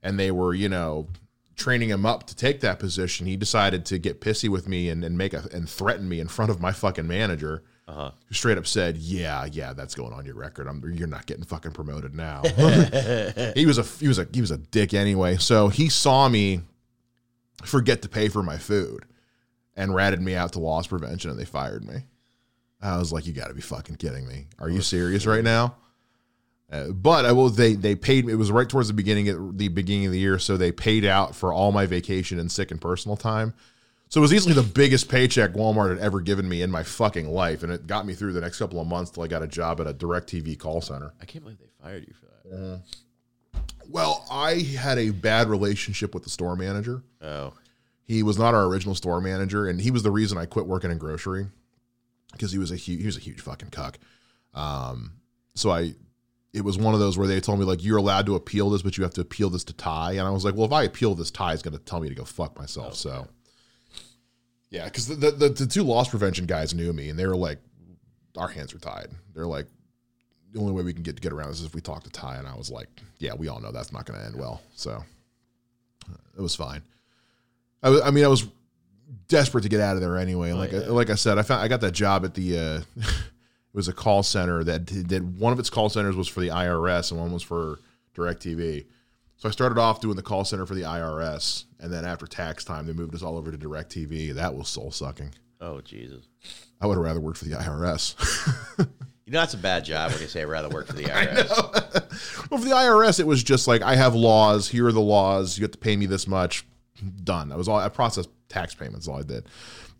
and 0.03 0.19
they 0.19 0.29
were, 0.29 0.53
you 0.53 0.69
know, 0.69 1.07
training 1.55 1.89
him 1.89 2.05
up 2.05 2.25
to 2.27 2.35
take 2.35 2.61
that 2.61 2.79
position, 2.79 3.27
he 3.27 3.37
decided 3.37 3.85
to 3.85 3.99
get 3.99 4.21
pissy 4.21 4.49
with 4.49 4.67
me 4.67 4.89
and, 4.89 5.03
and 5.03 5.17
make 5.17 5.33
a 5.33 5.47
and 5.51 5.69
threaten 5.69 6.07
me 6.07 6.19
in 6.19 6.27
front 6.27 6.51
of 6.51 6.59
my 6.59 6.71
fucking 6.71 7.07
manager. 7.07 7.63
Uh-huh. 7.87 8.11
Who 8.27 8.33
straight 8.33 8.57
up 8.57 8.65
said, 8.65 8.97
"Yeah, 8.97 9.45
yeah, 9.51 9.73
that's 9.73 9.93
going 9.93 10.13
on 10.13 10.25
your 10.25 10.35
record. 10.35 10.67
I'm, 10.67 10.81
you're 10.95 11.07
not 11.07 11.25
getting 11.25 11.43
fucking 11.43 11.71
promoted 11.71 12.15
now." 12.15 12.41
he 13.55 13.65
was 13.65 13.77
a 13.77 13.83
he 13.83 14.07
was 14.07 14.19
a 14.19 14.27
he 14.33 14.41
was 14.41 14.51
a 14.51 14.57
dick 14.57 14.93
anyway. 14.93 15.37
So 15.37 15.67
he 15.67 15.89
saw 15.89 16.29
me 16.29 16.61
forget 17.63 18.01
to 18.03 18.09
pay 18.09 18.29
for 18.29 18.41
my 18.41 18.57
food 18.57 19.05
and 19.75 19.93
ratted 19.93 20.21
me 20.21 20.35
out 20.35 20.53
to 20.53 20.59
loss 20.59 20.87
prevention, 20.87 21.29
and 21.31 21.39
they 21.39 21.45
fired 21.45 21.85
me. 21.85 22.05
I 22.81 22.97
was 22.97 23.11
like, 23.11 23.25
"You 23.27 23.33
got 23.33 23.47
to 23.47 23.53
be 23.53 23.61
fucking 23.61 23.97
kidding 23.97 24.27
me! 24.27 24.47
Are 24.59 24.69
you 24.69 24.81
serious 24.81 25.25
right 25.25 25.43
now?" 25.43 25.75
Uh, 26.73 26.87
but 26.87 27.23
I 27.23 27.31
will. 27.31 27.49
They 27.49 27.75
they 27.75 27.93
paid 27.95 28.25
me. 28.25 28.33
It 28.33 28.37
was 28.37 28.51
right 28.51 28.67
towards 28.67 28.87
the 28.87 28.95
beginning 28.95 29.29
of 29.29 29.57
the 29.59 29.67
beginning 29.67 30.07
of 30.07 30.11
the 30.11 30.17
year, 30.19 30.39
so 30.39 30.57
they 30.57 30.71
paid 30.71 31.05
out 31.05 31.35
for 31.35 31.53
all 31.53 31.71
my 31.71 31.85
vacation 31.85 32.39
and 32.39 32.51
sick 32.51 32.71
and 32.71 32.81
personal 32.81 33.15
time. 33.15 33.53
So 34.09 34.19
it 34.19 34.23
was 34.23 34.33
easily 34.33 34.53
the 34.53 34.63
biggest 34.63 35.07
paycheck 35.07 35.53
Walmart 35.53 35.89
had 35.89 35.99
ever 35.99 36.19
given 36.19 36.49
me 36.49 36.63
in 36.63 36.71
my 36.71 36.81
fucking 36.81 37.29
life, 37.29 37.61
and 37.61 37.71
it 37.71 37.85
got 37.85 38.07
me 38.07 38.13
through 38.15 38.33
the 38.33 38.41
next 38.41 38.57
couple 38.57 38.79
of 38.79 38.87
months 38.87 39.11
till 39.11 39.23
I 39.23 39.27
got 39.27 39.43
a 39.43 39.47
job 39.47 39.81
at 39.81 39.87
a 39.87 39.93
DirecTV 39.93 40.57
call 40.57 40.81
center. 40.81 41.13
I 41.21 41.25
can't 41.25 41.43
believe 41.43 41.59
they 41.59 41.69
fired 41.81 42.05
you 42.07 42.13
for 42.13 42.25
that. 42.49 42.81
Well, 43.89 44.25
I 44.31 44.59
had 44.59 44.97
a 44.97 45.11
bad 45.11 45.49
relationship 45.49 46.13
with 46.13 46.23
the 46.23 46.29
store 46.29 46.55
manager. 46.55 47.03
Oh. 47.21 47.53
He 48.05 48.23
was 48.23 48.37
not 48.37 48.53
our 48.53 48.65
original 48.65 48.95
store 48.95 49.21
manager, 49.21 49.67
and 49.67 49.79
he 49.79 49.91
was 49.91 50.03
the 50.03 50.11
reason 50.11 50.37
I 50.37 50.45
quit 50.45 50.65
working 50.65 50.91
in 50.91 50.97
grocery 50.97 51.47
because 52.31 52.51
he 52.51 52.57
was 52.57 52.71
a 52.71 52.75
huge, 52.75 53.01
he 53.01 53.05
was 53.05 53.17
a 53.17 53.21
huge 53.21 53.41
fucking 53.41 53.69
cuck. 53.69 53.99
Um, 54.53 55.13
so 55.55 55.71
I, 55.71 55.93
it 56.53 56.63
was 56.63 56.77
one 56.77 56.93
of 56.93 56.99
those 56.99 57.17
where 57.17 57.27
they 57.27 57.39
told 57.39 57.59
me 57.59 57.65
like 57.65 57.83
you're 57.83 57.97
allowed 57.97 58.27
to 58.27 58.35
appeal 58.35 58.69
this, 58.69 58.83
but 58.83 58.97
you 58.97 59.03
have 59.03 59.13
to 59.15 59.21
appeal 59.21 59.49
this 59.49 59.63
to 59.65 59.73
Ty, 59.73 60.13
and 60.13 60.21
I 60.21 60.29
was 60.29 60.45
like, 60.45 60.53
well, 60.55 60.65
if 60.65 60.71
I 60.71 60.83
appeal 60.83 61.15
this, 61.15 61.31
Ty 61.31 61.53
is 61.53 61.61
going 61.63 61.75
to 61.75 61.83
tell 61.83 61.99
me 61.99 62.09
to 62.09 62.15
go 62.15 62.23
fuck 62.25 62.57
myself. 62.57 62.95
So, 62.95 63.27
yeah, 64.69 64.85
because 64.85 65.07
the, 65.07 65.31
the 65.31 65.49
the 65.49 65.65
two 65.65 65.83
loss 65.83 66.09
prevention 66.09 66.45
guys 66.45 66.73
knew 66.73 66.93
me, 66.93 67.09
and 67.09 67.17
they 67.17 67.25
were 67.25 67.35
like, 67.35 67.57
our 68.37 68.47
hands 68.47 68.73
are 68.73 68.79
tied. 68.79 69.07
They're 69.33 69.47
like, 69.47 69.65
the 70.51 70.59
only 70.59 70.73
way 70.73 70.83
we 70.83 70.93
can 70.93 71.01
get 71.03 71.15
to 71.15 71.21
get 71.21 71.33
around 71.33 71.49
this 71.49 71.59
is 71.59 71.65
if 71.65 71.73
we 71.73 71.81
talk 71.81 72.03
to 72.03 72.09
Ty, 72.11 72.35
and 72.37 72.47
I 72.47 72.55
was 72.55 72.69
like, 72.69 72.87
yeah, 73.17 73.33
we 73.33 73.47
all 73.47 73.59
know 73.59 73.71
that's 73.71 73.91
not 73.91 74.05
going 74.05 74.19
to 74.19 74.25
end 74.25 74.35
well. 74.35 74.61
So, 74.75 75.03
it 76.37 76.41
was 76.41 76.55
fine. 76.55 76.83
I, 77.81 77.89
was- 77.89 78.01
I 78.01 78.11
mean, 78.11 78.25
I 78.25 78.27
was 78.29 78.45
desperate 79.27 79.61
to 79.63 79.69
get 79.69 79.79
out 79.79 79.95
of 79.95 80.01
there 80.01 80.17
anyway. 80.17 80.51
And 80.51 80.59
like 80.59 80.73
I, 80.73 80.77
yeah. 80.81 80.87
like 80.89 81.09
I 81.09 81.15
said, 81.15 81.37
I 81.39 81.41
found 81.41 81.61
I 81.61 81.67
got 81.67 81.81
that 81.81 81.93
job 81.93 82.25
at 82.25 82.35
the. 82.35 82.59
Uh, 82.59 83.01
it 83.73 83.77
was 83.77 83.87
a 83.87 83.93
call 83.93 84.21
center 84.21 84.63
that 84.63 84.85
did, 84.85 85.39
one 85.39 85.51
of 85.51 85.59
its 85.59 85.69
call 85.69 85.89
centers 85.89 86.15
was 86.15 86.27
for 86.27 86.41
the 86.41 86.49
IRS 86.49 87.11
and 87.11 87.19
one 87.19 87.31
was 87.31 87.41
for 87.43 87.79
DirecTV. 88.15 88.85
So 89.37 89.49
I 89.49 89.51
started 89.51 89.79
off 89.79 89.99
doing 89.99 90.15
the 90.15 90.21
call 90.21 90.45
center 90.45 90.65
for 90.65 90.75
the 90.75 90.83
IRS, 90.83 91.65
and 91.79 91.91
then 91.91 92.05
after 92.05 92.25
tax 92.27 92.63
time, 92.63 92.85
they 92.85 92.93
moved 92.93 93.13
us 93.13 93.23
all 93.23 93.37
over 93.37 93.51
to 93.51 93.57
DirecTV. 93.57 94.35
That 94.35 94.53
was 94.55 94.69
soul 94.69 94.91
sucking. 94.91 95.33
Oh 95.59 95.81
Jesus. 95.81 96.25
I 96.79 96.87
would 96.87 96.95
have 96.95 97.03
rather 97.03 97.19
worked 97.19 97.37
for 97.39 97.45
the 97.45 97.55
IRS. 97.55 98.15
You 99.25 99.31
know 99.31 99.39
that's 99.39 99.53
a 99.53 99.57
bad 99.57 99.85
job 99.85 100.11
when 100.11 100.21
you 100.21 100.27
say 100.27 100.41
I'd 100.41 100.45
rather 100.49 100.67
work 100.69 100.87
for 100.87 100.93
the 100.93 101.03
IRS. 101.05 102.51
well, 102.51 102.59
for 102.59 102.65
the 102.67 102.75
IRS, 102.75 103.19
it 103.21 103.27
was 103.27 103.41
just 103.41 103.67
like 103.67 103.81
I 103.81 103.95
have 103.95 104.15
laws. 104.15 104.67
Here 104.69 104.85
are 104.87 104.91
the 104.91 104.99
laws. 105.01 105.57
You 105.57 105.63
have 105.63 105.71
to 105.71 105.77
pay 105.77 105.95
me 105.95 106.05
this 106.05 106.27
much. 106.27 106.65
Done. 107.23 107.49
That 107.49 107.57
was 107.57 107.67
all. 107.67 107.77
I 107.77 107.89
processed 107.89 108.29
tax 108.53 108.75
payments. 108.75 109.07
All 109.07 109.19
I 109.19 109.23
did. 109.23 109.45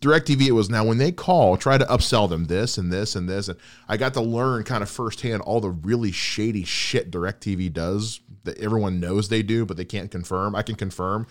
DirecTV, 0.02 0.48
it 0.48 0.52
was 0.52 0.70
now 0.70 0.84
when 0.84 0.98
they 0.98 1.12
call, 1.12 1.58
try 1.58 1.78
to 1.78 1.86
upsell 1.86 2.30
them 2.30 2.46
this 2.46 2.78
and 2.78 2.92
this 2.92 3.16
and 3.16 3.28
this, 3.28 3.48
and 3.48 3.58
I 3.88 3.98
got 3.98 4.14
to 4.16 4.22
learn 4.22 4.64
kind 4.64 4.84
of 4.84 4.90
firsthand 4.90 5.42
all 5.42 5.62
the 5.62 5.70
really 5.70 6.12
shady 6.12 6.64
shit 6.64 7.10
DirecTV 7.10 7.72
does 7.72 8.20
that 8.44 8.58
everyone 8.60 9.00
knows 9.00 9.30
they 9.30 9.42
do, 9.42 9.66
but 9.66 9.78
they 9.78 9.86
can't 9.86 10.12
confirm. 10.12 10.56
I 10.56 10.62
can 10.62 10.76
confirm 10.76 11.26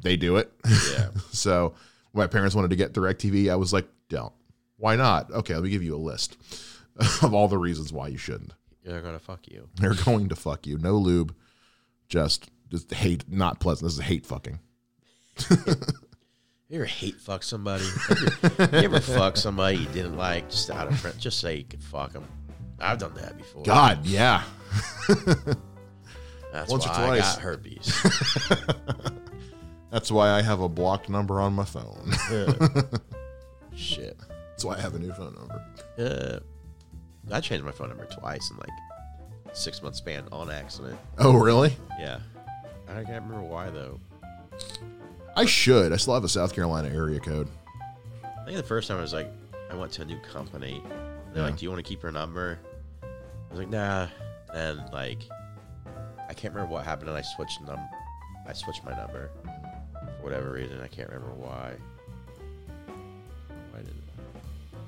they 0.00 0.16
do 0.16 0.36
it. 0.36 0.52
Yeah. 0.92 1.10
so 1.30 1.74
my 2.12 2.26
parents 2.26 2.54
wanted 2.54 2.70
to 2.70 2.76
get 2.76 2.94
DirecTV, 2.94 3.50
I 3.50 3.56
was 3.56 3.72
like, 3.72 3.86
don't. 4.08 4.32
Why 4.78 4.96
not? 4.96 5.30
Okay, 5.30 5.54
let 5.54 5.62
me 5.62 5.70
give 5.70 5.82
you 5.82 5.94
a 5.94 5.98
list 5.98 6.36
of 7.22 7.34
all 7.34 7.48
the 7.48 7.58
reasons 7.58 7.92
why 7.92 8.08
you 8.08 8.18
shouldn't. 8.18 8.52
They're 8.84 9.00
gonna 9.00 9.18
fuck 9.18 9.48
you. 9.48 9.68
They're 9.76 9.94
going 9.94 10.28
to 10.28 10.36
fuck 10.36 10.66
you. 10.66 10.78
No 10.78 10.96
lube. 10.96 11.34
Just 12.08 12.50
just 12.70 12.92
hate, 12.92 13.24
not 13.28 13.60
pleasant. 13.60 13.86
This 13.86 13.94
is 13.94 14.04
hate 14.04 14.26
fucking. 14.26 14.58
You 16.68 16.76
ever 16.78 16.84
hate 16.84 17.20
fuck 17.20 17.42
somebody? 17.44 17.84
Ever- 18.10 18.68
you 18.72 18.84
ever 18.84 19.00
fuck 19.00 19.36
somebody 19.36 19.76
you 19.78 19.86
didn't 19.86 20.16
like 20.16 20.50
just 20.50 20.68
out 20.68 20.88
of 20.88 20.98
friend? 20.98 21.16
Just 21.18 21.38
say 21.38 21.56
you 21.58 21.64
could 21.64 21.82
fuck 21.82 22.12
them. 22.12 22.24
I've 22.80 22.98
done 22.98 23.14
that 23.14 23.36
before. 23.36 23.62
God, 23.62 24.04
yeah. 24.04 24.42
That's 26.52 26.70
once 26.70 26.84
or 26.86 26.90
why 26.90 27.10
I 27.10 27.18
got 27.18 27.38
herpes. 27.38 28.02
That's 29.90 30.10
why 30.10 30.30
I 30.30 30.42
have 30.42 30.60
a 30.60 30.68
blocked 30.68 31.08
number 31.08 31.40
on 31.40 31.52
my 31.52 31.64
phone. 31.64 32.12
Shit. 33.76 34.18
That's 34.50 34.64
why 34.64 34.76
I 34.76 34.80
have 34.80 34.94
a 34.94 34.98
new 34.98 35.12
phone 35.12 35.34
number. 35.34 35.64
Uh, 35.98 36.40
I 37.32 37.40
changed 37.40 37.64
my 37.64 37.70
phone 37.72 37.90
number 37.90 38.06
twice 38.06 38.50
in 38.50 38.56
like 38.56 39.54
six 39.54 39.80
month 39.82 39.94
span 39.96 40.24
on 40.32 40.50
accident. 40.50 40.98
Oh, 41.18 41.36
really? 41.36 41.76
Yeah. 42.00 42.18
I 42.88 43.04
can't 43.04 43.24
remember 43.24 43.42
why 43.42 43.70
though. 43.70 44.00
I 45.36 45.44
should. 45.44 45.92
I 45.92 45.96
still 45.96 46.14
have 46.14 46.24
a 46.24 46.28
South 46.28 46.54
Carolina 46.54 46.88
area 46.88 47.20
code. 47.20 47.48
I 48.24 48.44
think 48.46 48.56
the 48.56 48.62
first 48.62 48.88
time 48.88 48.98
I 48.98 49.02
was 49.02 49.12
like, 49.12 49.30
I 49.70 49.74
went 49.74 49.92
to 49.92 50.02
a 50.02 50.04
new 50.04 50.18
company. 50.32 50.82
They're 51.32 51.42
Yeah. 51.42 51.50
like, 51.50 51.58
"Do 51.58 51.64
you 51.64 51.70
want 51.70 51.84
to 51.84 51.88
keep 51.88 52.02
your 52.02 52.12
number?" 52.12 52.58
I 53.02 53.06
was 53.50 53.58
like, 53.58 53.68
"Nah." 53.68 54.08
And 54.54 54.80
like, 54.92 55.18
I 56.28 56.32
can't 56.34 56.54
remember 56.54 56.72
what 56.72 56.84
happened, 56.84 57.08
and 57.10 57.18
I 57.18 57.22
switched 57.22 57.60
num. 57.62 57.78
I 58.48 58.52
switched 58.52 58.84
my 58.84 58.96
number 58.96 59.30
for 59.42 60.22
whatever 60.22 60.52
reason. 60.52 60.80
I 60.80 60.86
can't 60.88 61.08
remember 61.10 61.34
why. 61.34 61.74
Why 63.72 63.80
did 63.80 63.94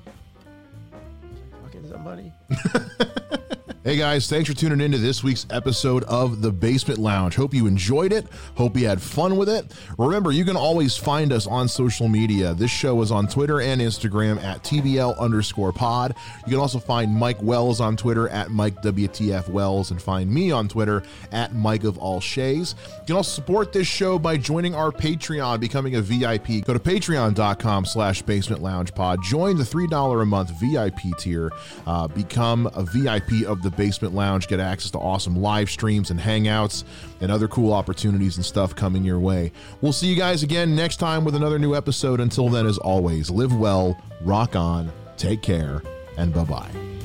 I? 0.07 1.61
Fucking 1.63 1.87
somebody. 1.89 2.31
Hey 3.85 3.95
guys, 3.95 4.27
thanks 4.29 4.49
for 4.49 4.53
tuning 4.53 4.81
in 4.81 4.91
to 4.91 4.97
this 4.97 5.23
week's 5.23 5.45
episode 5.51 6.03
of 6.03 6.41
The 6.41 6.51
Basement 6.51 6.99
Lounge. 6.99 7.33
Hope 7.37 7.53
you 7.53 7.65
enjoyed 7.65 8.11
it. 8.11 8.27
Hope 8.55 8.75
you 8.75 8.85
had 8.85 9.01
fun 9.01 9.37
with 9.37 9.47
it. 9.47 9.71
Remember, 9.97 10.33
you 10.33 10.43
can 10.43 10.57
always 10.57 10.97
find 10.97 11.31
us 11.31 11.47
on 11.47 11.69
social 11.69 12.09
media. 12.09 12.53
This 12.53 12.71
show 12.71 13.01
is 13.01 13.09
on 13.09 13.29
Twitter 13.29 13.61
and 13.61 13.79
Instagram 13.79 14.43
at 14.43 14.65
TBL 14.65 15.17
underscore 15.17 15.71
pod. 15.71 16.13
You 16.45 16.51
can 16.51 16.59
also 16.59 16.77
find 16.77 17.15
Mike 17.15 17.41
Wells 17.41 17.79
on 17.79 17.95
Twitter 17.95 18.27
at 18.27 18.51
Mike 18.51 18.81
WTF 18.81 19.47
Wells 19.47 19.91
and 19.91 20.01
find 20.01 20.29
me 20.29 20.51
on 20.51 20.67
Twitter 20.67 21.01
at 21.31 21.55
Mike 21.55 21.85
of 21.85 21.97
All 21.99 22.19
Shays. 22.19 22.75
You 22.85 23.05
can 23.07 23.15
also 23.15 23.31
support 23.31 23.71
this 23.71 23.87
show 23.87 24.19
by 24.19 24.35
joining 24.35 24.75
our 24.75 24.91
Patreon, 24.91 25.61
becoming 25.61 25.95
a 25.95 26.01
VIP. 26.01 26.65
Go 26.65 26.73
to 26.73 26.79
patreon.com 26.79 27.85
slash 27.85 28.23
basement 28.23 28.61
lounge 28.61 28.93
pod. 28.93 29.23
Join 29.23 29.55
the 29.55 29.63
$3 29.63 30.21
a 30.21 30.25
month 30.25 30.49
VIP 30.59 31.17
tier. 31.17 31.49
Uh, 31.87 32.09
become 32.09 32.69
a 32.73 32.83
VIP 32.83 33.47
of 33.47 33.68
the 33.69 33.77
Basement 33.77 34.13
Lounge. 34.13 34.47
Get 34.47 34.59
access 34.59 34.91
to 34.91 34.97
awesome 34.97 35.35
live 35.35 35.69
streams 35.69 36.11
and 36.11 36.19
hangouts 36.19 36.83
and 37.21 37.31
other 37.31 37.47
cool 37.47 37.73
opportunities 37.73 38.37
and 38.37 38.45
stuff 38.45 38.75
coming 38.75 39.03
your 39.03 39.19
way. 39.19 39.51
We'll 39.81 39.93
see 39.93 40.07
you 40.07 40.15
guys 40.15 40.43
again 40.43 40.75
next 40.75 40.97
time 40.97 41.23
with 41.25 41.35
another 41.35 41.59
new 41.59 41.75
episode. 41.75 42.19
Until 42.19 42.49
then, 42.49 42.65
as 42.65 42.77
always, 42.77 43.29
live 43.29 43.55
well, 43.55 43.99
rock 44.21 44.55
on, 44.55 44.91
take 45.17 45.41
care, 45.41 45.81
and 46.17 46.33
bye 46.33 46.43
bye. 46.43 46.98